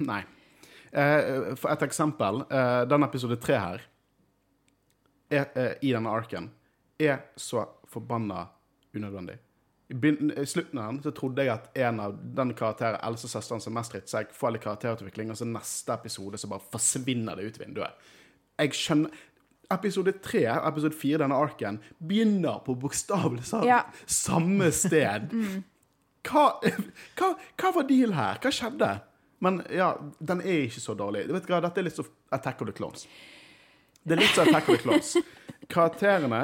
[0.00, 0.22] Nei.
[0.92, 2.42] Eh, for et eksempel.
[2.52, 3.86] Uh, den episode tre her,
[5.32, 6.50] er, eh, i denne arken,
[7.00, 8.46] er så forbanna
[8.94, 9.38] unødvendig.
[9.92, 13.92] I slutten av den så trodde jeg at en av den karakteren, Else-søsteren som mest
[13.92, 17.92] drittsekk, får litt karakterutvikling, og så neste episode så bare forsvinner det ut vinduet.
[18.60, 19.10] Jeg skjønner
[19.72, 23.78] Episode tre, episode fire, denne arken, begynner på bokstavelig talt Ja.
[24.04, 25.32] samme sted.
[26.28, 26.60] Hva,
[27.18, 28.36] hva, hva var deal her?
[28.38, 28.90] Hva skjedde?
[29.42, 29.92] Men ja,
[30.22, 31.26] den er ikke så dårlig.
[31.34, 32.04] Vet hva, Dette er litt så
[32.34, 33.08] Attack of the Clones.
[34.02, 35.16] Det er litt så Attack of the Clones.
[35.72, 36.42] Karakterene,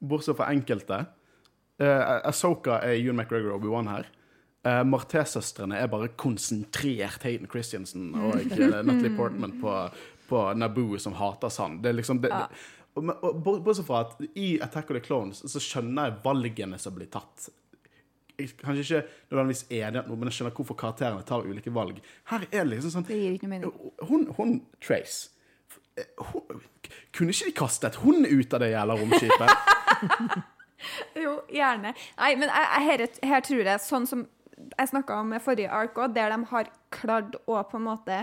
[0.00, 1.02] bortsett fra enkelte
[1.80, 4.08] uh, Asoka er Ewan McGregor og Obi-Wan her.
[4.64, 9.76] Uh, Marté-søstrene er bare konsentrert Hayden Christiansen og uh, Natalie Portman på,
[10.28, 11.82] på Naboo som hater sand.
[11.84, 12.46] Det er liksom det, Ja.
[12.48, 12.66] det,
[12.96, 16.96] og, og, Bortsett fra at i Attack of the Clones så skjønner jeg valgene som
[16.96, 17.48] blir tatt.
[18.60, 22.00] Kanskje ikke nødvendigvis enig, men jeg skjønner hvorfor karakterene tar ulike valg.
[22.30, 23.92] Her er det liksom sånn Det gir ikke noe mening.
[24.08, 25.30] Hun, hun Trace
[26.18, 26.62] hun,
[27.12, 29.54] Kunne ikke de kastet hun ut av det jævla romskipet?
[31.12, 31.90] Jo, gjerne.
[32.16, 34.22] Nei, men her, her tror jeg, sånn som
[34.56, 38.16] jeg snakka om forrige ark òg, der de har klart å på en måte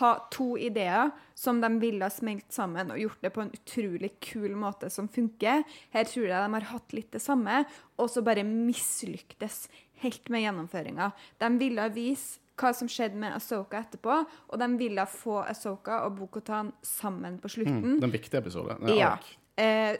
[0.00, 4.12] ha to ideer som de ville ha smelt sammen og gjort det på en utrolig
[4.24, 5.64] kul måte som funker.
[5.94, 7.62] Her tror jeg de har hatt litt det samme,
[8.00, 9.66] og så bare mislyktes
[10.04, 11.12] helt med gjennomføringa.
[11.40, 16.20] De ville vise hva som skjedde med Asoka etterpå, og de ville få Asoka og
[16.20, 17.96] Bokotan sammen på slutten.
[17.96, 18.84] Mm, den viktige episoden.
[18.94, 19.16] Ja.
[19.58, 19.98] Eh,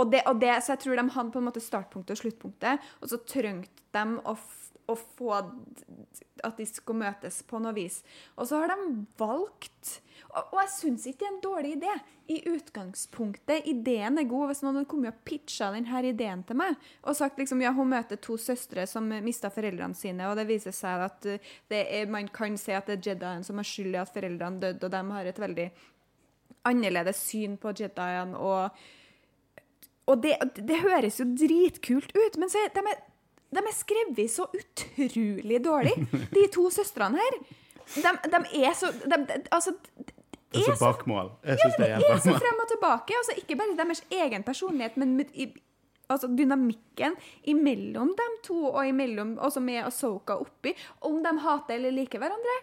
[0.00, 2.90] og det, og det, så jeg tror de hadde på en måte startpunktet og sluttpunktet,
[3.00, 4.36] og så trengte de å,
[4.90, 5.32] å få
[6.44, 8.00] at de skal møtes på noe vis.
[8.36, 10.00] Og så har de valgt
[10.30, 11.94] Og, og jeg syns ikke det er en dårlig idé.
[12.30, 14.50] I utgangspunktet, ideen er god.
[14.50, 17.90] Hvis noen hadde kommet og pitcha denne ideen til meg og sagt liksom, ja, hun
[17.90, 21.26] møter to søstre som mista foreldrene sine, og det viser seg at
[21.72, 24.62] det er, man kan se at det er Jedien som har skyld i at foreldrene
[24.62, 25.68] døde, og de har et veldig
[26.70, 28.70] annerledes syn på Jedien og
[30.10, 30.34] og det,
[30.66, 33.02] det høres jo dritkult ut, men så er, de, er,
[33.50, 35.94] de er skrevet så utrolig dårlig,
[36.34, 37.38] de to søstrene her.
[37.96, 39.72] De, de er så de, de, Altså,
[40.52, 41.32] Det er så bakmål.
[41.46, 43.16] Jeg syns det er er så frem og tilbake.
[43.18, 45.48] Altså, ikke bare deres egen personlighet, men i,
[46.10, 47.16] altså, dynamikken
[47.50, 50.74] imellom dem to, og imellom, også med Asoka oppi.
[51.06, 52.56] Om de hater eller liker hverandre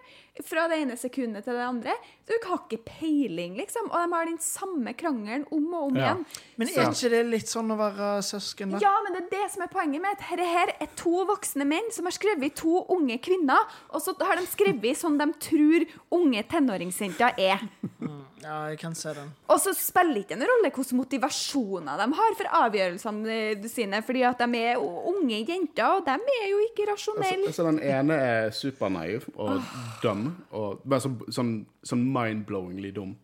[0.45, 1.95] fra det ene sekundet til det andre.
[2.27, 3.87] Du har ikke peiling, liksom.
[3.89, 6.11] Og de har den samme krangelen om og om Ja.
[6.13, 6.25] igjen.
[6.57, 8.81] Men er ikke det litt sånn å være søsken, da?
[8.83, 11.65] Ja, men det er det som er poenget med at dette her er to voksne
[11.65, 15.87] menn som har skrevet to unge kvinner, og så har de skrevet som de tror
[16.11, 17.67] unge tenåringsjenter er.
[18.43, 19.31] Ja, jeg kan se den.
[19.49, 24.21] Og så spiller det ikke en rolle hvilke motivasjoner de har for avgjørelsene sine, fordi
[24.29, 27.47] at de er unge jenter, og de er jo ikke rasjonelle.
[27.49, 29.57] Så, altså den ene er supernaiv og
[30.03, 31.51] dum, og bare sånn, sånn,
[31.81, 33.15] sånn mind-blowingly dum.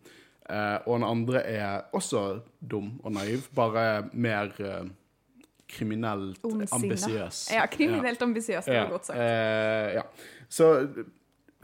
[0.50, 2.24] Eh, og den andre er også
[2.60, 4.82] dum og naiv, bare mer eh,
[5.70, 7.46] kriminelt ambisiøs.
[7.54, 9.18] Ja, kriminelt ambisiøst, det var godt sagt.
[9.18, 10.02] eh, ja.
[10.48, 10.68] Så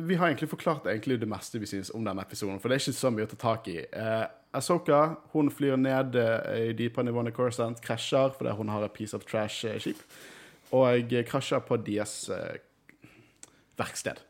[0.06, 2.84] vi har egentlig forklart egentlig det meste vi syns om denne episoden, for det er
[2.84, 3.78] ikke så mye å ta tak i.
[3.84, 4.24] Eh,
[4.56, 5.00] Asoka
[5.34, 9.16] hun flyr ned eh, i dypere nivå i Coruscant, krasjer fordi hun har et piece
[9.16, 10.00] of trash-skip,
[10.74, 12.58] og eh, krasjer på deres eh,
[13.80, 14.22] verksted.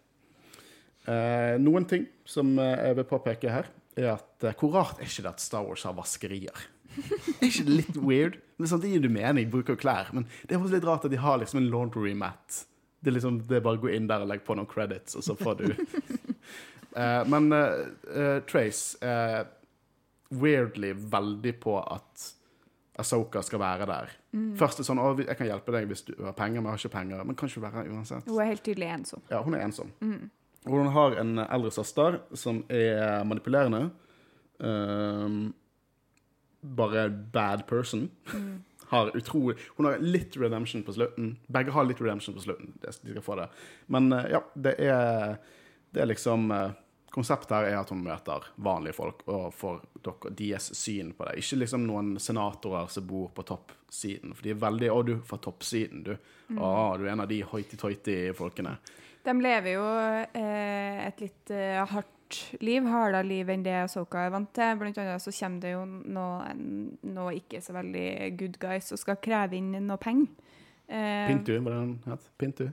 [1.09, 5.09] Eh, noen ting som eh, jeg vil påpeke her, er at eh, hvor rart er
[5.09, 6.69] ikke det at Star Wars har vaskerier?
[7.41, 8.41] Er ikke det litt weird?
[8.59, 11.13] Men samtidig Det gir jo mening, bruker klær, men det er også litt rart at
[11.13, 12.65] de har liksom en laundry mat.
[13.01, 15.25] Det liksom, det er bare å gå inn der og legge på noen credits, og
[15.25, 19.49] så får du uh, Men uh, Trace er
[20.31, 22.27] weirdly veldig på at
[23.01, 24.13] Asoka skal være der.
[24.61, 26.83] Først er sånn å, jeg kan hjelpe deg hvis du har penger, men jeg har
[26.83, 27.23] ikke penger.
[27.25, 28.29] Men kan ikke være her uansett.
[28.29, 29.23] Hun er helt tydelig ensom.
[29.31, 29.95] Ja, hun er ensom.
[30.67, 33.87] Og hun har en eldre søster som er manipulerende.
[34.61, 35.55] Um,
[36.61, 38.11] bare bad person.
[38.91, 41.37] Har utrolig Hun har litt redemption på slutten.
[41.47, 42.73] Begge har litt redemption på slutten.
[42.83, 43.49] De skal få det.
[43.87, 45.37] Men eh, ja, det er,
[45.95, 46.71] det er liksom eh,
[47.11, 51.41] Konseptet her er at hun møter vanlige folk og får dere, deres syn på det.
[51.43, 54.31] Ikke liksom noen senatorer som bor på toppsiden.
[54.31, 56.15] For de er veldig 'Å, du fra toppsiden, du'.
[56.55, 58.77] Å, du er en av de hoity-toity-folkene.
[59.27, 59.89] De lever jo
[60.39, 62.15] eh, et litt eh, hardt
[62.61, 64.77] liv, hardere liv enn det Soka er vant til.
[64.81, 66.55] Blant annet så kommer det jo noe,
[67.17, 68.07] noe ikke så veldig
[68.41, 70.31] good guys og skal kreve inn noe penger.
[70.91, 72.25] Eh, Pintu, hva er det han?
[72.41, 72.71] Pintu?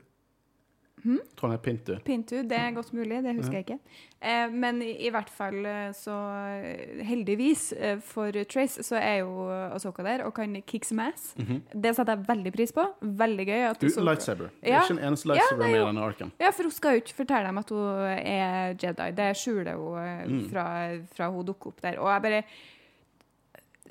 [1.03, 1.19] Hm?
[1.37, 1.91] Tror han het Pintu.
[2.03, 3.75] Pintu, det er godt mulig, det husker jeg ikke.
[4.19, 6.15] Eh, men i, i hvert fall eh, så
[6.57, 9.45] eh, heldigvis eh, for Trace så er jo
[9.75, 11.35] Asoka der og kan kick some ass.
[11.37, 12.87] Det setter jeg veldig pris på.
[13.21, 13.61] Veldig gøy.
[13.69, 13.79] At.
[13.79, 14.49] Du, Ahsoka- lightsaber.
[14.59, 14.81] Det er Ja.
[14.87, 16.31] ikke en eneste Ja, lightsaber ja, er med i denne arken.
[16.41, 17.87] Ja, for hun skal jo ikke fortelle dem at hun
[18.17, 19.11] er Jedi.
[19.21, 20.49] Det skjuler hun Mm.
[20.49, 20.65] fra,
[21.13, 21.99] fra hun dukker opp der.
[22.01, 22.43] Og jeg bare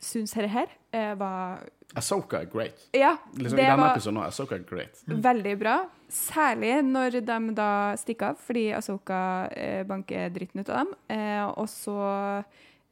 [0.03, 1.63] syns dette her eh, var
[1.97, 2.89] Asoka er great.
[2.93, 4.99] Ja, Liksom, I denne var episoden er Asoka great.
[5.07, 5.77] veldig bra.
[6.09, 7.69] Særlig når de da
[7.99, 9.19] stikker av, fordi Asoka
[9.57, 10.93] eh, banker dritten ut av dem.
[11.11, 11.97] Eh, og så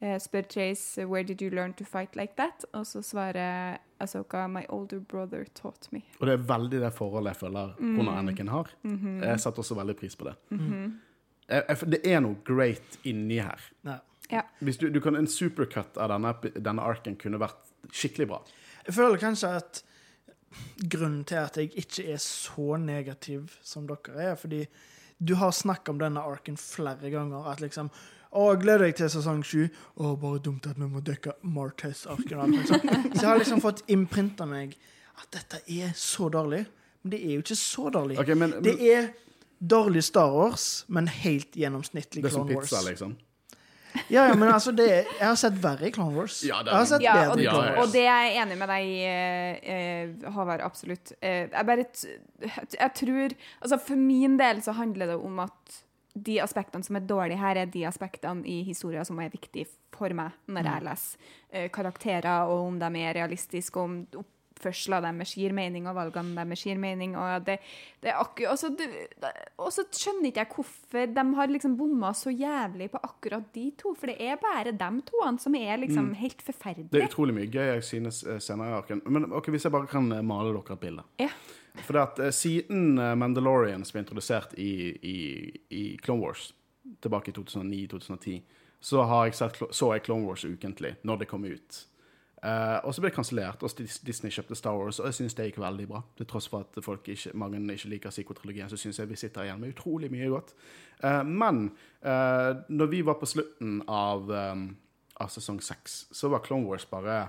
[0.01, 2.65] eh, spør Chase where did you learn to fight like that?
[2.73, 6.01] Og så svarer Asoka my older brother taught me.
[6.19, 8.07] Og det er veldig det forholdet jeg føler hun Mm.
[8.07, 8.69] og Anakin har.
[8.83, 9.21] Mhm.
[9.23, 10.35] Jeg setter også veldig pris på det.
[10.51, 10.99] Mhm.
[11.47, 13.61] Jeg, jeg, det er noe great inni her.
[13.85, 13.99] Ja.
[14.31, 14.41] Ja.
[14.59, 17.59] Hvis du, du kan, En supercut av denne, denne arken kunne vært
[17.93, 18.39] skikkelig bra.
[18.87, 19.83] Jeg føler kanskje at
[20.91, 24.65] grunnen til at jeg ikke er så negativ som dere er, fordi
[25.17, 27.47] du har snakket om denne arken flere ganger.
[27.51, 27.91] At liksom
[28.35, 29.61] Å, gleder deg til sesong sju.
[29.95, 32.57] Å, bare dumt at vi må dekke Martez-arken.
[32.67, 34.73] Så jeg har liksom fått imprinta meg
[35.21, 36.65] at dette er så dårlig.
[37.03, 38.17] Men det er jo ikke så dårlig.
[38.19, 39.07] Okay, men, Det er
[39.63, 42.49] dårlig Star Wars, men helt gjennomsnittlig Clone Wars.
[42.49, 43.15] det er som pizza, liksom.
[44.09, 46.41] Ja, ja, men altså, det jeg har sett verre i Clone Wars.
[46.43, 47.71] Ja, det er- jeg har sett Ja, bedre og, i Clone.
[47.75, 47.79] Wars.
[47.87, 50.61] og det er jeg enig med deg i, eh, eh, Håvard.
[50.61, 51.13] Absolutt.
[51.21, 51.85] Eh, jeg bare
[52.79, 53.29] Jeg tror
[53.61, 55.81] Altså, for min del så handler det om at
[56.17, 60.09] de aspektene som er dårlige her, er de aspektene i historien som er viktige for
[60.15, 61.17] meg når jeg leser
[61.51, 64.25] eh, karakterer, og om de er realistiske, og om
[64.55, 67.15] oppførselen deres gir mening, og valgene deres gir mening.
[67.19, 67.59] Og det,
[68.01, 68.81] det er akkurat
[69.59, 73.67] Og så skjønner ikke jeg hvorfor de har liksom bomma så jævlig på akkurat de
[73.77, 76.41] to, for det er bare de toene som er liksom helt
[76.91, 79.01] Det er utrolig mye gøy jeg synes eh, senere i arken.
[79.05, 81.07] Men ok, hvis jeg bare kan eh, male dere et bilde.
[81.19, 81.31] Ja.
[81.83, 85.17] For at eh, siden Mandalorian som ble introdusert i, i,
[85.69, 86.53] i Clone Wars,
[87.01, 88.39] tilbake i 2009-2010,
[88.85, 89.01] så
[89.73, 91.85] så jeg Clone Wars ukentlig når det kom ut.
[92.45, 95.47] Eh, og så ble det kansellert, og Disney kjøpte Star Wars, og jeg syns det
[95.47, 96.01] gikk veldig bra.
[96.19, 99.47] Til tross for at folk ikke, mange ikke liker psykotrilogien, så syns jeg vi sitter
[99.47, 100.53] igjen med utrolig mye godt.
[101.01, 101.63] Uh, men
[102.05, 104.67] uh, når vi var på slutten av, um,
[105.17, 107.23] av sesong seks, så var Clone Wars bare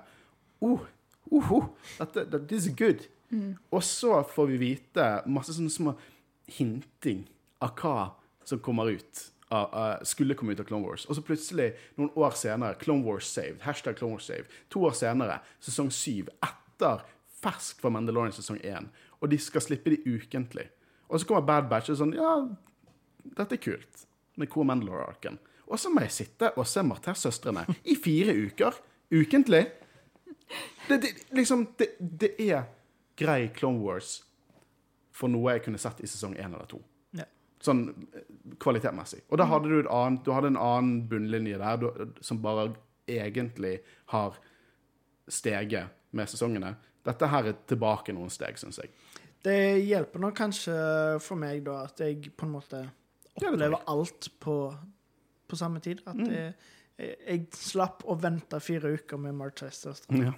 [0.60, 0.84] oh,
[1.32, 3.08] uh, uh, dette, that, This is good.
[3.74, 5.96] Og så får vi vite masse sånne små
[6.58, 7.24] hinting
[7.64, 7.96] av hva
[8.46, 9.24] som kommer ut.
[9.50, 11.04] Av- uh, skulle komme ut av Clone Wars.
[11.06, 13.60] Og så plutselig, noen år senere, Clone Wars saved.
[13.66, 14.50] Hashtag Clone Wars saved.
[14.74, 17.04] To år senere, sesong syv, etter
[17.42, 18.88] ferskt fra Mandalorian sesong én.
[19.20, 20.66] Og de skal slippe de ukentlig.
[21.08, 22.32] Og så kommer Bad Batch og sånn Ja,
[23.36, 24.06] dette er kult
[24.36, 25.38] med Core Mandalore-arken.
[25.66, 28.74] Og så må jeg sitte og se Martez-søstrene i fire uker
[29.14, 29.64] ukentlig.
[30.88, 32.66] Det, det, liksom, det, det er
[33.18, 34.20] grei Clone Wars
[35.16, 36.78] for noe jeg kunne sett i sesong én eller to.
[37.64, 38.26] Sånn eh,
[38.62, 39.22] kvalitetmessig.
[39.30, 41.86] Og da hadde du, et annet, du hadde en annen bunnlinje der du,
[42.20, 42.68] som bare
[43.08, 43.78] egentlig
[44.12, 44.36] har
[45.28, 46.74] steget med sesongene.
[47.06, 48.90] Dette her er tilbake noen steg, syns jeg.
[49.46, 49.56] Det
[49.86, 50.74] hjelper nok kanskje
[51.22, 52.80] for meg da at jeg på en måte
[53.36, 54.56] opplever alt på,
[55.46, 56.00] på samme tid.
[56.06, 56.30] At Mm.
[56.32, 59.94] jeg, jeg slapp å vente fire uker med Marchester.
[60.10, 60.32] Ja.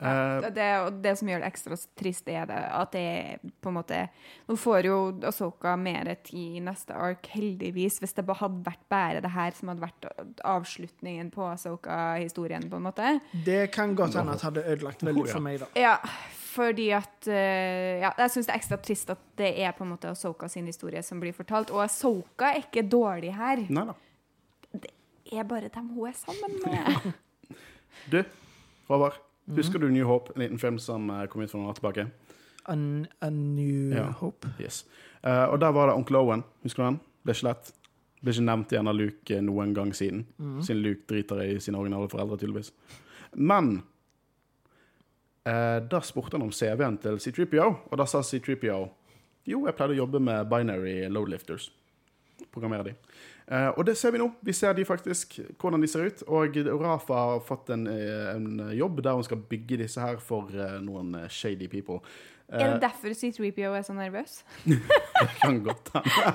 [0.00, 3.74] Eh, Det, og det som gjør det ekstra trist, er det at det på en
[3.80, 4.08] måte
[4.48, 7.98] Nå får jo Asoka mer tid i neste ark, heldigvis.
[8.00, 10.06] Hvis det hadde vært bare det her som hadde vært
[10.44, 13.20] avslutningen på Asoka-historien, på en måte.
[13.44, 15.66] Det kan godt hende at hadde ødelagt veldig for meg, da.
[15.76, 15.96] Ja,
[16.48, 19.92] fordi at eh, Ja, jeg syns det er ekstra trist at det er på en
[19.96, 21.70] måte Asoka sin historie som blir fortalt.
[21.74, 23.66] Og Asoka er ikke dårlig her.
[23.68, 23.88] nei.
[24.72, 24.92] Det
[25.32, 27.12] er bare dem hun er sammen med.
[28.12, 28.22] Du,
[28.88, 29.16] Håvard.
[29.56, 32.06] Husker du New Hope, en liten film som eh, kom ut for noen år tilbake?
[32.68, 32.74] A,
[33.20, 34.10] a New Ja.
[34.20, 34.48] Hope.
[34.60, 34.84] Yes.
[35.24, 36.44] Uh, og der var det onkel Owen.
[36.62, 36.98] Husker du han?
[37.24, 37.72] Ble ikke lett.
[38.20, 40.26] Ble ikke nevnt igjen av Luke eh, noen gang siden.
[40.60, 42.72] Siden Luke driter i sine originale foreldre, tydeligvis.
[43.38, 43.78] Men
[45.48, 48.80] uh, da spurte han om CV-en til C3PO, og da sa C3PO
[49.48, 51.70] jo, jeg pleide å jobbe med binary loadlifters.
[52.52, 52.94] Programmere de.
[53.48, 54.28] Eh, og det ser vi nå.
[54.44, 56.22] Vi ser de faktisk, hvordan de ser ut.
[56.28, 60.52] Og Rafa har fått en, eh, en jobb der hun skal bygge disse her for
[60.52, 62.02] eh, noen shady people.
[62.52, 64.44] Eh, Er det derfor C3PO er så nervøs?
[64.64, 66.32] det kan godt hende.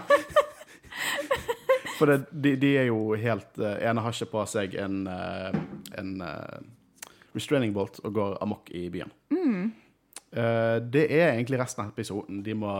[1.97, 6.23] For det, de, de er jo helt uh, ene har ikke på seg en, en
[7.33, 9.13] restraining bolt og går amok i byen.
[10.33, 12.39] Eh, det er egentlig resten av episoden.
[12.45, 12.71] De må,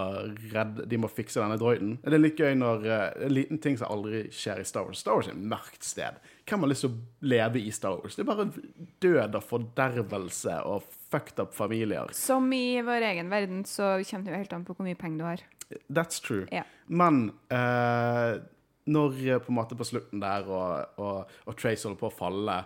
[0.53, 1.95] redde, de må fikse denne droiden.
[2.01, 5.03] Det er litt gøy når uh, En liten ting som aldri skjer i Star Wars.
[5.03, 6.17] Star Wars er et mørkt sted.
[6.49, 8.17] Hvem har lyst til å leve i Star Wars?
[8.17, 8.47] Det er bare
[9.05, 12.09] død og fordervelse og fucked up familier.
[12.17, 15.21] Som i vår egen verden, så kommer det jo helt an på hvor mye penger
[15.21, 15.45] du har.
[15.93, 16.47] That's true.
[16.49, 16.65] Ja.
[16.89, 18.41] Men uh,
[18.89, 22.57] når på en måte på slutten der, og, og, og Trace holder på å falle,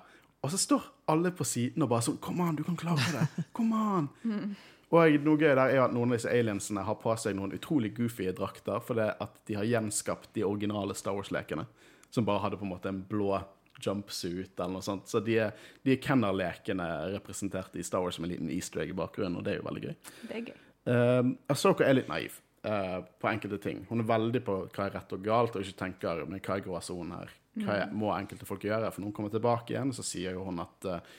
[0.48, 3.46] og så står alle på siden og bare sånn Kom an, du kan klare det!
[3.58, 4.10] Kom an!
[4.96, 7.92] Og noe gøy der er at noen av disse aliensene har på seg noen utrolig
[7.98, 11.68] goofy drakter fordi at de har gjenskapt de originale Star Wars-lekene,
[12.10, 13.36] som bare hadde på en måte en blå
[13.84, 15.10] jumpsuit eller noe sånt.
[15.12, 18.96] Så de er, de er Kenner-lekene representert i Star Wars som en liten easter egg
[18.96, 19.96] i bakgrunnen, og det er jo veldig gøy.
[20.24, 20.60] Det er gøy.
[20.88, 23.84] Um, Ahsoka er litt naiv uh, på enkelte ting.
[23.90, 26.66] Hun er veldig på hva er rett og galt, og ikke tenker men hva er
[26.66, 27.36] gråsonen her.
[27.58, 28.92] Hva er, må enkelte folk gjøre?
[28.94, 31.16] For når hun kommer tilbake igjen, så sier jo hun at eh,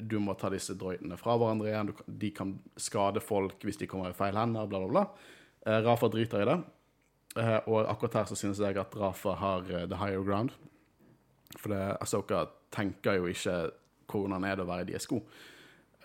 [0.00, 1.90] du må ta disse droidene fra hverandre igjen.
[1.90, 5.34] Du, de kan skade folk hvis de kommer i feil hender, bla, bla, bla.
[5.66, 6.56] Eh, Rafa driter i det.
[7.36, 10.54] Eh, og akkurat her så synes jeg at Rafa har eh, the higher ground.
[11.56, 13.58] For det, Asoka tenker jo ikke
[14.10, 15.20] hvordan er det å være i deres sko.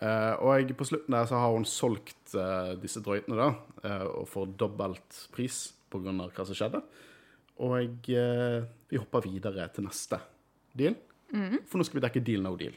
[0.01, 2.33] Og på slutten der så har hun solgt
[2.81, 3.49] disse droidene da,
[4.09, 5.59] og får dobbelt pris
[5.93, 6.79] av hva som skjedde.
[7.61, 10.17] Og vi hopper videre til neste
[10.73, 10.97] deal.
[11.29, 12.73] For nå skal vi dekke deal no deal.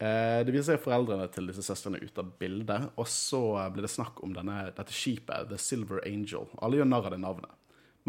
[0.00, 3.92] Eh, det viser seg foreldrene til disse søstrene ut av bildet, og så blir det
[3.92, 6.46] snakk om denne, dette skipet, The Silver Angel.
[6.64, 7.52] Alle gjør narr av det navnet.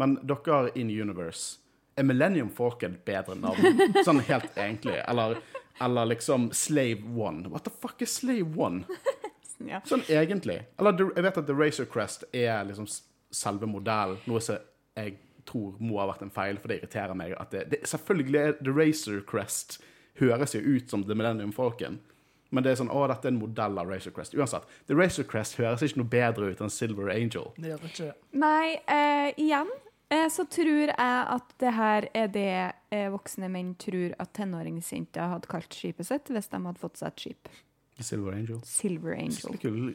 [0.00, 1.58] Men dere in universe
[2.00, 3.82] Er Millennium Folk et bedre navn?
[4.06, 4.96] Sånn helt egentlig.
[5.04, 5.36] Eller,
[5.84, 7.50] eller liksom Slave One.
[7.52, 8.86] What the fuck er Slave One?
[9.84, 10.62] Sånn egentlig.
[10.80, 12.88] Eller jeg vet at The Razor Crest er liksom
[13.32, 14.64] selve modellen, noe som
[14.96, 17.36] jeg tror må ha vært en feil, for det irriterer meg.
[17.36, 19.82] At det, det, selvfølgelig er The Razor Crest
[20.20, 22.00] høres jo ut som The Millennium Falcon.
[22.52, 24.34] Men det er sånn, å, dette er en modell av Razor Crest.
[24.36, 27.48] Uansett, The Razor Crest høres ikke noe bedre ut enn Silver Angel.
[27.56, 28.12] Det gjør ikke det.
[28.42, 29.70] Nei, eh, igjen
[30.12, 32.50] eh, så tror jeg at det her er det
[32.92, 37.08] eh, voksne menn tror at tenåringsjenter hadde kalt skipet sitt hvis de hadde fått seg
[37.14, 37.52] et skip.
[38.02, 38.60] Silver Angel.
[38.68, 39.56] Silver Angel.
[39.62, 39.94] Kul.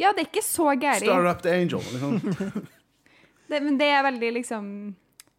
[0.00, 1.04] Ja, det er ikke så gærent.
[1.04, 1.84] Star Up the Angel.
[1.92, 2.70] Liksom.
[3.52, 4.66] Det, men det er veldig liksom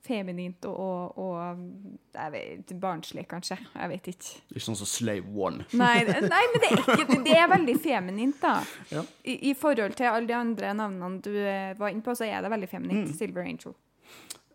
[0.04, 3.58] feminint og, og, og jeg vet, barnslig, kanskje.
[3.72, 4.32] Jeg vet ikke.
[4.52, 5.68] Ikke sånn som Slave One.
[5.80, 8.58] Nei, nei men det er, ikke, det er veldig feminint, da.
[8.92, 9.06] Ja.
[9.24, 12.44] I, I forhold til alle de andre navnene du eh, var inne på, så er
[12.44, 13.14] det veldig feminint.
[13.14, 13.16] Mm.
[13.20, 13.78] Silver Angel.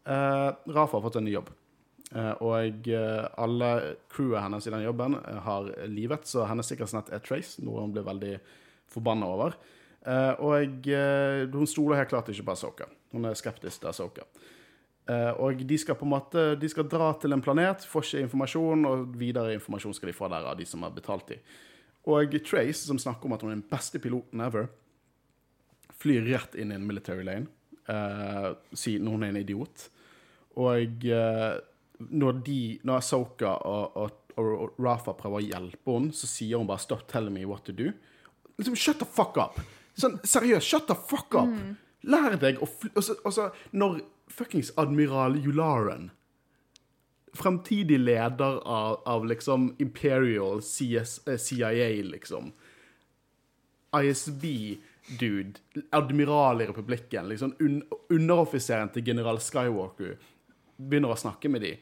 [0.08, 1.50] Uh, Rafa har fått en ny jobb.
[2.12, 3.72] Uh, og uh, alle
[4.12, 5.16] crewet hennes i den jobben
[5.48, 8.36] har livet, så hennes sikkerhetsnett er Trace, noe hun blir veldig
[8.92, 9.58] forbanna over.
[10.40, 10.86] Og
[11.52, 12.86] hun stoler helt klart ikke på Asoka.
[13.12, 14.24] Hun er skeptisk til Asoka.
[14.24, 14.54] Eh,
[15.08, 18.82] og de skal på en måte De skal dra til en planet, får ikke informasjon,
[18.84, 21.40] og videre informasjon skal de få der av de som har betalt dem.
[22.08, 24.68] Og Trace, som snakker om at hun er den beste piloten ever,
[25.98, 27.48] flyr rett inn i en military lane,
[27.90, 29.88] uh, siden hun er en idiot.
[30.60, 31.58] Og uh,
[31.98, 36.68] når de, når Asoka og, og, og Rafa prøver å hjelpe henne, så sier hun
[36.68, 37.92] bare 'stop telling me what to do'.
[38.58, 39.58] Liksom, shut the fuck up!
[39.98, 41.50] Sånn, seriøst, shut the fuck up!
[42.06, 42.90] Lær deg å fly...
[42.94, 44.00] Og og så når
[44.30, 46.10] fuckings admiral Yularen
[47.32, 52.52] Fremtidig leder av, av liksom Imperial CS, eh, CIA, liksom.
[54.02, 55.60] ISB-dude,
[55.90, 60.16] admiral i republikken, liksom un underoffiseren til general Skywalker,
[60.76, 61.74] begynner å snakke med de.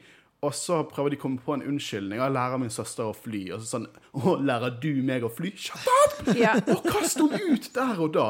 [0.44, 2.20] Og så prøver de å komme på en unnskyldning.
[2.20, 3.46] Jeg lærer min søster å fly.
[3.54, 5.54] Og så sånn Å, lærer du meg å fly?
[5.56, 6.28] Shut up!
[6.34, 6.60] Yeah.
[6.74, 8.28] Og kast henne ut der og da!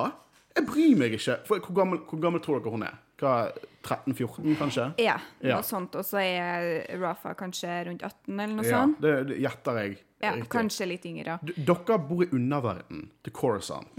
[0.56, 1.40] Jeg bryr meg ikke.
[1.48, 3.02] For hvor gammel, hvor gammel tror dere hun er?
[3.16, 3.50] Hva,
[3.82, 4.94] 13-14, kanskje?
[5.00, 5.60] Ja, Ja.
[5.62, 5.94] sånt.
[5.96, 9.00] Og så er Rafa kanskje rundt 18, eller noe Ja, sånt.
[9.00, 9.98] det, det gjetter jeg.
[10.22, 10.48] Ja, riktig.
[10.48, 11.38] kanskje litt yngre.
[11.44, 13.96] D- Dere bor i underverdenen til Coruscant.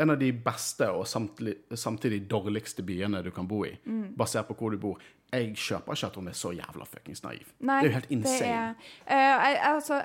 [0.00, 3.72] En av de beste og samtidig, samtidig dårligste byene du kan bo i,
[4.16, 4.98] basert på hvor du bor.
[5.32, 7.44] Jeg kjøper ikke at hun er så jævla fuckings naiv.
[7.60, 8.76] Nei, det er jo helt insane.
[9.06, 10.02] er- uh, altså,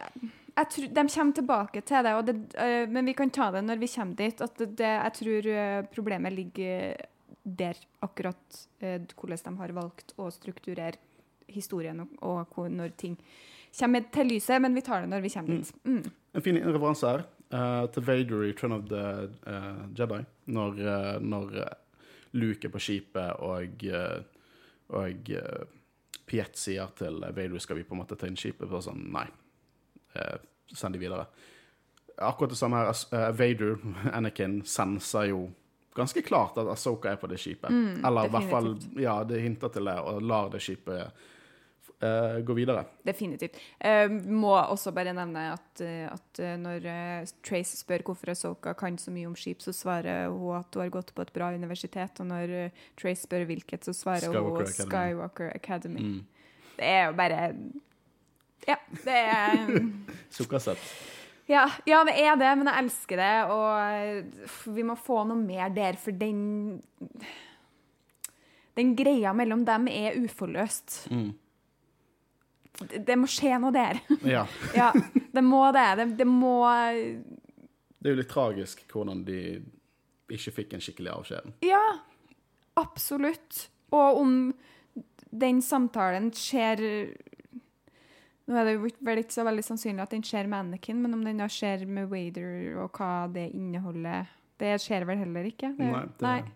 [0.70, 3.88] tror, de kommer tilbake til det, det uh, men vi kan ta det når vi
[3.88, 4.42] kommer dit.
[4.42, 6.98] At det, det, jeg tror eh, problemet ligger
[7.44, 10.99] der, akkurat eh, hvordan de har valgt å strukturere
[11.52, 13.18] historien og, og hvor, når ting
[13.78, 14.61] kommer til lyset.
[14.64, 15.74] Men vi tar det når vi kommer dit.
[15.84, 16.03] Mm.
[16.34, 19.06] En fin referanse her uh, til Vader i Trend of the
[19.48, 20.22] uh, Jedi.
[20.56, 21.57] Når, uh, når
[22.34, 23.84] Luke er på skipet, og,
[24.90, 25.34] og
[26.26, 28.72] Piet sier til Vader skal vi på en måte ta inn skipet.
[28.72, 29.28] Og sånn, nei,
[30.74, 31.28] send de videre.
[32.24, 33.30] Akkurat det samme her.
[33.38, 33.78] Vader,
[34.18, 35.44] Anakin, senser jo
[35.95, 37.72] ganske klart at Asoka er på det skipet.
[38.06, 41.24] Eller i hvert fall, ja, det hinter til det, og lar det skipet
[42.03, 42.86] uh, gå videre.
[43.06, 43.60] Definitivt.
[43.84, 46.88] Uh, må også bare nevne at, eh, at når
[47.45, 50.94] Trace spør hvorfor Asoka kan så mye om skip, så svarer hun at hun har
[50.94, 52.20] gått på et bra universitet.
[52.20, 52.56] Og når
[52.99, 54.91] Trace spør hvilket, så svarer Skywalker hun Academy.
[54.91, 56.06] Skywalker Academy.
[56.14, 56.22] Mm.
[56.78, 57.41] Det er jo bare
[58.68, 59.76] Ja, det er
[60.38, 60.94] Sukkersøtt.
[61.49, 63.34] Ja, ja, det er det, men jeg elsker det.
[63.52, 66.82] Og vi må få noe mer der, for den
[68.74, 71.03] Den greia mellom dem er uforløst.
[71.14, 71.34] Mm.
[72.80, 73.99] Det, det må skje noe der.
[74.36, 74.48] Ja.
[74.74, 75.88] Ja, det må det.
[75.99, 79.40] Det, det må Det er jo litt tragisk hvordan de
[80.34, 81.52] ikke fikk en skikkelig avskjed.
[81.68, 81.84] Ja,
[82.80, 83.68] absolutt.
[83.94, 84.34] Og om
[85.30, 86.82] den samtalen skjer
[88.48, 91.14] Nå er det jo vel ikke så veldig sannsynlig at den skjer med Anakin, men
[91.15, 94.28] om den da skjer med Wader, og hva det inneholder
[94.60, 95.70] Det skjer vel heller ikke?
[95.78, 95.88] Det,
[96.22, 96.52] Nei, det-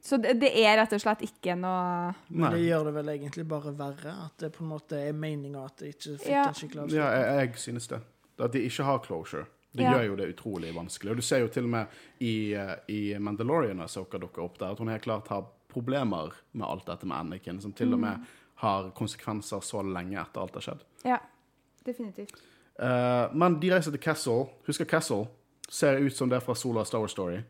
[0.00, 3.46] Så det, det er rett og slett ikke noe Men det gjør det vel egentlig
[3.48, 4.12] bare verre.
[4.26, 6.44] At det på en måte er meninga at det ikke fikk Ja.
[6.48, 8.00] en skikkelig Ja, jeg, jeg synes det.
[8.38, 9.46] At de ikke har closure.
[9.74, 9.92] Det Ja.
[9.94, 11.10] gjør jo det utrolig vanskelig.
[11.10, 11.86] Og du ser jo til og med
[12.20, 16.32] i, eh, i Mandalorian når Soka dukker opp der, at hun helt klart har problemer
[16.54, 18.20] med alt dette med Anakin, som til og med
[18.56, 20.80] har konsekvenser så lenge etter alt har skjedd.
[21.04, 21.20] Ja,
[21.86, 22.34] definitivt.
[22.78, 24.46] Uh, men de reiser til Castle.
[24.66, 25.26] Husker Castle?
[25.68, 27.40] Ser ut som det er fra Sola Star Wars Story.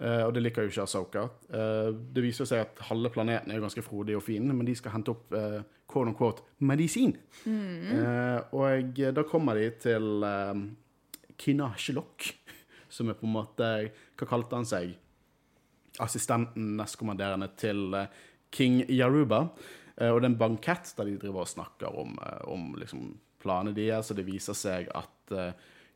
[0.00, 1.28] Uh, og det liker jo ikke Asoka.
[1.52, 4.96] Uh, det viser seg at halve planeten er ganske frodig og fin, men de skal
[4.96, 5.62] hente opp uh,
[5.94, 7.14] quote on quote medisin.
[7.46, 10.54] Eh, og da kommer de til uh,
[11.38, 12.28] Kinashelok,
[12.94, 13.70] som er på en måte
[14.18, 14.94] Hva kalte han seg?
[16.02, 18.08] Assistenten, nestkommanderende til eh,
[18.54, 19.44] King Yaruba.
[20.00, 23.12] Eh, og det er en bankett der de driver og snakker om, eh, om liksom
[23.42, 25.52] planene deres, og det viser seg at eh,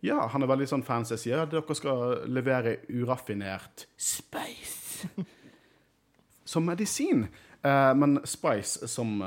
[0.06, 5.08] ja, han er veldig sånn fancy og at dere skal levere uraffinert spice
[6.48, 7.26] som medisin.
[7.66, 9.18] Eh, men spice, som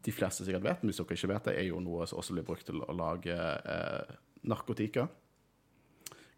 [0.00, 2.38] de fleste sikkert vet, men hvis dere ikke vet det, er jo noe som også
[2.38, 4.16] blir brukt til å lage eh,
[4.48, 5.04] narkotika.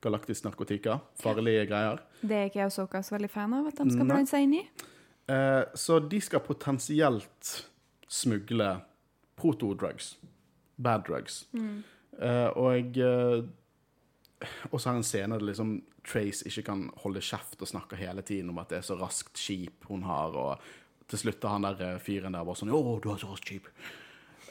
[0.02, 0.98] Galaktisk narkotika.
[1.22, 2.02] Farlige greier.
[2.20, 4.64] Det er ikke Asoka så veldig fan av at de skal blande seg inn i.
[5.28, 7.68] Eh, så de skal potensielt
[8.08, 8.80] smugle
[9.36, 10.16] proto-drugs.
[10.82, 11.44] Bad drugs.
[12.20, 13.42] Eh, og eh,
[14.72, 18.22] og så har en scene der liksom Trace ikke kan holde kjeft og snakke hele
[18.26, 20.58] tiden om at det er så raskt skip hun har, og
[21.06, 23.46] til slutt er han der eh, fyren der bare sånn 'Å, du har så raskt
[23.52, 23.68] skip'.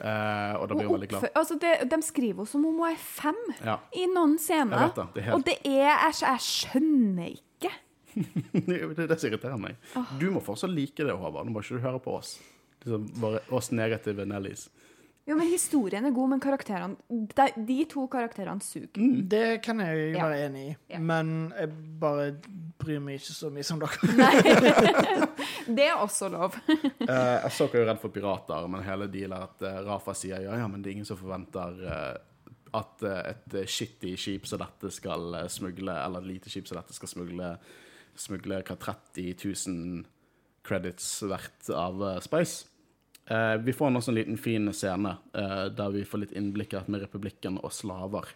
[0.01, 1.27] Eh, og da blir hun veldig glad.
[1.35, 3.35] Altså det, de skriver henne som om hun er fem
[3.65, 3.77] Ja.
[3.93, 4.93] i noen scener.
[4.95, 7.71] Det, det helt- Og det er Jeg, jeg skjønner ikke.
[8.13, 9.77] Det er det som irriterer meg.
[10.19, 11.47] Du må fortsatt like det, Håvard.
[11.47, 12.35] Nå må ikke du høre på oss.
[12.83, 14.69] Liksom bare oss negative Nellies.
[15.29, 16.95] Jo, men Historien er god, men karakterene
[17.37, 18.89] De, de to karakterene suger.
[19.29, 20.23] Det kan jeg Ja.
[20.25, 20.99] være enig i, Ja.
[20.99, 21.69] men jeg
[22.01, 22.31] bare
[22.81, 23.91] bryr meg ikke så mye som dere.
[25.77, 26.57] Det er også lov.
[26.57, 27.05] uh,
[27.45, 30.67] jeg så ikke redd for pirater, men hele dealet at uh, Rafa sier ja, ja,
[30.67, 32.17] men det er ingen som forventer uh,
[32.81, 36.95] at et skittig shitty skip som dette skal smugle, eller et lite skip som dette
[36.95, 37.49] skal smugle,
[38.19, 39.35] smugle hva 30
[39.67, 40.03] 000
[40.67, 42.67] credits verdt av eh, Spice.
[43.25, 46.79] Eh, vi får også en liten fin scene eh, der vi får litt innblikk i
[46.79, 48.33] dette med republikken og slaver.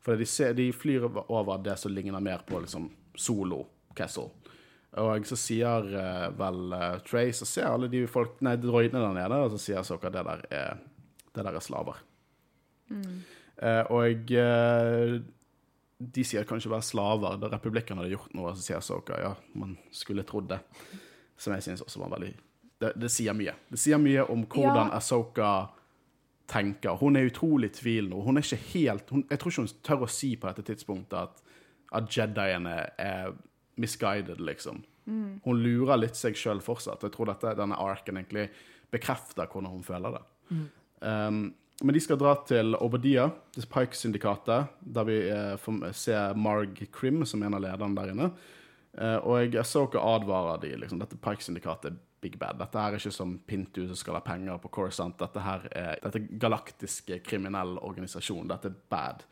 [0.00, 3.66] For de, ser, de flyr over det som ligner mer på liksom, Solo
[3.96, 4.30] Castle.
[4.98, 9.18] Og så sier eh, vel uh, Trey, så ser alle de folk, nei, droidene der
[9.20, 10.80] nede, og så sier Soka det der er,
[11.30, 12.00] det der er slaver.
[13.60, 15.18] Eh, og eh,
[16.00, 17.36] de sier kanskje være slaver.
[17.40, 20.60] Da republikken hadde gjort noe, så sier Soka ja, man skulle trodd det.
[21.40, 22.32] Som jeg syns også var veldig
[22.80, 23.52] det, det sier mye.
[23.68, 24.96] Det sier mye om hvordan Ja.
[24.96, 25.50] Asoka
[26.48, 26.96] tenker.
[26.96, 28.22] Hun er utrolig tvil nå.
[28.24, 31.18] Hun er ikke helt hun, Jeg tror ikke hun tør å si på dette tidspunktet
[31.18, 31.42] at,
[31.92, 33.34] at Jediene er
[33.80, 34.82] misguided, liksom.
[35.44, 37.02] Hun lurer litt seg sjøl fortsatt.
[37.02, 38.48] Jeg tror dette, denne arken egentlig
[38.92, 40.22] bekrefter hvordan hun føler det.
[41.00, 41.40] Um,
[41.80, 47.24] men de skal dra til Obadiah, det Pike-syndikatet, der vi eh, får se Marg Krim
[47.26, 48.28] som en av lederne der inne.
[48.98, 52.58] Eh, og jeg så ikke advarer de, liksom, dette Pike-syndikatet er big bad.
[52.60, 55.16] Dette her er ikke som Pintu som skal ha penger på Corisont.
[55.22, 58.50] Dette her er dette er galaktiske kriminell organisasjon.
[58.50, 59.24] Dette er bad.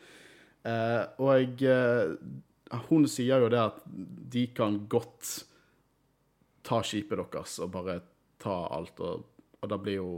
[0.64, 2.16] Eh, og jeg,
[2.88, 3.84] hun sier jo det at
[4.32, 5.34] de kan godt
[6.64, 8.00] ta skipet deres og bare
[8.40, 9.28] ta alt, og,
[9.60, 10.10] og da blir jo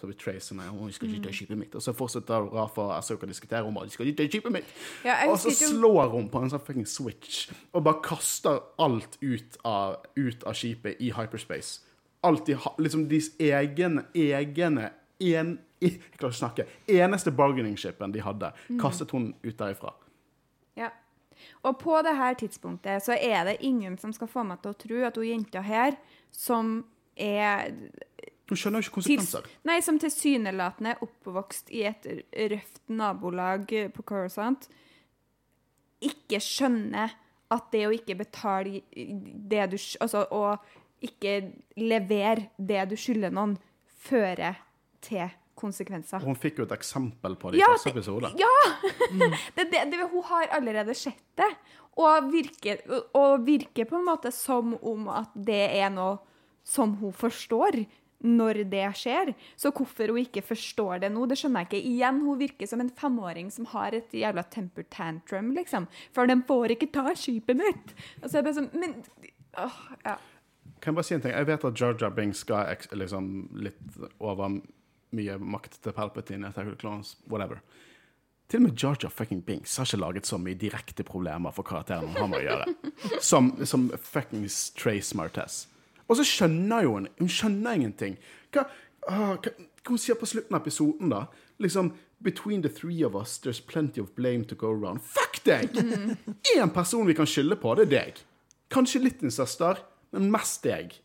[0.00, 1.74] så blir Trace sånn «Å, skal ikke ta skipet mitt.
[1.74, 4.52] Og så fortsetter Rafa og Asoka å diskutere om bare, de skal ikke ta skipet
[4.52, 4.72] mitt.
[5.04, 9.18] Ja, og så ikke slår hun på en sånn fucking switch og bare kaster alt
[9.20, 11.80] ut av, ut av skipet i hyperspace.
[12.26, 16.64] Alt de har Liksom deres egne, egne en, Jeg klarer ikke å snakke.
[16.90, 18.80] Eneste bargaining-shipen de hadde, Mm.
[18.80, 19.92] kastet hun ut derifra.
[20.76, 20.90] Ja.
[21.62, 24.78] Og på det her tidspunktet så er det ingen som skal få meg til å
[24.78, 25.96] tro at hun jenta her,
[26.32, 26.84] som
[27.16, 27.70] er
[28.48, 29.48] Hun skjønner jo ikke til, konsekvenser.
[29.68, 32.06] Nei, som tilsynelatende er oppvokst i et
[32.52, 34.68] røft nabolag på Coruscant,
[36.04, 37.12] ikke skjønner
[37.52, 40.44] at det å ikke betale det du Altså å
[41.04, 41.34] ikke
[41.78, 43.54] levere det du skylder noen,
[44.08, 44.58] fører
[45.04, 46.22] til konsekvenser.
[46.22, 48.30] Hun fikk jo et eksempel på det i Ja, første episode.
[48.38, 48.50] Ja!
[49.56, 51.48] det, det, det, hun har allerede sett det.
[51.98, 52.82] Og virker,
[53.18, 56.18] og virker på en måte som om at det er noe
[56.66, 57.80] som hun forstår
[58.24, 59.32] når det skjer.
[59.58, 61.90] Så hvorfor hun ikke forstår det nå, det skjønner jeg ikke.
[61.92, 65.86] Igjen, hun virker som en femåring som har et jævla temper tantrum, liksom.
[66.16, 67.94] For de får ikke ta skipet mitt.
[68.22, 68.98] Og så er det bare sånn Men
[69.58, 70.16] åh, ja.
[70.78, 71.34] Kan jeg bare si en ting?
[71.34, 72.64] Jeg vet at Jar Jar Binks ga
[72.94, 73.78] liksom litt
[74.22, 74.60] over
[75.16, 77.62] mye makt til Palpatine, Attack of Clones, whatever.
[78.48, 81.66] Til og med Jar Jar fucking Binks har ikke laget så mye direkte problemer for
[81.66, 82.94] karakteren han har med å gjøre,
[83.30, 85.66] som, som fuckings Trace Martez.
[86.08, 88.18] Og så skjønner jo hun Hun skjønner ingenting.
[88.52, 88.66] Hva,
[89.08, 91.26] ah, hva, hva hun sier på slutten av episoden, da?
[91.62, 95.00] Liksom Between the three of us, there's plenty of blame to go around.
[95.00, 95.70] Fuck deg!
[96.56, 98.22] Én person vi kan skylde på, det er deg.
[98.74, 99.78] Kanskje litt din søster,
[100.10, 100.96] men mest deg.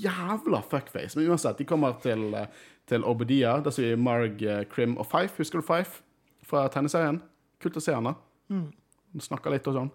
[0.00, 1.18] Jævla fuckface.
[1.18, 2.48] Men uansett, de kommer til, eh,
[2.88, 3.58] til Obedia.
[3.60, 5.36] Der sier Marg eh, Krim og Fife.
[5.36, 6.00] Husker du Fife
[6.48, 7.20] fra tegneserien?
[7.60, 8.16] Kult å se henne.
[8.48, 9.92] Hun snakker litt og sånn.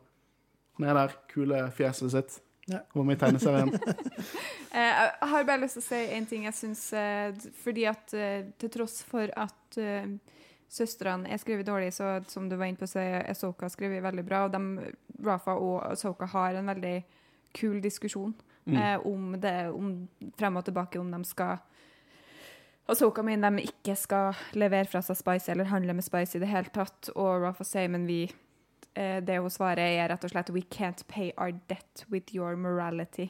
[0.78, 1.18] Han er der.
[1.34, 2.38] Kule fjeset sitt.
[2.70, 2.82] Ja.
[2.94, 3.74] Med i tegneserien.
[4.70, 6.82] Eh, Jeg har bare lyst til å si en ting jeg synes,
[7.64, 10.12] Fordi at eh, til tross for at uh,
[10.70, 14.26] søstrene er skrevet dårlig, så som du var inne på, så er Soka skrevet veldig
[14.28, 14.44] bra.
[14.46, 14.92] Og de,
[15.26, 17.00] Rafa og Soka har en veldig
[17.58, 18.36] kul diskusjon
[18.70, 21.58] eh, om det om frem og tilbake om de skal
[22.90, 26.50] Ahsoka mener de ikke skal levere fra seg Spice eller handle med Spice i det
[26.50, 27.12] hele tatt.
[27.14, 28.24] Og Rafa sier men vi
[28.96, 32.56] eh, Det hun svarer, er rett og slett We can't pay our debt with your
[32.56, 33.30] morality.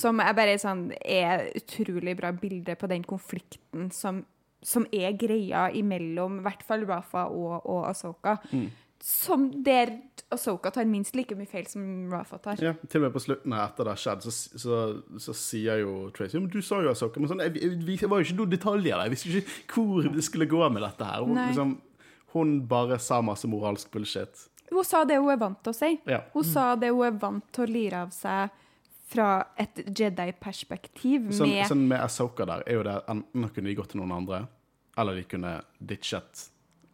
[0.00, 4.24] Som er bare sånn er utrolig bra bilde på den konflikten som,
[4.62, 8.38] som er greia imellom i hvert fall Rafa og, og Ahsoka.
[9.00, 9.94] Som der
[10.30, 11.82] Ahsoka tar minst like mye feil som
[12.12, 12.60] Rafa tar.
[12.62, 14.80] Ja, til og med på slutten her, etter det har skjedd, så, så,
[15.18, 18.28] så sier jo Tracy men du sa jo Ahsoka, men sånn, jeg, jeg, var jo
[18.28, 19.08] ikke noen detaljer der.
[19.08, 21.24] Jeg visste ikke hvor det skulle gå med dette her.
[21.24, 21.74] Hun, liksom,
[22.34, 24.46] hun bare sa masse moralsk bullshit.
[24.70, 25.92] Hun sa det hun er vant til å si.
[26.10, 26.22] Ja.
[26.34, 28.56] Hun sa det hun er vant til å lire av seg
[29.10, 31.32] fra et Jedi-perspektiv.
[31.34, 34.14] Sånn, med sånn med Ahsoka der, er jo det enten kunne de gått til noen
[34.20, 34.44] andre,
[35.00, 36.46] eller de kunne ditchet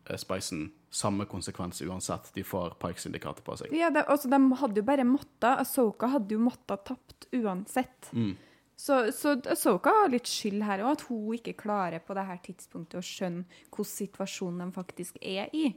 [0.09, 0.71] eh, Spicen.
[0.97, 2.31] Samme konsekvens uansett.
[2.33, 3.75] De får Pikes-indikater på seg.
[3.77, 8.09] ja, det, altså, De hadde jo bare måttet Ahsoka hadde jo måttet tapt uansett.
[8.17, 8.33] Mm.
[8.77, 12.41] Så, så Ahsoka har litt skyld her òg, at hun ikke klarer på det her
[12.45, 15.71] tidspunktet å skjønne hvordan situasjonen de faktisk er i.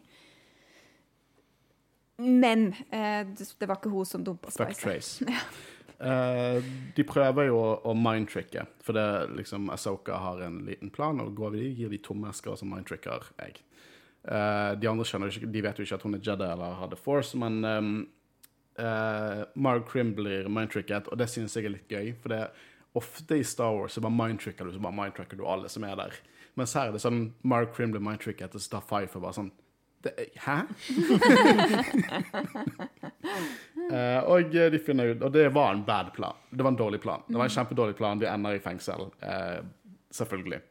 [2.20, 5.26] Men eh, det, var ikke hun som dumpa Fuck Spice.
[5.26, 5.38] Trace.
[6.00, 6.64] Eh,
[6.96, 11.34] de prøver jo å, å mindtricke, for det liksom Ahsoka har en liten plan, og
[11.36, 13.58] går vi gir de tomme esker, og så mindtricker jeg.
[14.24, 16.94] Eh, de andre skjønner ikke, de vet jo ikke at hun er Jedi eller har
[16.94, 17.92] The Force, men um,
[19.60, 22.64] Marg Krim blir mindtricket, og det synes jeg er litt gøy, for det er
[23.04, 26.00] ofte i Star Wars så bare mindtricker du, så bare mindtricker du alle som er
[26.00, 26.16] der.
[26.56, 29.52] Mens her er det sånn Marg Krim blir mindtricket, og så tar Fifer bare sånn
[30.04, 30.58] det, Hæ?
[33.92, 36.38] uh, og de finner ut Og det var en bad plan.
[36.52, 37.24] Det var en dårlig plan.
[37.28, 38.20] Det var en kjempedårlig plan.
[38.20, 39.10] De ender i fengsel.
[39.24, 39.60] Uh,
[40.12, 40.62] selvfølgelig.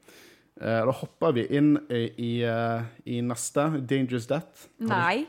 [0.59, 4.68] Uh, da hopper vi inn i, i, eh, neste, Dangerous Death.
[4.78, 5.26] Nei.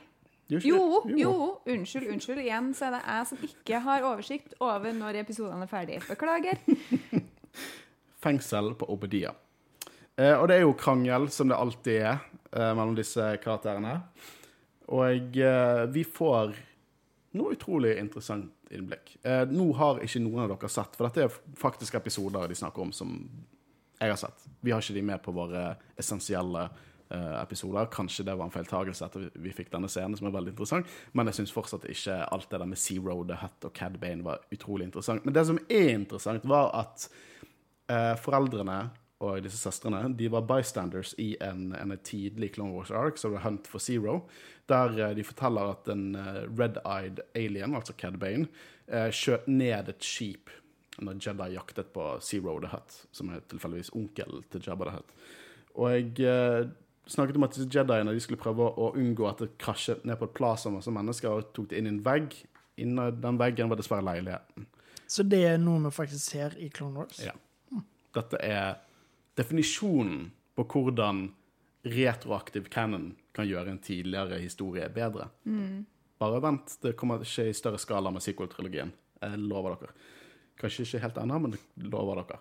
[0.49, 1.33] Jo, Jo, jo.
[1.69, 2.39] Unnskyld, unnskyld.
[2.41, 6.01] Igjen så er det jeg som ikke har oversikt over når episodene er ferdige.
[6.07, 6.57] Beklager.
[8.23, 9.35] Fengsel på Obedia.
[10.19, 13.97] Eh, og det er jo krangel, som det alltid er, eh, mellom disse karakterene.
[14.89, 16.55] Og eh, vi får
[17.37, 19.15] noe utrolig interessant innblikk.
[19.21, 22.81] Eh, nå har ikke noen av dere sett, for dette er faktisk episoder de snakker
[22.87, 23.11] om som
[23.99, 24.45] jeg har sett.
[24.65, 26.63] Vi har ikke de med på våre essensielle
[27.11, 27.89] eh, episoder.
[27.93, 30.87] Kanskje det var en feiltagelse etter vi- fikk denne scenen, som er veldig interessant.
[31.13, 34.25] Men jeg syns fortsatt ikke alt det der med Zero, The Hut og Cad Bane
[34.25, 35.25] var utrolig interessant.
[35.27, 37.09] Men det som er interessant, var at
[37.91, 38.79] eh, foreldrene
[39.19, 43.43] og disse søstrene de var bystanders i en, en tidlig Clone Wars arc, som var
[43.43, 44.21] Hunt for Zero,
[44.71, 48.47] der eh, de forteller at en eh, red-eyed alien, altså Cad Bane,
[48.87, 50.53] eh, skjøt ned et skip
[50.99, 55.13] når Jedi jaktet på Zero the Hut, som er tilfeldigvis onkel til Jabba the Hut.
[55.79, 56.71] Og jeg
[57.07, 60.35] snakket om at Jediene de skulle prøve å unngå at det krasjet ned på et
[60.35, 62.35] plass som mennesker, og tok det inn i en vegg.
[62.79, 64.67] Inni den veggen var dessverre leiligheten.
[65.09, 67.21] Så det er noe vi faktisk ser i Clone Wars.
[67.23, 67.33] Ja.
[68.15, 68.77] Dette er
[69.39, 71.29] definisjonen på hvordan
[71.87, 75.29] retroaktiv canon kan gjøre en tidligere historie bedre.
[76.19, 78.91] Bare vent, det kommer ikke i større skala med sequel-trilogien.
[79.23, 79.93] Jeg lover dere.
[80.59, 82.39] Kanskje ikke helt ennå, men jeg lover dere.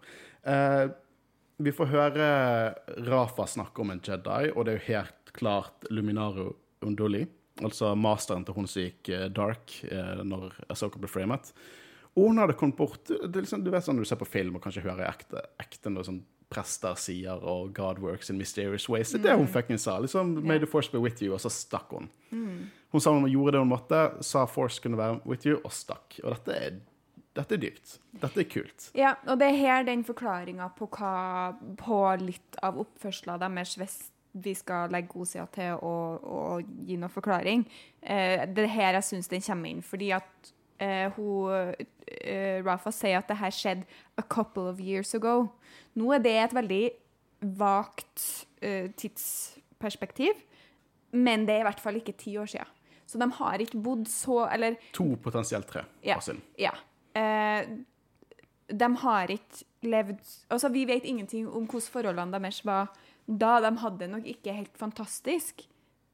[0.51, 0.87] Eh,
[1.63, 2.29] vi får høre
[3.07, 6.53] Rafa snakke om en Jedi, og det er jo helt klart Luminaro
[6.87, 7.25] Unduli.
[7.63, 11.51] Altså masteren til hun som gikk eh, dark eh, når Asoka ble framet.
[12.15, 14.59] Og hun hadde kommet bort det er liksom, Du vet sånn du ser på film
[14.59, 19.11] og kanskje hører ekte, ekte noe sånn prester sier og God works in mysterious ways.
[19.13, 19.99] Det er det hun fucking sa.
[20.01, 22.09] liksom, May the force be with you, og så stakk hun.
[22.93, 26.21] Hun sa hun gjorde det hun måtte, sa force kunne være with you, og stakk.
[26.25, 26.79] Og dette er,
[27.37, 27.99] dette er dypt.
[28.23, 28.91] Dette er kult.
[28.97, 33.99] Ja, og det er her den forklaringa på, hva- på litt av oppførselen deres, hvis
[34.39, 37.67] vi skal legge godsida til og, og gi noe forklaring.
[38.03, 39.81] Eh, det er her jeg syns den kommer inn.
[39.83, 41.75] Fordi at eh, hun
[42.07, 43.87] eh, Rafa sier at det her skjedde
[44.17, 45.49] a couple of years ago.
[45.99, 46.83] Nå er det et veldig
[47.59, 50.35] vagt eh, tidsperspektiv,
[51.13, 52.75] men det er i hvert fall ikke ti år siden.
[53.09, 56.19] Så de har ikke bodd så Eller To, potensielt tre Ja.
[56.61, 56.75] ja.
[57.17, 57.65] Eh,
[58.69, 60.19] de har ikke levd
[60.51, 62.93] Altså, vi vet ingenting om hvordan forholdene deres var
[63.27, 63.59] da.
[63.65, 65.65] De hadde nok ikke helt fantastisk.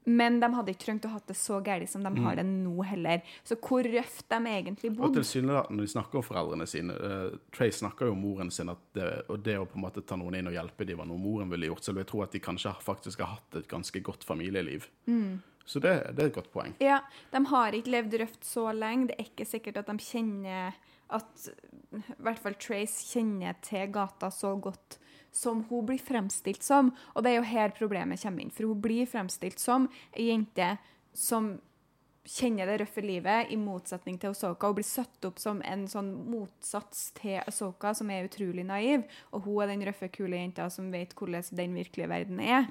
[0.05, 2.75] Men de hadde ikke trengt å ha det så galt som de har det nå
[2.85, 3.23] heller.
[3.43, 5.09] Så hvor røft de egentlig bodde.
[5.09, 8.69] Og tilsynelatende, når de snakker om foreldrene sine uh, Trey snakker jo om moren sin,
[8.93, 11.21] det, og det å på en måte ta noen inn og hjelpe dem var noe
[11.21, 11.87] moren ville gjort.
[11.87, 14.87] Så jeg tror at de kanskje faktisk har hatt et ganske godt familieliv.
[15.65, 16.75] Så det, det er et godt poeng.
[16.83, 16.99] Ja,
[17.33, 19.09] de har ikke levd røft så lenge.
[19.09, 20.77] Det er ikke sikkert at de kjenner
[21.15, 21.49] At
[21.95, 24.97] i hvert fall Trace kjenner til gata så godt
[25.35, 26.93] som hun blir fremstilt som.
[27.13, 28.53] Og det er jo her problemet kommer inn.
[28.55, 30.75] For hun blir fremstilt som ei jente
[31.15, 31.55] som
[32.25, 36.09] kjenner det røffe livet, i motsetning til Osoka, og blir satt opp som en sånn
[36.31, 39.05] motsats til Osoka, som er utrolig naiv.
[39.31, 42.65] Og hun er den røffe, kule jenta som vet hvordan den virkelige verden er.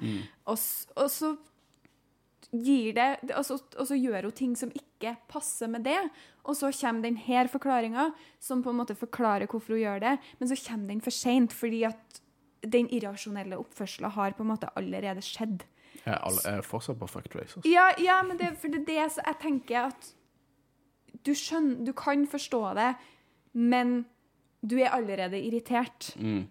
[0.51, 0.59] Og,
[0.99, 1.35] og så
[2.51, 5.97] gir det og så, og så gjør hun ting som ikke passer med det.
[6.45, 8.09] Og så kommer denne forklaringa,
[8.39, 11.55] som på en måte forklarer hvorfor hun gjør det, men så kommer den for seint,
[11.55, 12.21] fordi at
[12.71, 15.65] den irrasjonelle oppførselen har på en måte allerede skjedd.
[16.05, 17.55] Jeg er, jeg er fortsatt på fuck race.
[17.55, 17.69] Altså.
[17.69, 20.11] Ja, ja men det, for det er det jeg tenker at
[21.25, 22.91] du skjønner, du kan forstå det,
[23.55, 24.03] men
[24.61, 26.11] du er allerede irritert.
[26.19, 26.45] Mm.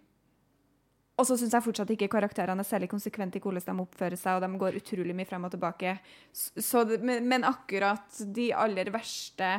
[1.14, 4.34] Og så syns jeg fortsatt ikke karakterene er særlig konsekvente i hvordan de oppfører seg,
[4.34, 5.92] og de går utrolig mye frem og tilbake.
[6.34, 9.50] Så, men, men akkurat de aller verste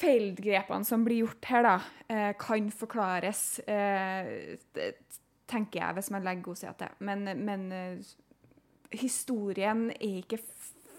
[0.00, 1.74] feilgrepene som blir gjort her, da,
[2.08, 4.56] eh, kan forklares, eh,
[5.46, 6.94] tenker jeg, hvis man legger god side til.
[6.98, 8.14] Men, men eh,
[8.98, 10.40] historien er ikke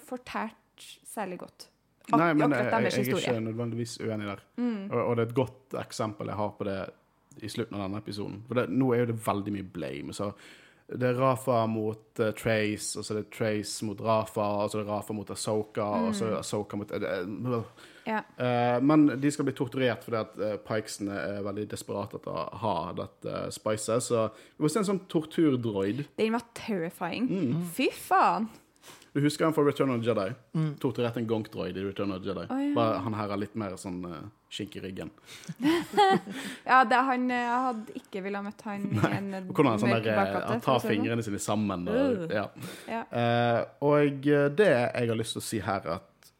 [0.05, 1.69] fortært særlig godt.
[2.11, 3.09] Ak Nei, men jeg, jeg, jeg er.
[3.09, 3.17] Mm.
[3.17, 4.43] ikke nødvendigvis uenig der.
[4.91, 6.79] Og, og det er et godt eksempel jeg har på det
[7.43, 8.43] i slutten av denne episoden.
[8.47, 10.13] For det, nå er jo det veldig mye blame.
[10.15, 10.29] Så
[10.87, 14.77] det er Rafa mot uh, Trace, og så er det Trace mot Rafa, og så
[14.77, 18.19] er det Rafa mot Asoka, og så det Asoka mot uh, eh, Ja.
[18.37, 22.43] uh, men de skal bli torturert fordi at uh, Pikesene er veldig desperate etter å
[22.61, 24.05] ha dette uh, spicet.
[24.05, 26.05] Så vi må se en sånn torturdroid.
[26.21, 27.31] Den var terrifying.
[27.31, 27.65] Mm.
[27.73, 28.51] Fy faen!
[29.15, 30.27] Du husker han fra Return of the Jedi?
[30.83, 32.45] Torturerte en gonk-droid i Return of the Jedi.
[32.51, 32.73] Oh, ja.
[32.75, 34.25] Bare han her er litt mer sånn uh,
[34.55, 35.11] skink i ryggen.
[36.65, 40.17] Ja, det, han jeg hadde ikke ville ha møtt han i en sånn mørk eh,
[40.17, 40.91] bakgate, han tar sånn.
[40.95, 41.85] fingrene sine sammen.
[41.91, 42.33] Og, Uh.
[42.33, 42.45] ja.
[42.89, 43.01] Ja.
[43.11, 43.59] Uh,
[43.91, 46.31] og eh, det jeg har lyst til å si her, er at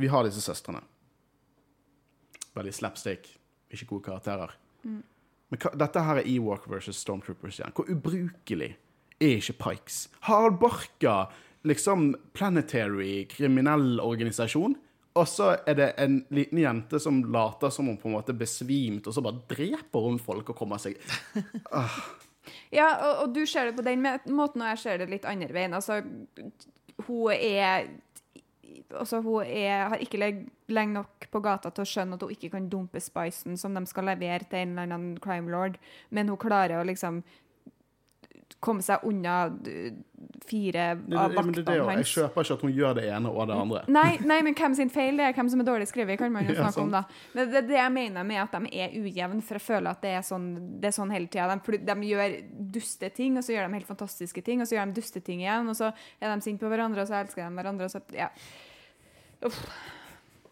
[0.00, 0.82] vi har disse søstrene.
[2.56, 3.28] Veldig slapstick,
[3.72, 4.54] ikke gode karakterer.
[4.86, 5.02] Mm.
[5.52, 7.74] Men hva, dette her er Ewok versus Stormtroopers igjen.
[7.76, 8.72] Hvor ubrukelig
[9.20, 10.06] er ikke Pikes?
[10.28, 11.16] Harald Barka,
[11.66, 14.76] liksom planetary kriminell organisasjon,
[15.16, 18.66] og så er det en liten jente som later som hun på en måte besvimte,
[19.00, 20.98] besvimt, og så bare dreper hun folk og kommer seg
[22.70, 24.02] Ja, og, og du ser det på den
[24.34, 25.74] måten, og jeg ser det litt andre veien.
[25.74, 26.00] Altså,
[27.06, 27.88] hun er
[28.96, 32.30] Altså, hun er, har ikke leg- lenge nok på gata til å skjønne at hun
[32.36, 35.74] ikke kan dumpe spicen som de skal levere til en eller annen crime lord,
[36.14, 37.18] men hun klarer å liksom
[38.60, 39.50] komme seg unna
[40.46, 42.06] fire av vaktene hans.
[42.06, 43.82] Jeg kjøper ikke at hun gjør det ene og det andre.
[43.92, 46.46] Nei, nei, men hvem sin feil det er, hvem som er dårlig skrevet, kan man
[46.48, 47.10] jo Ja, snakke om, sant.
[47.10, 47.30] da.
[47.36, 50.14] Men det det jeg mener med at de er ujevne, for jeg føler at det
[50.18, 50.48] er sånn,
[50.80, 51.58] det er sånn hele tida.
[51.58, 52.36] De, de gjør
[52.78, 55.42] duste ting, og så gjør de helt fantastiske ting, og så gjør de duste ting
[55.44, 58.02] igjen, og så er de sinte på hverandre, og så elsker de hverandre, og så
[58.16, 58.30] Ja.
[59.44, 59.58] Uff.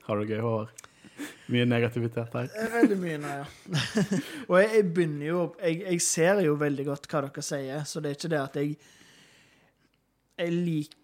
[0.05, 0.85] Har du gøy, Håvard?
[1.53, 2.49] Mye negativitet her.
[2.57, 3.47] Er Veldig mye, nei, ja.
[4.49, 8.01] og jeg, jeg begynner jo jeg, jeg ser jo veldig godt hva dere sier, så
[8.03, 8.77] det er ikke det at jeg
[10.39, 11.01] Jeg liker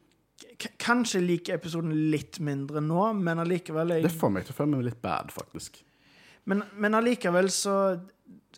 [0.80, 4.72] Kanskje liker episoden litt mindre nå, men allikevel jeg, Det får meg til å føle
[4.72, 5.76] meg litt bad, faktisk.
[6.48, 7.74] Men, men allikevel så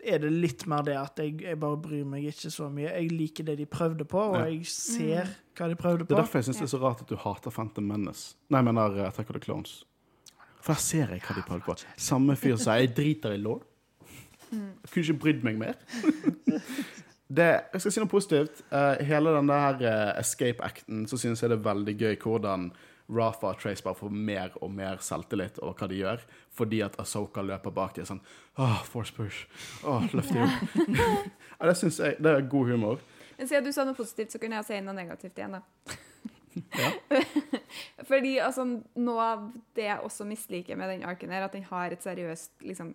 [0.03, 2.89] er det litt mer det at jeg, jeg bare bryr meg ikke så mye.
[2.91, 4.47] Jeg liker det de prøvde på, og Ja.
[4.49, 6.13] jeg ser hva de prøvde på.
[6.15, 8.37] Det er derfor jeg syns det er så rart at du hater Phantom Menace.
[8.49, 9.83] Nei, jeg mener uh, Attack of the Clones.
[10.63, 11.77] For der ser jeg hva de prøvde på.
[11.97, 13.63] Samme fyr sa 'jeg driter i law'.
[14.53, 15.75] Jeg kunne ikke brydd meg mer.
[17.33, 18.59] Det, jeg skal si noe positivt.
[18.73, 22.67] Eh, hele den der eh, escape-acten så synes jeg det er veldig gøy hvordan
[23.09, 26.99] Rafa og Trace bare får mer og mer selvtillit over hva de gjør, fordi at
[27.01, 28.21] Asoka løper bak dem sånn
[28.61, 29.47] Åh, force push.
[29.89, 30.77] Åh, løft dem opp.
[31.59, 33.01] ja, det syns jeg det er god humor.
[33.39, 35.97] Men siden du sa noe positivt, så kunne jeg si noe negativt igjen, da.
[36.55, 36.91] Ja.
[38.11, 38.67] Fordi altså,
[39.01, 39.45] noe av
[39.77, 42.95] det jeg også misliker med den arken, er at den har et seriøst liksom,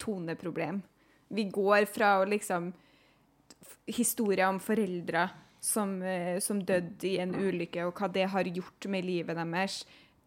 [0.00, 0.82] toneproblem.
[1.34, 2.72] Vi går fra å liksom
[3.88, 5.22] Historier om foreldre
[5.64, 9.78] som, eh, som døde i en ulykke, og hva det har gjort med livet deres,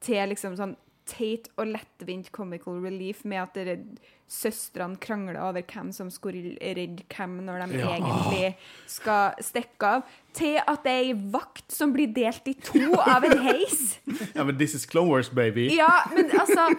[0.02, 0.74] til liksom sånn
[1.12, 3.84] teit og lettvint comical relief med at
[4.32, 7.90] søstrene krangler over hvem som skulle redde hvem når de Ja.
[7.98, 8.54] egentlig
[8.88, 13.28] skal stikke av, til at det er ei vakt som blir delt i to av
[13.28, 14.00] en heis.
[14.36, 15.68] Ja, men this is Clone Wars, baby.
[15.76, 16.70] Ja, men altså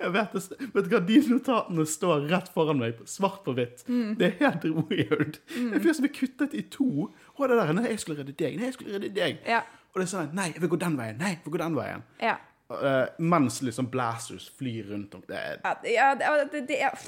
[0.00, 3.82] Jeg vet, vet du hva, De notatene står rett foran meg, svart på hvitt.
[4.18, 5.38] Det er helt weird.
[5.58, 7.08] En fyr som blir kuttet i to.
[7.36, 9.40] Og det der, nei, jeg skulle redde deg, nei, jeg skulle redde deg.
[9.48, 9.60] Ja.
[9.92, 11.76] Og det er sånn, nei, jeg vil gå den veien, nei, jeg vil gå den
[11.78, 12.02] veien.
[12.22, 12.36] Ja.
[12.68, 15.22] Uh, mens liksom blasters flyr rundt om.
[15.26, 16.98] Det er, Ja, det- ja det, det, det er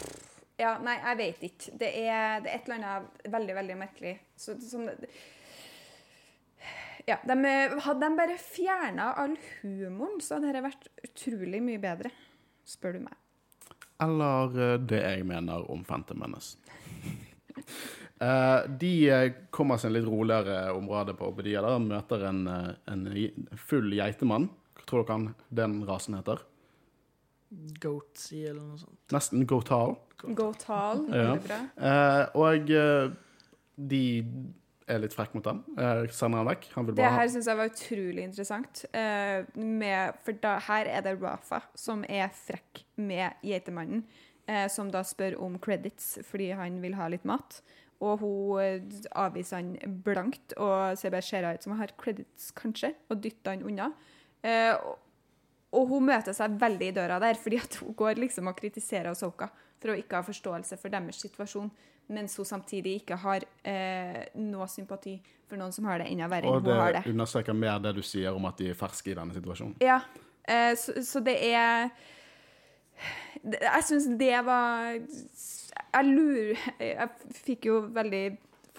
[0.60, 1.76] Ja, nei, jeg vet ikke.
[1.80, 4.14] Det er, det er et eller annet veldig, veldig merkelig.
[4.36, 4.88] Så, som,
[7.08, 7.36] ja, de,
[7.84, 12.10] hadde de bare fjerna all humoren, så hadde dette vært utrolig mye bedre,
[12.68, 13.16] spør du meg.
[14.00, 16.56] eller eh, det jeg mener om Phantom Menace.
[18.20, 22.42] Eh, de eh, kommer seg en litt roligere område på Obedia der og møter en,
[22.52, 23.06] eh, en
[23.56, 24.50] full geitemann.
[24.76, 26.42] Hva tror dere han, den rasen heter?
[27.80, 28.98] Goatsy eller noe sånt.
[29.14, 29.96] Nesten Goatal.
[30.36, 31.06] Goatal.
[31.08, 31.30] Ja.
[31.32, 31.60] Veldig bra.
[31.90, 32.70] Eh, og
[33.90, 34.04] de
[34.90, 35.64] er litt frekke mot ham.
[36.12, 36.68] Sender han vekk.
[36.76, 38.84] Han vil Det bare ha her syns jeg var utrolig interessant.
[38.92, 44.04] eh, med, for da, her er det Rafa som er frekk med geitemannen,
[44.46, 47.62] eh, som da spør om credits fordi han vil ha litt mat.
[48.00, 48.80] Og hun eh,
[49.20, 53.52] avviser han blankt og ser bare ser ut som hun har credits, kanskje, og dytter
[53.56, 53.90] han unna.
[54.40, 54.96] Eh, og,
[55.76, 59.12] og hun møter seg veldig i døra der, fordi at hun går liksom og kritiserer
[59.14, 59.50] Soka
[59.80, 61.68] for å ikke ha forståelse for deres situasjon,
[62.10, 65.14] mens hun samtidig ikke har eh, noe sympati
[65.48, 67.12] for noen som har det enda verre Og enn hun har det det.
[67.14, 69.76] understreker mer det du sier om at de er ferske i denne situasjonen.
[69.84, 70.00] Ja,
[70.44, 71.90] eh, så, så det er
[73.44, 74.98] Jeg syns det var
[75.90, 77.08] Jeg lurer Jeg
[77.44, 78.24] fikk jo veldig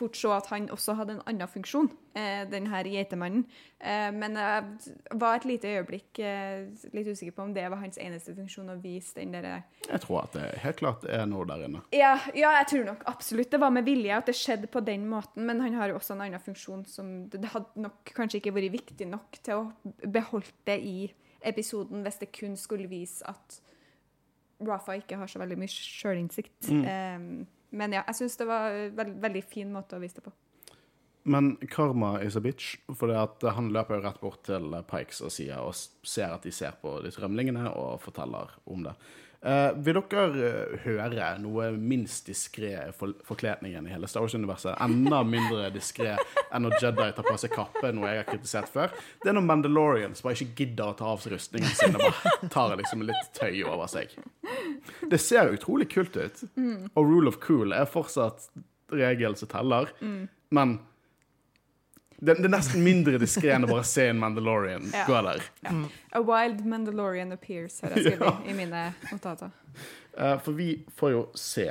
[0.01, 3.43] fort se at han også hadde en annen funksjon, eh, den her geitemannen.
[3.79, 7.99] Eh, men jeg var et lite øyeblikk eh, litt usikker på om det var hans
[8.01, 11.65] eneste funksjon å vise den derre Jeg tror at det helt klart er noe der
[11.67, 11.83] inne.
[11.95, 15.07] ja, ja, jeg tror nok absolutt det var med vilje at det skjedde på den
[15.09, 18.55] måten, men han har jo også en annen funksjon som Det hadde nok kanskje ikke
[18.55, 21.11] vært viktig nok til å beholde det i
[21.41, 23.61] episoden hvis det kun skulle vise at
[24.67, 26.69] Rafa ikke har så veldig mye sjølinnsikt.
[26.69, 30.25] Um, men ja, jeg syns det var en veld, veldig fin måte å vise det
[30.27, 30.33] på.
[31.23, 33.13] Men karma is a bitch, for
[33.53, 36.95] han løper jo rett bort til Pikes og sier og ser at de ser på
[37.05, 38.95] de rømlingene, og forteller om det.
[39.41, 44.75] Eh, vil dere eh, høre noe minst diskré for forkledningen i hele Star Wars-universet?
[44.85, 46.11] Enda mindre diskré
[46.51, 48.93] enn når Jedi tar på seg kappe, noe jeg har kritisert før.
[49.23, 52.51] Det er når Mandalorians bare ikke gidder å ta av seg rustningen sin og bare
[52.53, 54.13] tar liksom litt tøy over seg.
[55.09, 56.45] Det ser utrolig kult ut.
[56.93, 58.51] Og rule of cool er fortsatt
[58.93, 59.89] regelen som teller,
[60.53, 60.77] men
[62.21, 65.05] det, det er nesten mindre diskré enn å bare se en Mandalorian Ja.
[65.09, 65.41] gå der.
[66.13, 69.49] A wild Mandalorian appears, har jeg skrevet i mine notater.
[70.13, 71.65] Uh, for vi får jo se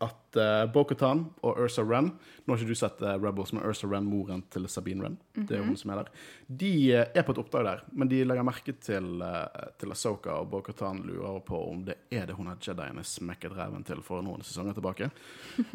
[0.00, 3.86] at uh, Bo-Katan og Ursa Wren Nå har ikke du sett uh, Rebels, men Ursa
[3.86, 6.24] Wren, moren til Sabine Wren, det er hun som er der.
[6.48, 10.40] De uh, er på et oppdrag der, men de legger merke til, uh, til Asoka,
[10.40, 14.24] og Bo-Katan lurer på om det er det hun har Jediene smekket reven til for
[14.26, 15.12] noen sesonger tilbake.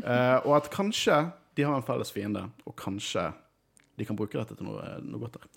[0.05, 1.15] Eh, og at kanskje
[1.57, 3.23] de har en felles fiende, og kanskje
[3.97, 5.47] de kan bruke dette til noe, noe godt der.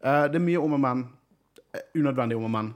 [0.00, 1.04] Eh, det er mye om og men.
[1.74, 2.74] eh, Unødvendig om og men.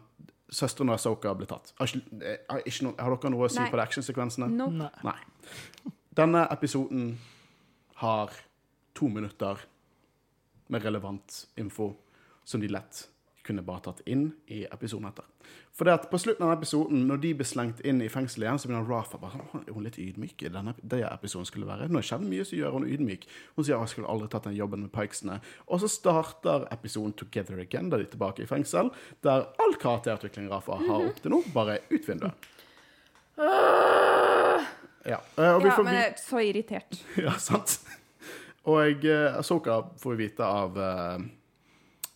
[0.51, 1.73] Søsteren og Soka ble tatt.
[1.79, 3.69] Har, ikke, eh, har, ikke noe, har dere noe å si Nei.
[3.71, 4.49] på de actionsekvensene?
[4.51, 4.89] Nope.
[5.07, 5.93] Nei.
[6.17, 7.19] Denne episoden
[8.03, 8.33] har
[8.95, 9.61] to minutter
[10.69, 11.93] med relevant info
[12.45, 13.05] som de lett
[13.51, 15.27] kunne bare tatt inn i episoden etter.
[15.75, 18.59] For det at på slutten av episoden, når de blir slengt inn i fengsel igjen,
[18.61, 21.89] så begynner Rafa bare sånn, Er hun litt ydmyk i denne det episoden skulle være?
[21.91, 23.27] Nå skjedde mye som gjør hun ydmyk.
[23.57, 25.41] Hun sier jeg skulle aldri tatt den jobben med Pikesene.
[25.67, 28.93] Og så starter episoden Together Again, da de er tilbake i fengsel,
[29.27, 32.51] der all karakterutvikling Rafa har opp til nå, bare ut vinduet.
[35.07, 37.03] Ja, eh, og vi Ja, men jeg er så irritert.
[37.27, 37.81] ja, sant.
[38.69, 40.77] Og uh, Asoka får vi vite av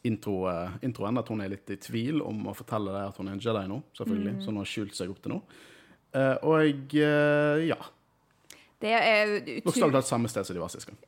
[0.05, 3.31] intro, eh, introen at hun er litt i tvil om å fortelle deg at hun
[3.31, 4.35] er en Jedi nå, selvfølgelig.
[4.43, 5.41] Så hun har skjult seg opp til nå.
[6.15, 7.79] Uh, og uh, ja.
[8.79, 9.33] Det er
[9.65, 10.99] Bokstavelig talt samme sted som de var sist gang.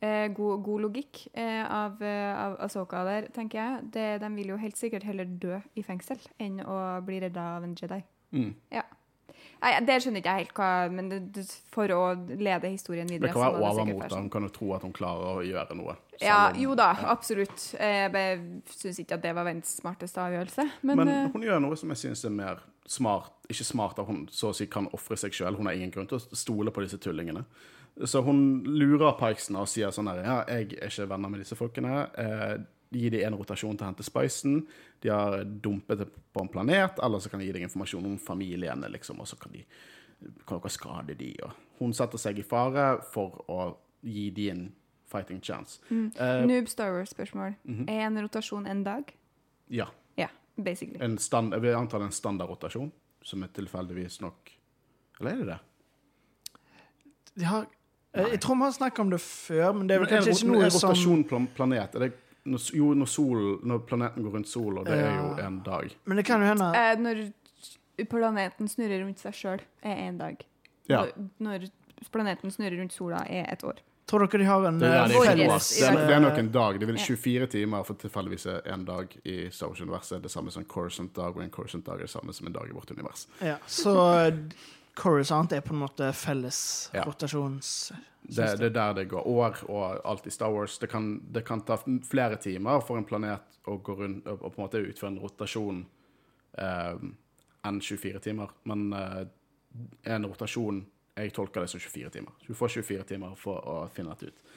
[0.00, 3.88] eh, god, god logikk eh, av, av Asoka der, tenker jeg.
[3.94, 7.66] Det, de vil jo helt sikkert heller dø i fengsel enn å bli redda av
[7.66, 8.00] en Jedi.
[8.34, 8.52] Mm.
[8.74, 8.84] Ja.
[9.62, 11.42] Nei, det skjønner ikke jeg helt hva Men det,
[11.74, 14.12] for å lede historien videre Det kan være over mot.
[14.12, 15.96] Hun kan jo tro at hun klarer å gjøre noe.
[16.22, 17.74] Ja, om- jo da, absolutt.
[17.78, 18.38] Jeg bare
[18.70, 20.68] syns ikke at det var verdens smarteste avgjørelse.
[20.82, 23.32] Men, Men eh, hun gjør noe som jeg syns er mer smart.
[23.50, 25.56] Ikke smart at hun så å si kan ofre seg sjøl.
[25.58, 27.44] Hun har ingen grunn til å stole på disse tullingene.
[28.06, 31.56] Så hun lurer Pikesene og sier sånn her Ja, jeg er ikke venner med disse
[31.58, 32.06] folkene.
[32.90, 34.62] Gi dem en rotasjon til å hente spicen.
[35.02, 38.18] De har dumpet det på en planet, eller så kan de gi deg informasjon om
[38.18, 39.64] familiene, liksom, og så kan de
[40.48, 44.64] kan dere skade de, og Hun setter seg i fare for å gi de en
[45.06, 45.78] fighting chance.
[45.92, 47.54] Eh, Noob Star Wars-spørsmål.
[47.62, 47.84] Mhm.
[47.88, 49.14] Er en rotasjon en dag?
[49.70, 49.86] ja.
[50.16, 50.98] Ja, basically.
[51.00, 52.92] En stand, jeg vil anta det er en standardrotasjon,
[53.22, 54.50] som er tilfeldigvis nok
[55.20, 55.58] Eller er det det?
[57.38, 57.66] De har,
[58.14, 60.48] jeg, jeg tror vi har snakket om det før, men det er vel kanskje ikke
[60.50, 62.12] noe en som rotasjon planet er det,
[62.52, 65.96] når, Jo, når, sol, når planeten går rundt solen, og det er jo en dag.
[66.04, 67.24] Men det kan jo hende Eh, når
[68.10, 70.40] planeten snurrer rundt seg sjøl, er én dag.
[70.88, 71.04] Ja.
[71.42, 71.68] Når,
[72.14, 73.80] planeten snurrer rundt sola, er et år.
[74.08, 76.50] Tror dere de har en Det, eh, er, det, det, er, det er nok en
[76.52, 76.78] dag.
[76.80, 77.04] Det vil Ja.
[77.04, 80.22] 24 timer for tilfeldigvis er en dag i Star Wars-universet.
[80.22, 82.72] Det samme som en Coruscant-dag, og en Corsant-dag er det samme som en dag i
[82.72, 83.26] vårt univers.
[83.44, 84.32] Ja, så
[84.98, 87.04] Coruscant er på en måte felles Ja.
[87.06, 87.92] rotasjons...
[88.28, 90.74] Det, det er der det går år, og alt i Star Wars.
[90.78, 94.50] Det kan, det kan ta flere timer for en planet å gå rundt og på
[94.58, 95.78] en måte utføre en rotasjon
[96.60, 97.06] eh,
[97.70, 98.52] enn 24 timer.
[98.68, 99.22] Men eh,
[100.12, 100.84] en rotasjon
[101.18, 102.34] Jeg tolker det som 24 timer.
[102.46, 104.52] Du får 24 timer for å finne dette ut.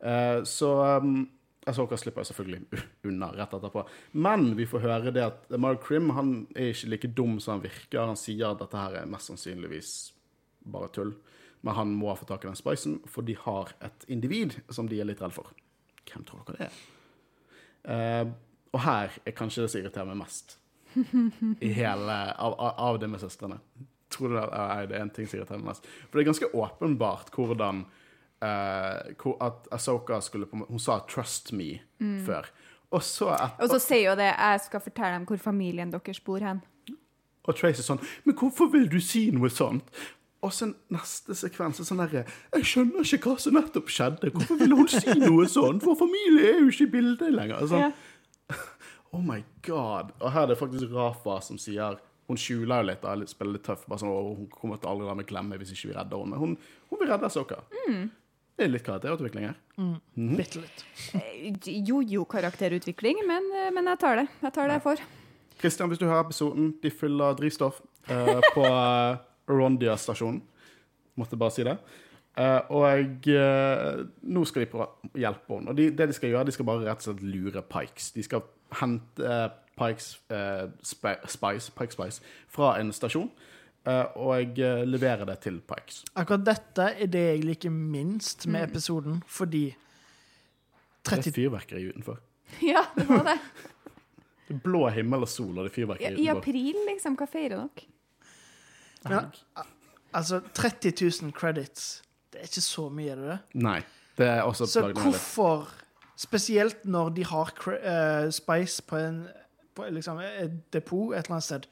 [0.00, 0.70] Eh, så
[1.02, 1.26] um,
[1.66, 3.82] Asoka slipper jo selvfølgelig unna rett etterpå.
[4.22, 7.64] Men vi får høre det at Mark Krim han er ikke like dum som han
[7.64, 8.04] virker.
[8.06, 9.94] Han sier at dette her er mest sannsynligvis
[10.72, 11.14] bare tull.
[11.66, 15.00] Men han må få tak i den spicen, for de har et individ som de
[15.00, 15.50] er litt redd for.
[16.06, 16.78] Hvem tror dere det er?
[17.86, 18.24] Eh,
[18.74, 20.56] og her er kanskje det som irriterer meg mest
[21.66, 23.58] i hele, av, av, det med søstrene.
[24.12, 25.88] Tror du det er en ting som irriterer meg mest.
[26.06, 27.84] For det er ganske åpenbart hvordan
[28.40, 31.80] hvor at Asoka skulle på Hun sa 'trust me'
[32.26, 32.44] før.
[32.90, 36.20] Og så at, Og så sier jo det 'jeg skal fortelle dem hvor familien deres
[36.20, 36.60] bor hen'.
[37.44, 39.82] Og Trace er sånn Men hvorfor vil du si noe sånt?
[40.42, 44.30] Og så neste sekvens er sånn derre Jeg skjønner ikke hva som nettopp skjedde.
[44.30, 45.82] Hvorfor ville hun si noe sånt?
[45.82, 47.66] Vår familie er jo ikke i bildet lenger.
[47.66, 47.92] Sånn, Ja.
[49.12, 50.10] Oh my god.
[50.20, 51.96] Og her er det faktisk Rafa som sier
[52.28, 53.86] Hun skjuler jo litt og spiller litt tøff.
[53.86, 56.30] Bare sånn, hun kommer til aldri la meg glemme hvis ikke vi redder henne.
[56.30, 56.56] Men hun,
[56.90, 57.60] hun vil redde Asoka.
[58.56, 59.56] Det er litt karakterutvikling her.
[60.16, 60.84] Bitte litt.
[61.18, 61.52] Eh,
[61.84, 64.28] Jo-jo-karakterutvikling, men, eh, men jeg tar det.
[64.40, 65.02] Jeg tar det jeg får.
[65.60, 67.80] Kristian, hvis du hører episoden, de fyller drivstoff
[68.10, 69.16] uh, på uh,
[69.48, 70.40] Rondia-stasjonen.
[71.16, 71.76] Måtte bare si det.
[72.36, 73.28] Uh, og
[74.22, 75.72] nå skal de prøve å hjelpe henne.
[75.72, 78.10] Og de, det de skal gjøre, de skal bare rett og slett lure Pikes.
[78.16, 78.44] De skal
[78.80, 79.38] hente
[79.76, 80.10] Pikes
[80.84, 83.30] Spice, Pike Spice fra en stasjon
[83.86, 86.00] og jeg leverer det til Pikes.
[86.18, 89.68] Akkurat dette er det jeg liker minst med episoden, fordi
[91.06, 92.18] Det er 30 fyrverkeri utenfor.
[92.62, 93.38] Ja, det var det.
[94.46, 96.22] Det er blå himmel og sol, og det er I, utenfor.
[96.22, 97.16] I april, liksom.
[97.18, 97.86] Hva feirer dere?
[99.10, 99.64] Ja,
[100.14, 100.92] Altså, 30
[101.22, 102.02] 000 credits,
[102.32, 103.38] det er ikke så mye, er det det?
[103.66, 103.80] Nei.
[104.16, 105.68] Det er også Så hvorfor,
[106.16, 109.18] spesielt når de har eh, Spice på, en,
[109.74, 111.66] på liksom, et depot et eller annet sted,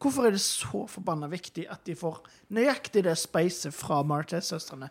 [0.00, 2.22] hvorfor er det så forbanna viktig at de får
[2.56, 4.88] nøyaktig det spicet fra Martez-søstrene?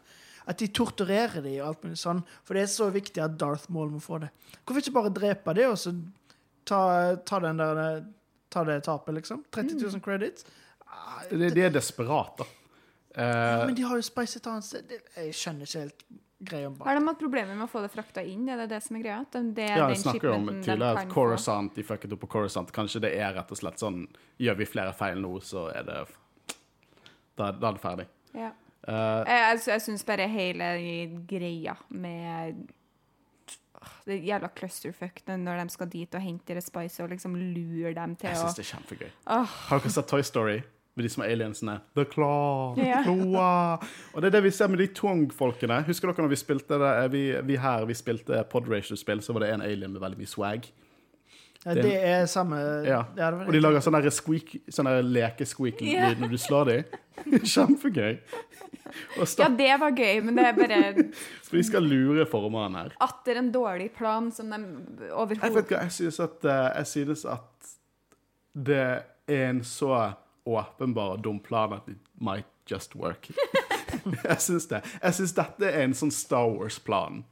[0.50, 2.22] At de torturerer dem og alt mulig sånn.
[2.46, 4.30] For det er så viktig at Darth Maul må få det.
[4.64, 5.94] Hvorfor ikke bare drepe det, og så
[6.66, 6.80] ta,
[7.26, 8.00] ta, den der,
[8.54, 9.44] ta det tapet, liksom?
[9.54, 10.46] 30 000 credits?
[10.90, 12.48] Ah, De, de er desperate, da.
[13.20, 14.96] ja, Men de har jo Spice et annet sted.
[15.18, 16.04] Jeg skjønner ikke helt
[16.40, 16.88] greia bak.
[16.88, 18.48] Har de hatt problemer med å få det frakta inn?
[18.50, 19.20] Er det det som er greia?
[19.32, 21.14] Det er Ja, den jeg snakker jo om tidligere at få?
[21.14, 22.72] Coruscant, de fucket opp på Coruscant.
[22.76, 24.08] Kanskje det er rett og slett sånn
[24.40, 26.00] Gjør vi flere feil nå, så er det
[27.36, 28.08] Da, da er det ferdig.
[28.34, 28.52] Ja.
[28.88, 30.68] Uh, Jeg, jeg, jeg syns bare hele
[31.28, 32.62] greia med
[34.08, 37.94] Det er jævla clusterfuck når de skal dit og hente deres spice og liksom lure
[37.94, 39.10] dem til jeg å syns det er kjempegøy.
[39.36, 39.58] Åh.
[39.70, 40.62] Har dere sett Toy Story?
[41.00, 41.78] Med de er aliensene.
[41.96, 43.04] The Claw, the Ja.
[43.08, 43.80] Claw.
[44.14, 45.82] Og det er det vi ser med de Tong-folkene.
[45.88, 49.34] Husker dere når vi spilte det, eh, vi, vi her vi spilte Pod Ratio-spill, så
[49.34, 50.68] var det en alien med veldig mye swag.
[51.66, 52.58] Ja, det er samme
[52.88, 53.02] Ja.
[53.46, 56.20] Og de lager sånn squeak, sånne leke-squeak-lyd yeah.
[56.20, 57.00] når du slår dem.
[57.54, 58.20] Kjempegøy.
[59.20, 60.80] Og Ja, det var gøy, men det er bare
[61.46, 62.96] for de skal lure formene her.
[63.04, 64.60] atter en dårlig plan som de
[65.08, 67.76] Jeg vet ikke, hva, jeg synes at, eh, jeg synes at
[68.56, 69.94] det er en så
[70.46, 73.30] åpenbar og dum plan at it might just work.
[74.30, 74.82] jeg synes det.
[75.04, 77.24] Jeg synes dette er en sånn Star Wars-plan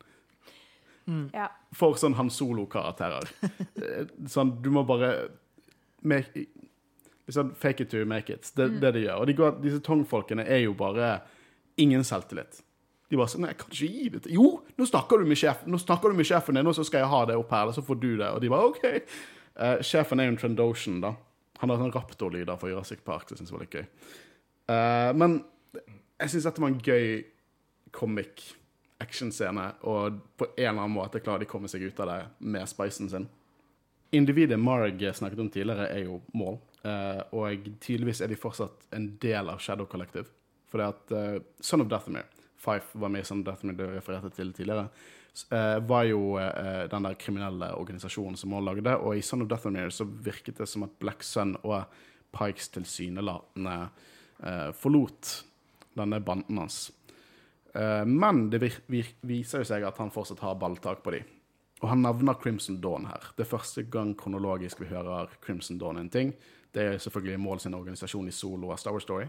[1.34, 1.48] Ja.
[1.72, 3.30] for sånn Han Solo-karakterer.
[3.78, 5.30] Eh, sånn, du må bare
[6.02, 6.48] make,
[7.28, 8.52] liksom, Fake it to make it.
[8.56, 8.80] Det mm.
[8.82, 9.22] det de gjør.
[9.22, 11.20] Og de går, disse Tong-folkene er jo bare
[11.78, 12.62] ingen selvtillit.
[13.08, 15.40] De bare sånn Nei, jeg kan ikke gi det til Jo, nå snakker du med
[15.40, 17.64] sjefen Nå snakker du med sjefen din, og så skal jeg ha det opp her,
[17.64, 18.28] eller så får du det.
[18.28, 18.84] Og de bare OK.
[19.58, 21.14] Uh, sjefen er jo en Trandoshan, da.
[21.62, 23.88] Han har sånn raptorlyder for Jurassic Park, det syns jeg var litt gøy.
[24.68, 25.40] Uh, men
[26.18, 27.10] jeg syns dette var en gøy
[27.96, 28.44] comic
[29.02, 32.22] actionscene, og på en eller annen måte klarer de å komme seg ut av det
[32.54, 33.28] med spicen sin.
[34.18, 39.12] Individet Marg snakket om tidligere, er jo mål, uh, og tydeligvis er de fortsatt en
[39.22, 40.30] del av Shadow Collective.
[40.68, 42.28] For det at uh, Son of Dathomir,
[42.58, 45.16] Fife var med i Son of Dathomir, du refererte til tidligere, eh,
[45.49, 49.68] var jo eh, den der kriminelle organisasjonen som hun lagde, og i Son of Death
[49.68, 51.84] Dathomir så virket det som at Black Sun og
[52.34, 53.76] Pikes tilsynelatende
[54.43, 55.34] eh, forlot
[55.97, 56.91] denne banden hans.
[57.73, 61.23] Eh, men det viser jo seg at han fortsatt har balltak på de.
[61.84, 63.31] Og han nevner Crimson Dawn her.
[63.38, 66.34] Det er første gang kronologisk vi hører Crimson Dawn en ting.
[66.73, 69.27] Det er selvfølgelig Mål sin organisasjon i solo av Star Wars Story.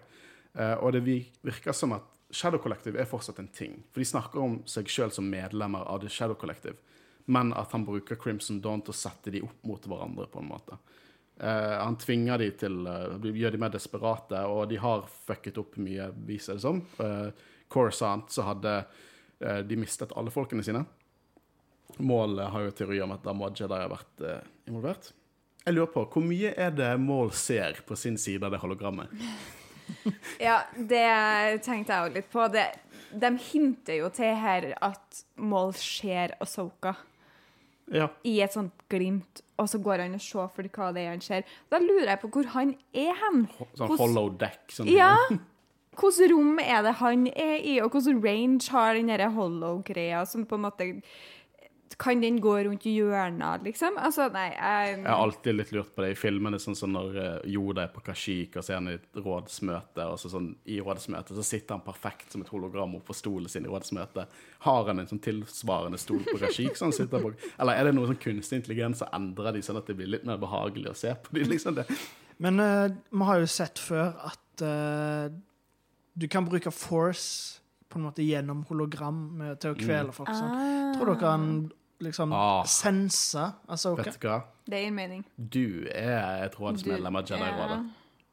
[0.55, 3.79] Eh, og det virker som at Shadow Collective er fortsatt en ting.
[3.93, 6.77] For de snakker om seg sjøl som medlemmer av The Shadow Collective,
[7.29, 10.51] men at han bruker Crimson Dawn til å sette de opp mot hverandre, på en
[10.51, 10.79] måte.
[11.39, 15.77] Uh, han tvinger de til uh, Gjør de mer desperate, og de har fucket opp
[15.81, 16.83] mye, viser det som.
[17.01, 17.29] Uh,
[17.71, 20.83] Coruscant så hadde uh, de mistet alle folkene sine.
[22.05, 24.21] Mål har jo teori om at da må Jedi ha vært
[24.69, 25.13] involvert.
[25.65, 29.13] Jeg lurer på, Hvor mye er det Mål ser på sin side av det hologrammet?
[30.49, 32.47] Ja, det tenkte jeg jo litt på.
[32.53, 32.67] Det,
[33.13, 36.95] de hinter jo til her at Maul ser Asoka
[37.89, 38.11] Ja.
[38.25, 41.23] i et sånt glimt, og så går han og ser for hva det er han
[41.25, 41.47] ser.
[41.73, 43.47] Da lurer jeg på hvor han er hen.
[43.79, 44.61] Sånn hollow deck.
[44.71, 45.15] Sånn, Ja!
[45.99, 50.55] Hvilket rom er det han er i, og hvilken range har den hollow-greia som på
[50.55, 50.87] en måte
[51.97, 53.97] Kan den gå rundt i hjørner, liksom?
[53.97, 57.17] Altså, nei jeg, Jeg har alltid litt lurt på det i filmene, sånn som når
[57.49, 60.51] Joda Yoda er på Kashyyyk og så er han i et rådsmøte, og så sånn,
[60.69, 64.39] i rådsmøtet så sitter han perfekt som et hologram oppå stolen sin i rådsmøtet.
[64.67, 67.35] Har han en sånn tilsvarende stol på Kashyyyk som han sitter på?
[67.59, 70.27] Eller er det noe sånn kunstig intelligens som endrer de sånn at det blir litt
[70.29, 71.87] mer behagelig å se på de, liksom det?
[72.43, 75.27] Men eh, vi har jo sett før at uh,
[76.19, 77.59] du kan bruke force
[77.89, 80.29] på en måte gjennom hologram eh, til å kvele folk.
[80.29, 80.51] Sånn.
[80.53, 81.47] ah, Tror dere han
[82.01, 82.63] liksom Ah.
[82.65, 84.03] sense Asoka?
[84.03, 84.43] Vet du hva?
[84.69, 85.25] Det gir mening.
[85.37, 87.79] Du er et rådsmedlem av Jedi-rådet.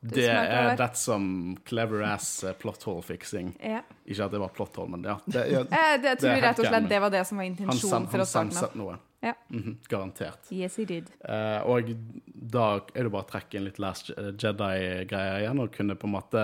[0.02, 3.56] det Det er that som clever ass eh, plot hole-fiksing.
[3.64, 3.80] Ja.
[4.06, 5.16] Ikke at det var plot hole, men ja.
[5.26, 7.44] Det, ja Eh, det, jeg tror er rett og slett det var det som var
[7.46, 8.54] han intensjonen sen- for han å starte med.
[8.54, 8.98] senset noe.
[9.26, 9.34] Ja.
[9.50, 10.52] Mhm, garantert.
[10.52, 11.08] Yes, he did.
[11.28, 11.88] Uh, og
[12.36, 16.14] da er det bare å trekke inn litt Last Jedi-greier igjen, og kunne på en
[16.14, 16.44] måte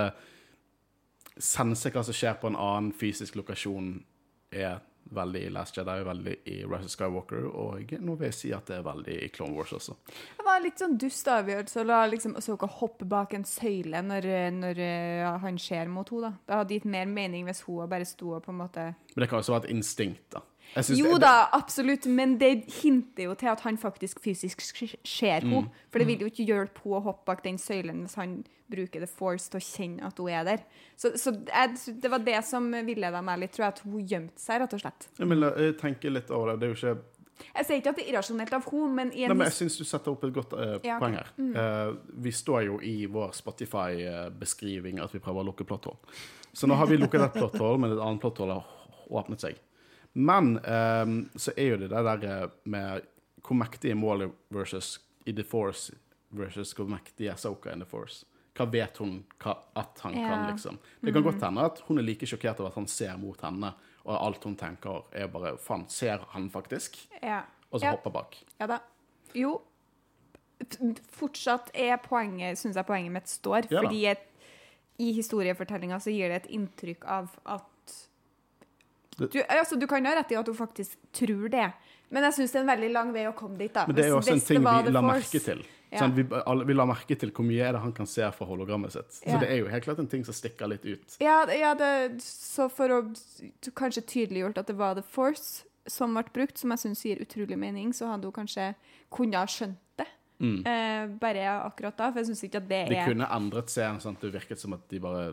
[1.37, 4.03] sense hva som skjer på en annen fysisk lokasjon,
[4.51, 4.79] er
[5.11, 8.69] veldig i Last Jedi, veldig i Rise of Skywalker, og nå vil jeg si at
[8.69, 9.97] det er veldig i Clone Wars også.
[10.37, 14.29] Det var litt sånn dust avgjørelse å la liksom Ahsoka hoppe bak en søyle når,
[14.59, 16.31] når eh, han ser mot henne.
[16.31, 16.45] da.
[16.47, 19.29] Det hadde gitt mer mening hvis hun bare sto og på en måte Men det
[19.31, 20.45] kan også være et instinkt, da.
[20.95, 22.51] Jo det, da, absolutt, men det
[22.81, 25.65] hinter jo til at han faktisk fysisk ser henne.
[25.65, 25.87] Mm.
[25.91, 29.03] For det vil jo ikke hjelpe henne å hoppe bak den søylen hvis han bruker
[29.03, 30.61] the force til å kjenne at hun er der.
[30.95, 34.39] Så, så jeg, det var det som villeda meg litt, tror jeg, at hun gjemte
[34.41, 35.09] seg, rett og slett.
[35.19, 36.61] Jeg vil jeg tenker litt over det.
[36.61, 36.95] Det er jo ikke
[37.41, 39.83] Jeg sier ikke at det er irrasjonelt av henne, men Nei, men jeg syns du
[39.87, 41.33] setter opp et godt uh, Ja, poeng her.
[41.41, 45.99] Eh, vi står jo i vår Spotify-beskriving at vi prøver å lukke plotthull.
[46.53, 48.67] Så nå har vi lukket et plotthull, men et annet plotthull har
[49.11, 49.59] åpnet seg.
[50.13, 53.05] Men um, så er jo det det der eh, med
[53.41, 55.93] hvor mektig er målet versus i The Force
[56.35, 58.25] versus hvor mektig er Soka in The Force.
[58.57, 60.77] Hva vet hun hva, at han kan, liksom?
[61.01, 63.71] Det kan godt hende at hun er like sjokkert over at han ser mot henne,
[64.03, 66.99] og alt hun tenker, er bare Faen, ser han faktisk?
[67.21, 67.41] ja.
[67.71, 67.91] Og så Ja.
[67.95, 68.35] hopper bak.
[68.59, 68.79] ja da.
[69.33, 69.61] Jo.
[71.15, 73.69] Fortsatt er poenget, syns jeg poenget mitt står.
[73.71, 74.25] Ja fordi et,
[74.99, 77.63] i historiefortellinga så gir det et inntrykk av at
[79.17, 81.67] du, altså, du kan ha rett i at hun faktisk tror det,
[82.11, 83.73] men jeg syns det er en veldig lang vei å komme dit.
[83.73, 83.85] da.
[83.87, 85.63] Men det er jo også en ting vi la merke til.
[85.91, 86.05] Ja.
[86.05, 88.47] Sånn, vi, alle, vi la merke til hvor mye er det han kan se fra
[88.47, 89.17] hologrammet sitt.
[89.17, 91.17] Så det er jo helt klart en ting som stikker litt ut.
[91.23, 93.01] Ja, ja det, så for å
[93.75, 97.57] kanskje tydeliggjort at det var The Force som ble brukt, som jeg syns gir utrolig
[97.59, 98.71] mening, så hadde hun kanskje
[99.11, 100.07] kunne ha skjønt det.
[100.41, 103.99] Eh, bare akkurat da, for jeg syns ikke at det er De kunne endret scenen
[104.01, 105.27] sånn at det virket som at de bare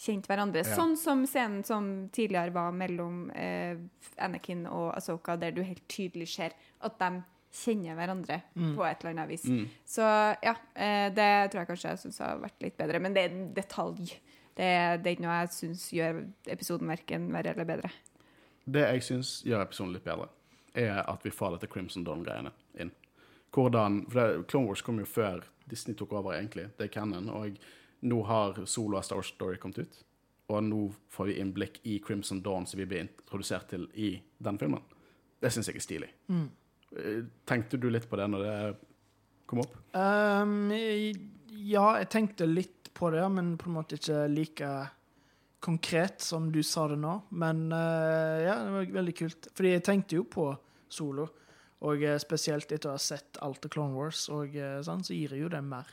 [0.00, 0.62] kjent hverandre.
[0.64, 0.76] Ja.
[0.78, 3.76] Sånn som scenen som tidligere var mellom eh,
[4.22, 7.20] Anakin og Asoka, der du helt tydelig ser at de
[7.50, 9.44] kjenner hverandre på et eller annet vis.
[9.50, 9.64] Mm.
[9.88, 10.04] Så
[10.44, 13.00] ja, eh, det tror jeg kanskje jeg syns har vært litt bedre.
[13.02, 14.14] Men det er en detalj.
[14.54, 14.70] Det,
[15.02, 16.22] det er ikke noe jeg syns gjør
[16.54, 17.90] episoden verken verre eller bedre.
[18.70, 20.30] Det jeg syns gjør episoden litt bedre,
[20.78, 22.92] er at vi får dette Crimson Dawn-greiene inn.
[23.50, 26.68] Hvordan For det, Clone Wars kom jo før Disney tok over, egentlig.
[26.78, 27.28] Det er canon.
[27.34, 27.58] Og
[28.00, 30.00] nå har Solo av Star Wars Story kommet ut.
[30.50, 30.80] Og nå
[31.12, 34.82] får vi innblikk i Crimson Dawn, som vi blir introdusert til i den filmen.
[35.40, 36.10] Det syns jeg er stilig.
[36.28, 36.48] Mm.
[37.46, 38.56] Tenkte du litt på det når det
[39.50, 39.76] kom opp?
[39.94, 44.72] Um, ja, jeg tenkte litt på det, men på en måte ikke like
[45.62, 47.14] konkret som du sa det nå.
[47.30, 49.50] Men uh, ja, det var veldig kult.
[49.54, 50.50] Fordi jeg tenkte jo på
[50.90, 51.28] Solo,
[51.86, 55.14] og eh, spesielt etter å ha sett alt av Clone Wars, og eh, sånn, så
[55.16, 55.88] gir det jo det mer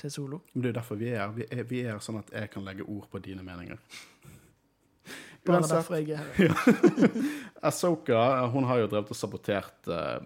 [0.00, 0.40] til Solo.
[0.52, 1.20] Men det er jo derfor vi er.
[1.22, 1.34] her.
[1.36, 3.80] Vi er, vi er sånn at jeg kan legge ord på dine meninger.
[5.46, 5.76] Bare Uansett.
[5.76, 7.16] derfor jeg er her.
[7.68, 8.20] Asoka
[8.54, 10.18] hun har jo drevet og sabotert uh,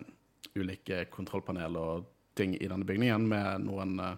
[0.56, 4.14] ulike kontrollpanel og ting i denne bygningen med noen uh,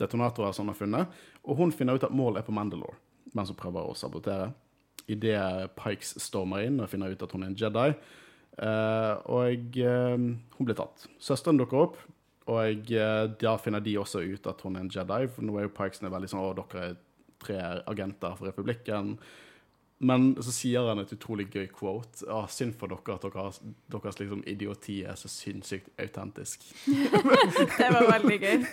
[0.00, 1.22] detonatorer som hun har funnet.
[1.44, 2.96] Og hun finner ut at målet er på Mandalore,
[3.34, 4.52] mens hun prøver å sabotere.
[5.10, 7.88] Idet Pikes stormer inn og finner ut at hun er en Jedi.
[8.54, 11.08] Uh, og hun blir tatt.
[11.18, 11.98] Søsteren dukker opp,
[12.50, 15.22] og jeg, da finner de også ut at hun er en Jedi.
[15.32, 17.00] For nå er jo Pikesen veldig sånn Å, dere er
[17.44, 17.58] tre
[17.88, 19.14] agenter for republikken.
[20.04, 22.26] Men så sier han et utrolig gøy quote.
[22.28, 23.60] Ah, synd for dere at deres,
[23.92, 26.66] deres liksom, idioti er så sinnssykt autentisk.
[27.78, 28.66] Det var veldig gøy.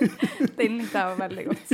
[0.57, 1.73] Den likte jeg veldig godt.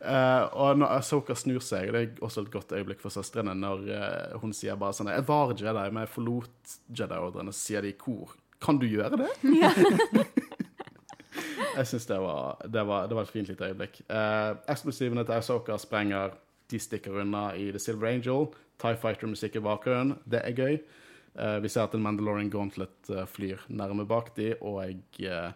[0.00, 3.82] Uh, og når Asoka snur seg, det er også et godt øyeblikk for søstrene, når
[3.92, 7.98] uh, hun sier bare sånn Jeg var Jedi, men jeg forlot Jedi-ordrene, sier de i
[8.00, 8.32] kor.
[8.60, 9.28] Kan du gjøre det?
[11.80, 12.18] jeg syns det,
[12.68, 14.00] det, det var et fint lite øyeblikk.
[14.10, 16.36] Uh, Eksplosivene til Asoka sprenger.
[16.70, 18.50] De stikker unna i The Silver Angel.
[18.80, 20.18] Tie Fighter-musikk i bakgrunnen.
[20.28, 20.76] Det er gøy.
[21.34, 25.52] Eh, vi ser at en Mandalorian Gauntlet eh, flyr nærme bak de, og jeg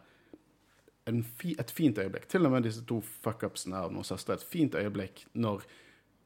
[1.11, 2.29] en fi, et fint øyeblikk.
[2.31, 4.39] Til og med disse to fuckupsene av noen søstre.
[4.39, 5.65] Et fint øyeblikk når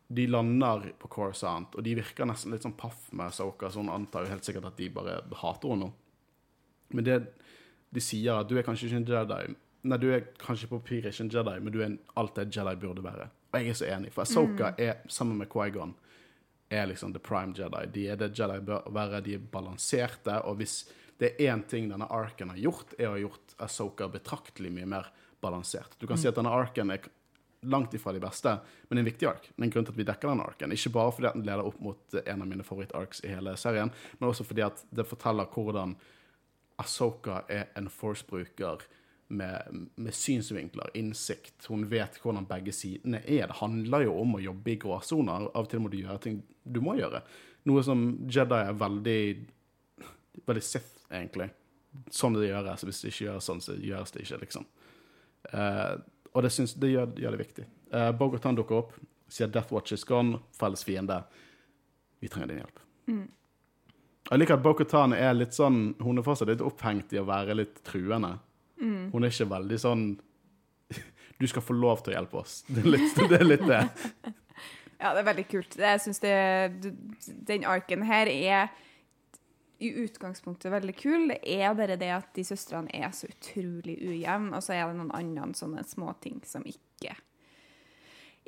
[0.08, 3.92] de lander på Coruscant, og de virker nesten litt sånn paff med Soka, så hun
[3.92, 5.90] antar jo helt sikkert at de bare hater henne.
[6.96, 7.18] Men det
[7.92, 11.12] de sier, at du er kanskje ikke en Jedi Nei, du er kanskje på papiret
[11.12, 13.28] ikke en Jedi, men du er en, alt det Jedi burde være.
[13.52, 15.94] Og jeg er så enig, for Soka er, sammen med Qui-Gon,
[16.68, 17.84] er liksom the prime Jedi.
[17.94, 20.82] De er det Jedi bør være, de er balanserte, og hvis
[21.18, 24.86] det er én ting denne arken har gjort, er å ha gjort Asoka betraktelig mye
[24.86, 25.08] mer
[25.42, 25.96] balansert.
[25.98, 27.08] Du kan si at denne arken er
[27.66, 28.52] langt ifra de beste,
[28.88, 29.48] men en viktig ark.
[29.48, 30.74] Det er en grunn til at vi dekker denne arken.
[30.74, 34.28] Ikke bare fordi den leder opp mot en av mine favoritt-arks i hele serien, men
[34.28, 35.96] også fordi at det forteller hvordan
[36.78, 38.84] Asoka er en force-bruker
[39.28, 41.66] med, med synsvinkler, innsikt.
[41.68, 43.46] Hun vet hvordan begge sidene er.
[43.50, 45.50] Det handler jo om å jobbe i gråsoner.
[45.52, 47.20] Av og til må du gjøre ting du må gjøre.
[47.68, 49.20] Noe som Jedi er veldig
[50.46, 51.48] Veldig Sith, egentlig.
[52.14, 52.84] Sånn det gjøres.
[52.86, 54.66] Hvis det ikke gjøres sånn, så gjøres det ikke, liksom.
[55.50, 55.98] Uh,
[56.30, 57.64] og det, synes, det gjør, gjør det viktig.
[57.90, 58.92] Uh, Bogotan dukker opp,
[59.28, 61.18] sier 'Death Watch is gone', felles fiende.
[62.22, 62.80] Vi trenger din hjelp.
[64.28, 67.56] Jeg liker at Bogotan er litt sånn Hun er fortsatt litt opphengt i å være
[67.56, 68.36] litt truende.
[68.78, 70.04] Hun er ikke veldig sånn
[71.40, 72.60] Du skal få lov til å hjelpe oss.
[72.66, 73.40] Det er litt det.
[73.40, 73.82] Er litt det.
[74.98, 75.76] Ja, det er veldig kult.
[75.78, 76.18] Jeg synes
[77.46, 78.72] Den arken her er
[79.78, 81.28] i utgangspunktet veldig kul.
[81.30, 84.98] Det er bare det at de søstrene er så utrolig ujevne, og så er det
[84.98, 87.14] noen andre sånne småting som ikke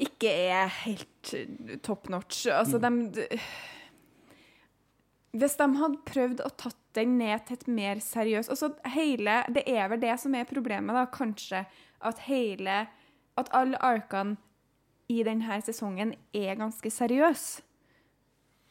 [0.01, 1.35] ikke er helt
[1.85, 2.47] top notch.
[2.49, 3.29] Altså, de
[5.37, 9.63] Hvis de hadde prøvd å tatt den ned til et mer seriøst altså hele, Det
[9.67, 11.65] er vel det som er problemet, da, kanskje.
[12.01, 12.87] At hele
[13.37, 14.37] At alle arkene
[15.09, 17.63] i denne sesongen er ganske seriøse.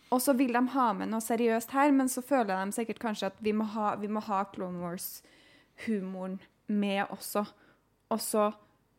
[0.10, 3.30] Og så vil de ha med noe seriøst her, men så føler de sikkert kanskje
[3.30, 7.44] at vi må ha, vi må ha Clone Wars-humoren med også.
[8.10, 8.50] Og så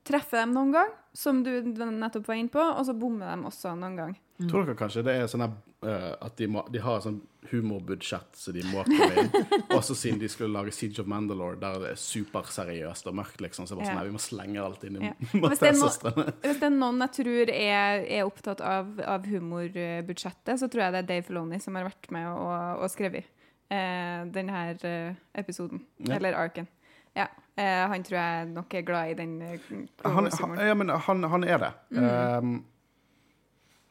[0.06, 3.74] treffer de noen gang, som du nettopp var inne på, og så bommer de også
[3.78, 4.14] noen gang.
[4.47, 7.18] Tror dere kanskje det er sånn eh, at de, må, de har sånn
[7.50, 9.30] humorbudsjett så de må komme inn?
[9.78, 13.66] Også siden de skulle lage Siege of Mandalore, der det er superseriøst og mørkt, liksom.
[13.66, 14.04] Så bare sånn Ja.
[14.04, 15.14] vi må slenge alt inn i Ja.
[15.42, 16.26] Mattel-søstrene.
[16.44, 20.96] Hvis det er noen jeg tror er, er opptatt av, av humorbudsjettet, så tror jeg
[20.96, 23.24] det er Dave Filoni som har vært med og, og skrevet
[23.72, 25.80] eh, denne eh, episoden.
[26.04, 26.18] Ja.
[26.18, 26.68] Eller arken.
[27.16, 27.26] Ja.
[27.56, 29.70] Eh, han tror jeg nok er glad i den eh,
[30.04, 31.72] Han, han, ja, men han, han er det.
[31.96, 32.58] Um,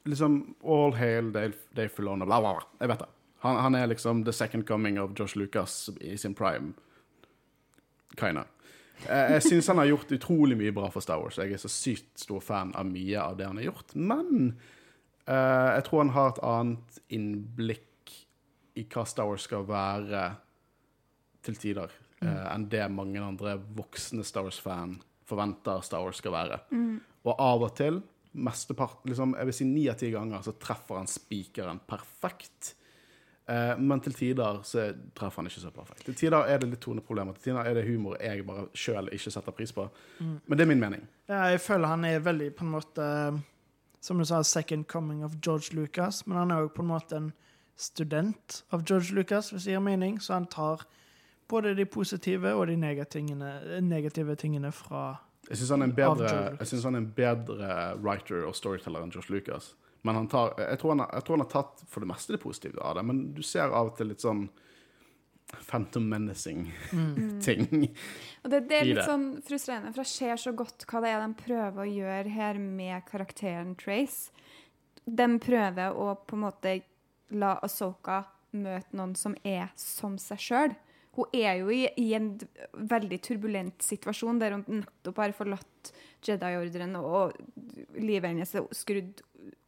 [0.10, 2.68] liksom All hail Dave, Dave Filoni, bla, bla, bla.
[2.80, 3.10] Jeg vet det.
[3.40, 6.74] Han, han er liksom the second coming of Josh Lucas i sin prime.
[8.20, 8.46] Kinda.
[9.08, 11.38] Eh, Jeg syns han har gjort utrolig mye bra for Star Wars.
[11.40, 13.96] Jeg er så sykt stor fan av mye av det han har gjort.
[13.96, 14.58] Men
[15.30, 18.16] uh, jeg tror han har et annet innblikk
[18.80, 20.26] i hva Star Wars skal være
[21.46, 21.94] til tider,
[22.26, 24.98] uh, enn det mange andre voksne Star Wars-fan
[25.30, 26.60] forventer Star Wars skal være.
[27.24, 28.02] Og av og til,
[28.34, 32.74] mesteparten, liksom, jeg vil si ni av ti ganger, så treffer han spikeren perfekt.
[33.50, 34.84] Eh, men til tider så
[35.18, 36.04] treffer han ikke så perfekt.
[36.06, 37.34] Til tider er det litt toneproblemer.
[37.38, 39.88] Til tider er det humor jeg bare sjøl ikke setter pris på.
[40.20, 41.08] Men det er min mening.
[41.30, 43.08] Ja, jeg føler han er veldig på en måte
[44.02, 47.18] Som du sa, second coming of George Lucas, men han er òg på en måte
[47.18, 47.34] en
[47.76, 50.22] student av George Lucas, hvis det gir mening.
[50.24, 50.86] Så han tar
[51.50, 53.36] både de positive og de negative,
[53.82, 55.18] negative tingene fra
[55.50, 59.74] Jeg syns han, han er en bedre writer og storyteller enn George Lucas.
[60.08, 62.42] Men han tar, jeg, tror han jeg tror han har tatt for det meste det
[62.44, 64.46] positive av det, men du ser av og til litt sånn
[65.50, 67.90] Phantom Menacing-ting.
[68.44, 71.24] Og det, det er litt sånn frustrerende, for jeg ser så godt hva det er
[71.24, 74.30] de prøver å gjøre her med karakteren Trace.
[75.06, 76.76] De prøver å på en måte
[77.34, 78.22] la Asoka
[78.52, 80.78] møte noen som er som seg sjøl.
[81.20, 82.32] Hun er jo i, i en
[82.74, 85.92] veldig turbulent situasjon der hun nettopp har forlatt
[86.26, 87.36] Jedi-ordren, og
[88.00, 89.22] livet hennes er skrudd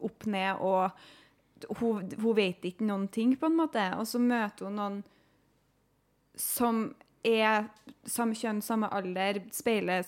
[0.04, 3.84] opp ned, og hun, hun vet ikke noen ting, på en måte.
[3.96, 4.98] Og så møter hun noen
[6.38, 6.86] som
[7.22, 7.68] er
[8.08, 10.06] samme kjønn, samme alder, speiler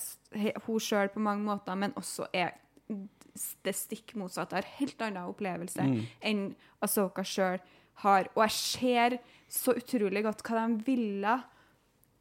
[0.66, 2.56] hun sjøl på mange måter, men også er
[3.64, 4.58] det stikk motsatte.
[4.58, 6.02] Har helt annen opplevelse Mm.
[6.22, 6.42] enn
[6.82, 7.60] Asoka sjøl
[8.02, 8.28] har.
[8.34, 9.18] Og jeg ser
[9.50, 11.36] så utrolig godt hva de ville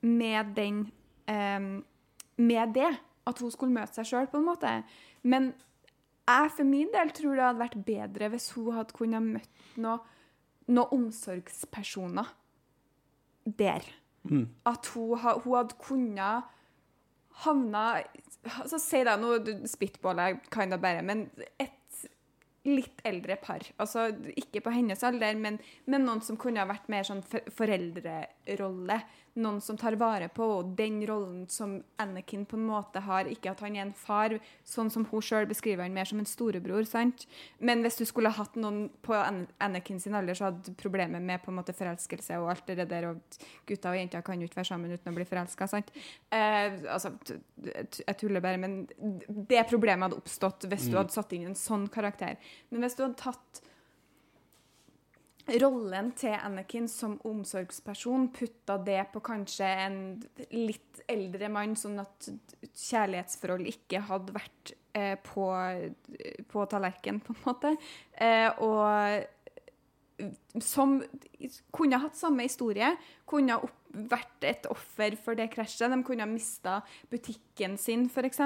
[0.03, 0.85] med den
[1.29, 1.83] um,
[2.37, 2.91] Med det.
[3.23, 4.71] At hun skulle møte seg sjøl, på en måte.
[5.23, 5.53] Men
[6.27, 10.01] jeg for min del tror det hadde vært bedre hvis hun hadde kunnet møtt noen
[10.71, 12.29] noe omsorgspersoner
[13.43, 13.83] der.
[14.23, 14.47] Mm.
[14.65, 16.51] At hun, hun hadde kunnet
[17.43, 17.81] havna
[18.61, 19.35] altså Si da, nå
[19.67, 21.25] spitballer jeg kind of bare, men
[21.59, 21.75] et
[22.67, 23.65] litt eldre par.
[23.81, 24.07] Altså
[24.39, 25.59] ikke på hennes alder, men,
[25.89, 28.99] men noen som kunne ha vært mer sånn foreldrerolle.
[29.33, 30.75] Noen som tar vare på henne.
[30.77, 33.25] Den rollen som Anakin på en måte har.
[33.29, 34.35] Ikke at han er en far,
[34.67, 36.85] sånn som hun sjøl beskriver han mer som en storebror.
[36.85, 37.25] sant?
[37.59, 41.51] Men hvis du skulle hatt noen på Anakin sin alder, så hadde problemet med på
[41.51, 44.71] en måte forelskelse og alt det der, og gutter og jenter kan jo ikke være
[44.73, 45.91] sammen uten å bli forelska, sant?
[46.29, 47.15] Eh, altså,
[47.63, 48.83] jeg tuller bare, men
[49.49, 52.37] det problemet hadde oppstått hvis du hadde satt inn en sånn karakter.
[52.69, 53.63] Men hvis du hadde tatt
[55.59, 59.99] rollen til Anakin som omsorgsperson, putta det på kanskje en
[60.53, 62.29] litt eldre mann, sånn at
[62.71, 65.49] kjærlighetsforhold ikke hadde vært eh, på,
[66.53, 67.75] på tallerken, på en måte.
[68.23, 69.29] Eh, og
[70.61, 70.99] som
[71.73, 72.93] kunne hatt samme historie,
[73.29, 75.91] kunne opp, vært et offer for det krasjet.
[75.91, 76.79] De kunne ha mista
[77.11, 78.39] butikken sin, f.eks.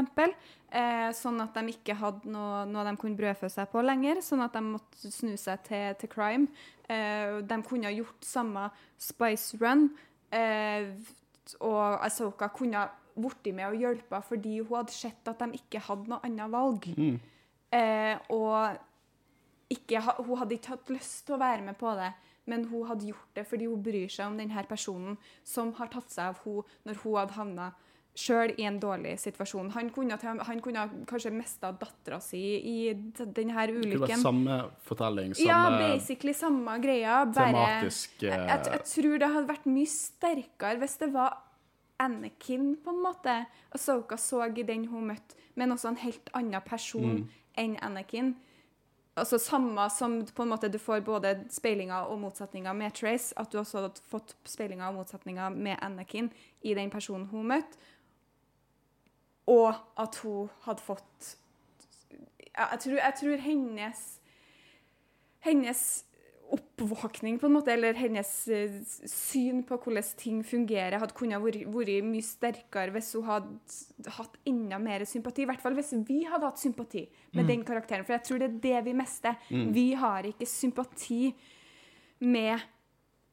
[0.67, 4.19] Eh, sånn at de ikke hadde noe, noe de kunne brødfø seg på lenger.
[4.25, 6.51] Sånn at de måtte snu seg til, til crime.
[6.87, 9.89] Eh, de kunne ha gjort samme Spice Run.
[10.31, 10.91] Eh,
[11.59, 12.87] og Asoka kunne ha
[13.17, 16.87] blitt med og hjulpet fordi hun hadde sett at de ikke hadde noe annet valg.
[16.97, 17.17] Mm.
[17.75, 18.77] Eh, og
[19.73, 22.13] ikke, hun hadde ikke hatt lyst til å være med på det,
[22.47, 26.13] men hun hadde gjort det fordi hun bryr seg om denne personen som har tatt
[26.13, 27.67] seg av henne når hun hadde havna
[28.17, 29.69] sjøl i en dårlig situasjon.
[29.75, 33.83] Han kunne, han kunne kanskje mista dattera si i denne ulykken.
[33.83, 34.57] Det kunne vært samme
[34.87, 37.19] fortelling, samme Ja, basically samme greia.
[37.29, 41.43] Bare tematisk jeg, eh, jeg, jeg tror det hadde vært mye sterkere hvis det var
[41.99, 43.37] Anakin, på en måte.
[43.73, 47.27] Asoka så i den hun møtte, men også en helt annen person Mm.
[47.57, 48.35] enn Anakin.
[49.17, 53.49] Altså Samme som på en måte du får både speilinger og motsetninger med Trace, at
[53.49, 56.29] du også har fått speilinger og motsetninger med Anakin
[56.61, 57.77] i den personen hun møtte,
[59.47, 61.35] og at hun hadde fått
[62.57, 64.03] Jeg tror, jeg tror hennes
[65.45, 65.81] hennes
[66.47, 71.67] oppvåkning, på en måte, eller hennes eh, syn på hvordan ting fungerer, hadde kunnet vært,
[72.07, 75.43] mye sterkere hvis hun hadde hatt enda mer sympati.
[75.43, 77.03] I hvert fall hvis vi hadde hatt sympati
[77.35, 78.07] med den karakteren.
[78.07, 79.35] For jeg tror det er det vi mister.
[79.75, 81.21] Vi har ikke sympati
[82.23, 82.63] med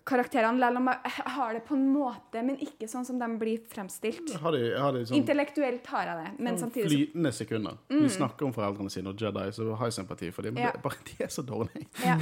[0.04, 3.62] karakterene, selv om jeg har det på en måte, men ikke sånn som de blir
[3.70, 4.34] fremstilt.
[4.42, 7.78] har de, har de sånn Intellektuelt har jeg det, men samtidig flytende sekunder.
[7.88, 10.54] Vi snakker om foreldrene sine og Jedi, så har jeg sympati for dem.
[10.58, 10.72] Men Ja.
[10.76, 11.86] det bare de er så dårlige.
[12.04, 12.18] Ja,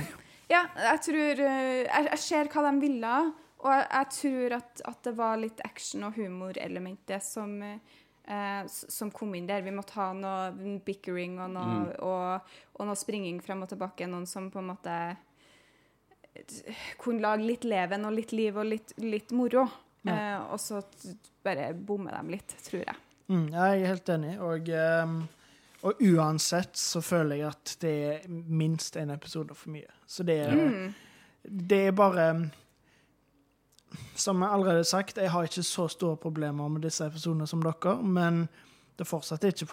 [0.53, 3.17] ja jeg tror eh, jeg, jeg ser hva de ville,
[3.63, 9.11] og jeg, jeg tror at, at det var litt action- og humorelementet som, eh, som
[9.15, 9.63] kom inn der.
[9.67, 14.07] Vi måtte ha noe bickering og noe, og, og noe springing frem og tilbake.
[14.11, 14.97] Noen som på en måte
[16.99, 19.67] kunne lage litt leven og litt liv og litt, litt moro.
[20.07, 20.81] Eh, og så
[21.45, 22.97] bare bomme dem litt, tror jeg.
[23.29, 24.33] Mm, jeg er helt enig.
[24.43, 24.69] Og,
[25.05, 25.29] um,
[25.87, 29.87] og uansett så føler jeg at det er minst én episode for mye.
[30.07, 30.95] Så det er, Mm.
[31.69, 32.51] det er bare
[34.17, 37.61] Som jeg allerede har sagt, jeg har ikke så store problemer med disse episodene som
[37.63, 38.49] dere, men
[38.97, 39.67] det er fortsatt ikke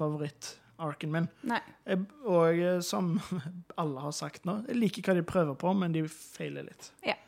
[0.79, 1.29] favoritt-arken min.
[1.51, 1.61] Nei.
[1.85, 3.17] Jeg, og eh, som
[3.81, 6.93] alle har sagt nå, jeg liker hva de prøver på, men de feiler litt.
[7.05, 7.19] Ja.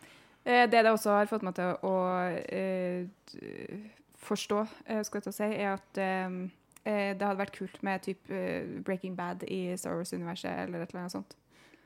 [0.41, 1.91] Det det også har fått meg til å
[2.41, 3.91] uh,
[4.21, 6.35] forstå, eh, skal jeg til å si, er at eh,
[6.85, 10.93] eh, det hadde vært kult med typ eh, Breaking Bad i Star Wars-universet, eller et
[10.93, 11.37] eller annet sånt.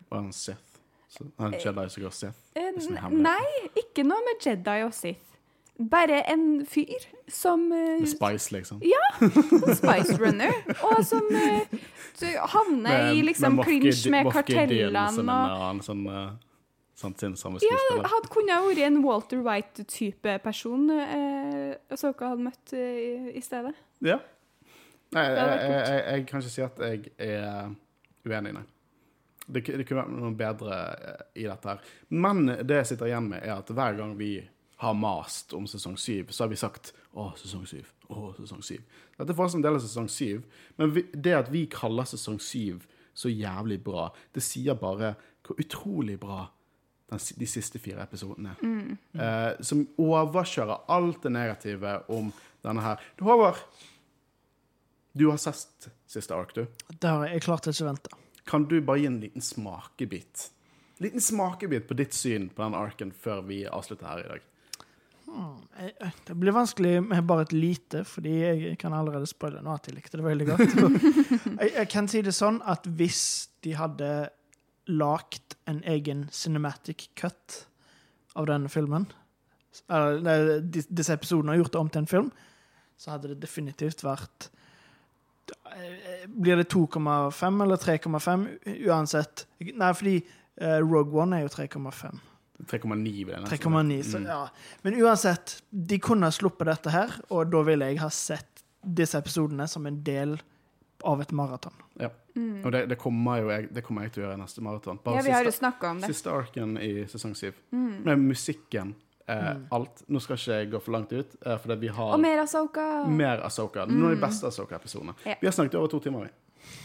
[0.09, 0.81] Og en Sith.
[1.09, 2.51] Så, en Jedi som går Sith.
[2.57, 2.71] Eh,
[3.13, 3.39] nei,
[3.79, 5.34] ikke noe med Jedi og Sith.
[5.75, 8.79] Bare en fyr som uh, Med Spice, liksom.
[8.79, 11.79] en Spice Runner, og som uh,
[12.15, 16.35] så havner i liksom clinch med, med kartellene Som en og annen sånn uh,
[16.95, 23.33] samme Ja, hadde kunnet vært en Walter White-type person eh, dere hadde møtt eh, i,
[23.35, 23.73] i stedet.
[24.05, 24.21] Ja.
[25.15, 27.75] Nei, jeg, jeg, jeg, jeg kan ikke si at jeg er
[28.25, 28.63] uenig, nei.
[29.45, 30.77] Det, det kunne vært noe bedre
[31.37, 31.91] i dette her.
[32.15, 34.31] Men det jeg sitter igjen med, er at hver gang vi
[34.77, 37.91] har mast om sesong syv, så har vi sagt 'Å, sesong syv'.
[38.09, 38.81] Å, sesong syv.
[39.17, 40.43] Dette er fortsatt en del av sesong syv,
[40.77, 42.85] men vi, det at vi kaller sesong syv
[43.15, 45.15] så jævlig bra, det sier bare
[45.45, 46.49] hvor utrolig bra
[47.09, 48.97] den, de siste fire episodene er.
[49.15, 52.33] Eh, som overkjører alt det negative om
[52.65, 52.99] denne her.
[53.17, 53.61] Du Håvard,
[55.15, 56.65] Du har sett siste ark, du.
[56.91, 58.09] Det har jeg, jeg klarte ikke å vente.
[58.45, 60.49] Kan du bare gi en liten smakebit?
[60.99, 64.49] Liten smakebit på ditt syn på den arken før vi avslutter her i dag.
[65.79, 69.73] Jeg- jeg- Det blir vanskelig med bare et lite, fordi jeg kan allerede spoile nå
[69.73, 70.75] at jeg likte det veldig godt.
[71.61, 74.29] jeg, jeg kan si det sånn at hvis de hadde
[74.87, 77.65] lagt en egen cinematic cut
[78.35, 79.07] av denne filmen,
[79.89, 82.31] eller disse episodene har gjort det om til en film,
[82.97, 84.49] så hadde det definitivt vært
[85.75, 88.45] eh, Blir det 2,5 eller 3,5?
[88.87, 89.45] Uansett.
[89.59, 90.15] Nei, fordi
[90.61, 92.19] eh, Rogue One er jo 3,5.
[92.63, 94.03] 3,9 vil jeg nesten 3,9.
[94.03, 94.25] Så, Mm.
[94.27, 94.47] ja.
[94.83, 99.17] Men uansett, de kunne ha sluppet dette her, og da ville jeg ha sett disse
[99.17, 100.37] episodene som en del
[101.03, 101.73] av et maraton.
[102.65, 104.97] Og det, det, kommer jo jeg, det kommer jeg til å gjøre i neste maraton.
[105.03, 106.07] Bare Ja, vi har jo siste, snakka om det.
[106.11, 107.53] siste arken i sesong 7.
[107.71, 108.03] Mm.
[108.03, 108.95] Med musikken,
[109.27, 110.03] eh, alt.
[110.11, 113.05] Nå skal ikke jeg gå for langt ut, eh, fordi vi har Og mer Asoka!
[113.07, 113.85] mer Asoka.
[113.87, 115.15] Noen av de beste Asoka-episodene.
[115.25, 115.35] Ja.
[115.39, 116.23] Vi har snakket i over to timer.
[116.25, 116.29] vi.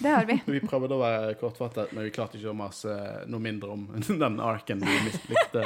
[0.00, 0.38] Det har vi.
[0.46, 2.94] Vi prøvde å være kortfattet, men vi klarte ikke å mase
[3.28, 3.82] noe mindre om
[4.24, 5.64] den arken vi mislikte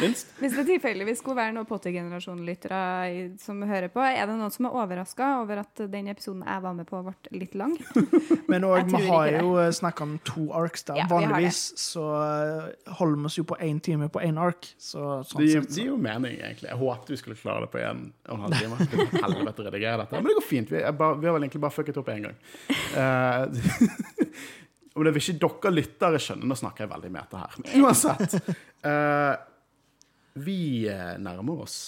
[0.00, 0.34] minst.
[0.40, 4.66] Hvis det tilfeldigvis skulle være noen Potter-generasjon-lyttere i- som hører på, er det noen som
[4.68, 7.76] er overraska over at den episoden jeg var med på, ble litt lang?
[8.52, 11.00] Men òg, vi har jo snakka om to arcs der.
[11.00, 11.06] Ja.
[11.10, 14.68] Vanligvis så eh, holder vi oss jo på én time på én ark.
[14.78, 15.80] Så sånn Det gir, sett, det så.
[15.80, 16.68] gir jo mening, egentlig.
[16.68, 19.08] Jeg håpet vi skulle klare det på en og en halv time.
[19.24, 20.20] Helvete redigere dette.
[20.20, 20.70] Men det går fint.
[20.74, 22.36] Vi, er bare, vi har vel egentlig bare fucket opp én gang.
[23.34, 24.28] Eh,
[24.94, 27.56] Om det vil ikke dere lyttere skjønne, nå snakker jeg veldig meta her.
[27.64, 28.36] Men uansett.
[28.86, 29.32] eh,
[30.46, 31.78] vi eh, nærmer oss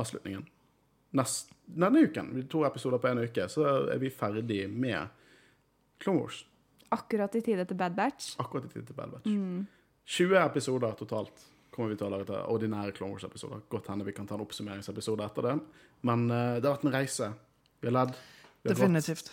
[0.00, 0.46] avslutningen.
[1.20, 5.12] Nest, denne uken, vi to episoder på en uke, så er vi ferdig med
[6.00, 6.40] Clone Wars.
[6.94, 8.34] Akkurat i tide til Bad Batch.
[8.40, 9.28] Akkurat i tide til Bad Batch.
[10.16, 13.64] 20 episoder totalt kommer vi til å lage til ordinære Clone Wars-episoder.
[13.72, 15.54] Godt hende vi kan ta en oppsummeringsepisode etter det.
[16.06, 17.32] Men uh, det har vært en reise.
[17.82, 18.14] Vi har ledd.
[18.62, 19.32] Vi har grått.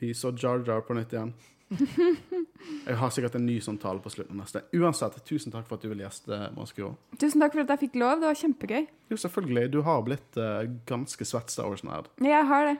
[0.00, 1.32] Vi så Jar Jar på nytt igjen.
[2.86, 4.62] Jeg har sikkert en ny sånn tale på slutten av neste.
[4.76, 6.92] Uansett, tusen takk for at du ville gjeste Moskva.
[7.18, 8.20] Tusen takk for at jeg fikk lov.
[8.22, 8.84] Det var kjempegøy.
[9.10, 9.64] Jo, selvfølgelig.
[9.74, 12.10] Du har blitt uh, ganske svett Star Wars-nerd.
[12.22, 12.76] Jeg har det.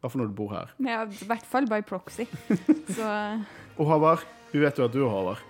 [0.00, 0.72] Iallfall når du bor her.
[0.84, 2.28] Ja, I hvert fall by proxy.
[2.96, 3.10] Så
[3.80, 5.44] Og Håvard, vi vet jo at du er Håvard.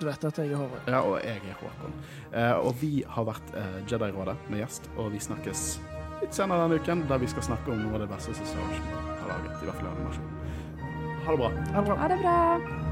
[0.00, 0.88] Du vet at jeg er Håvard.
[0.88, 2.00] Ja, og jeg er Håkon.
[2.32, 5.68] Uh, og vi har vært uh, Jedi-rådet med gjest, og vi snakkes
[6.20, 8.68] litt senere denne uken, der vi skal snakke om noe av det beste som Star
[8.68, 9.62] Wars laget.
[9.62, 10.28] I hvert fall i animasjon.
[11.24, 11.50] Ha det bra.
[11.74, 11.96] Ha det bra.
[12.02, 12.89] ha det bra.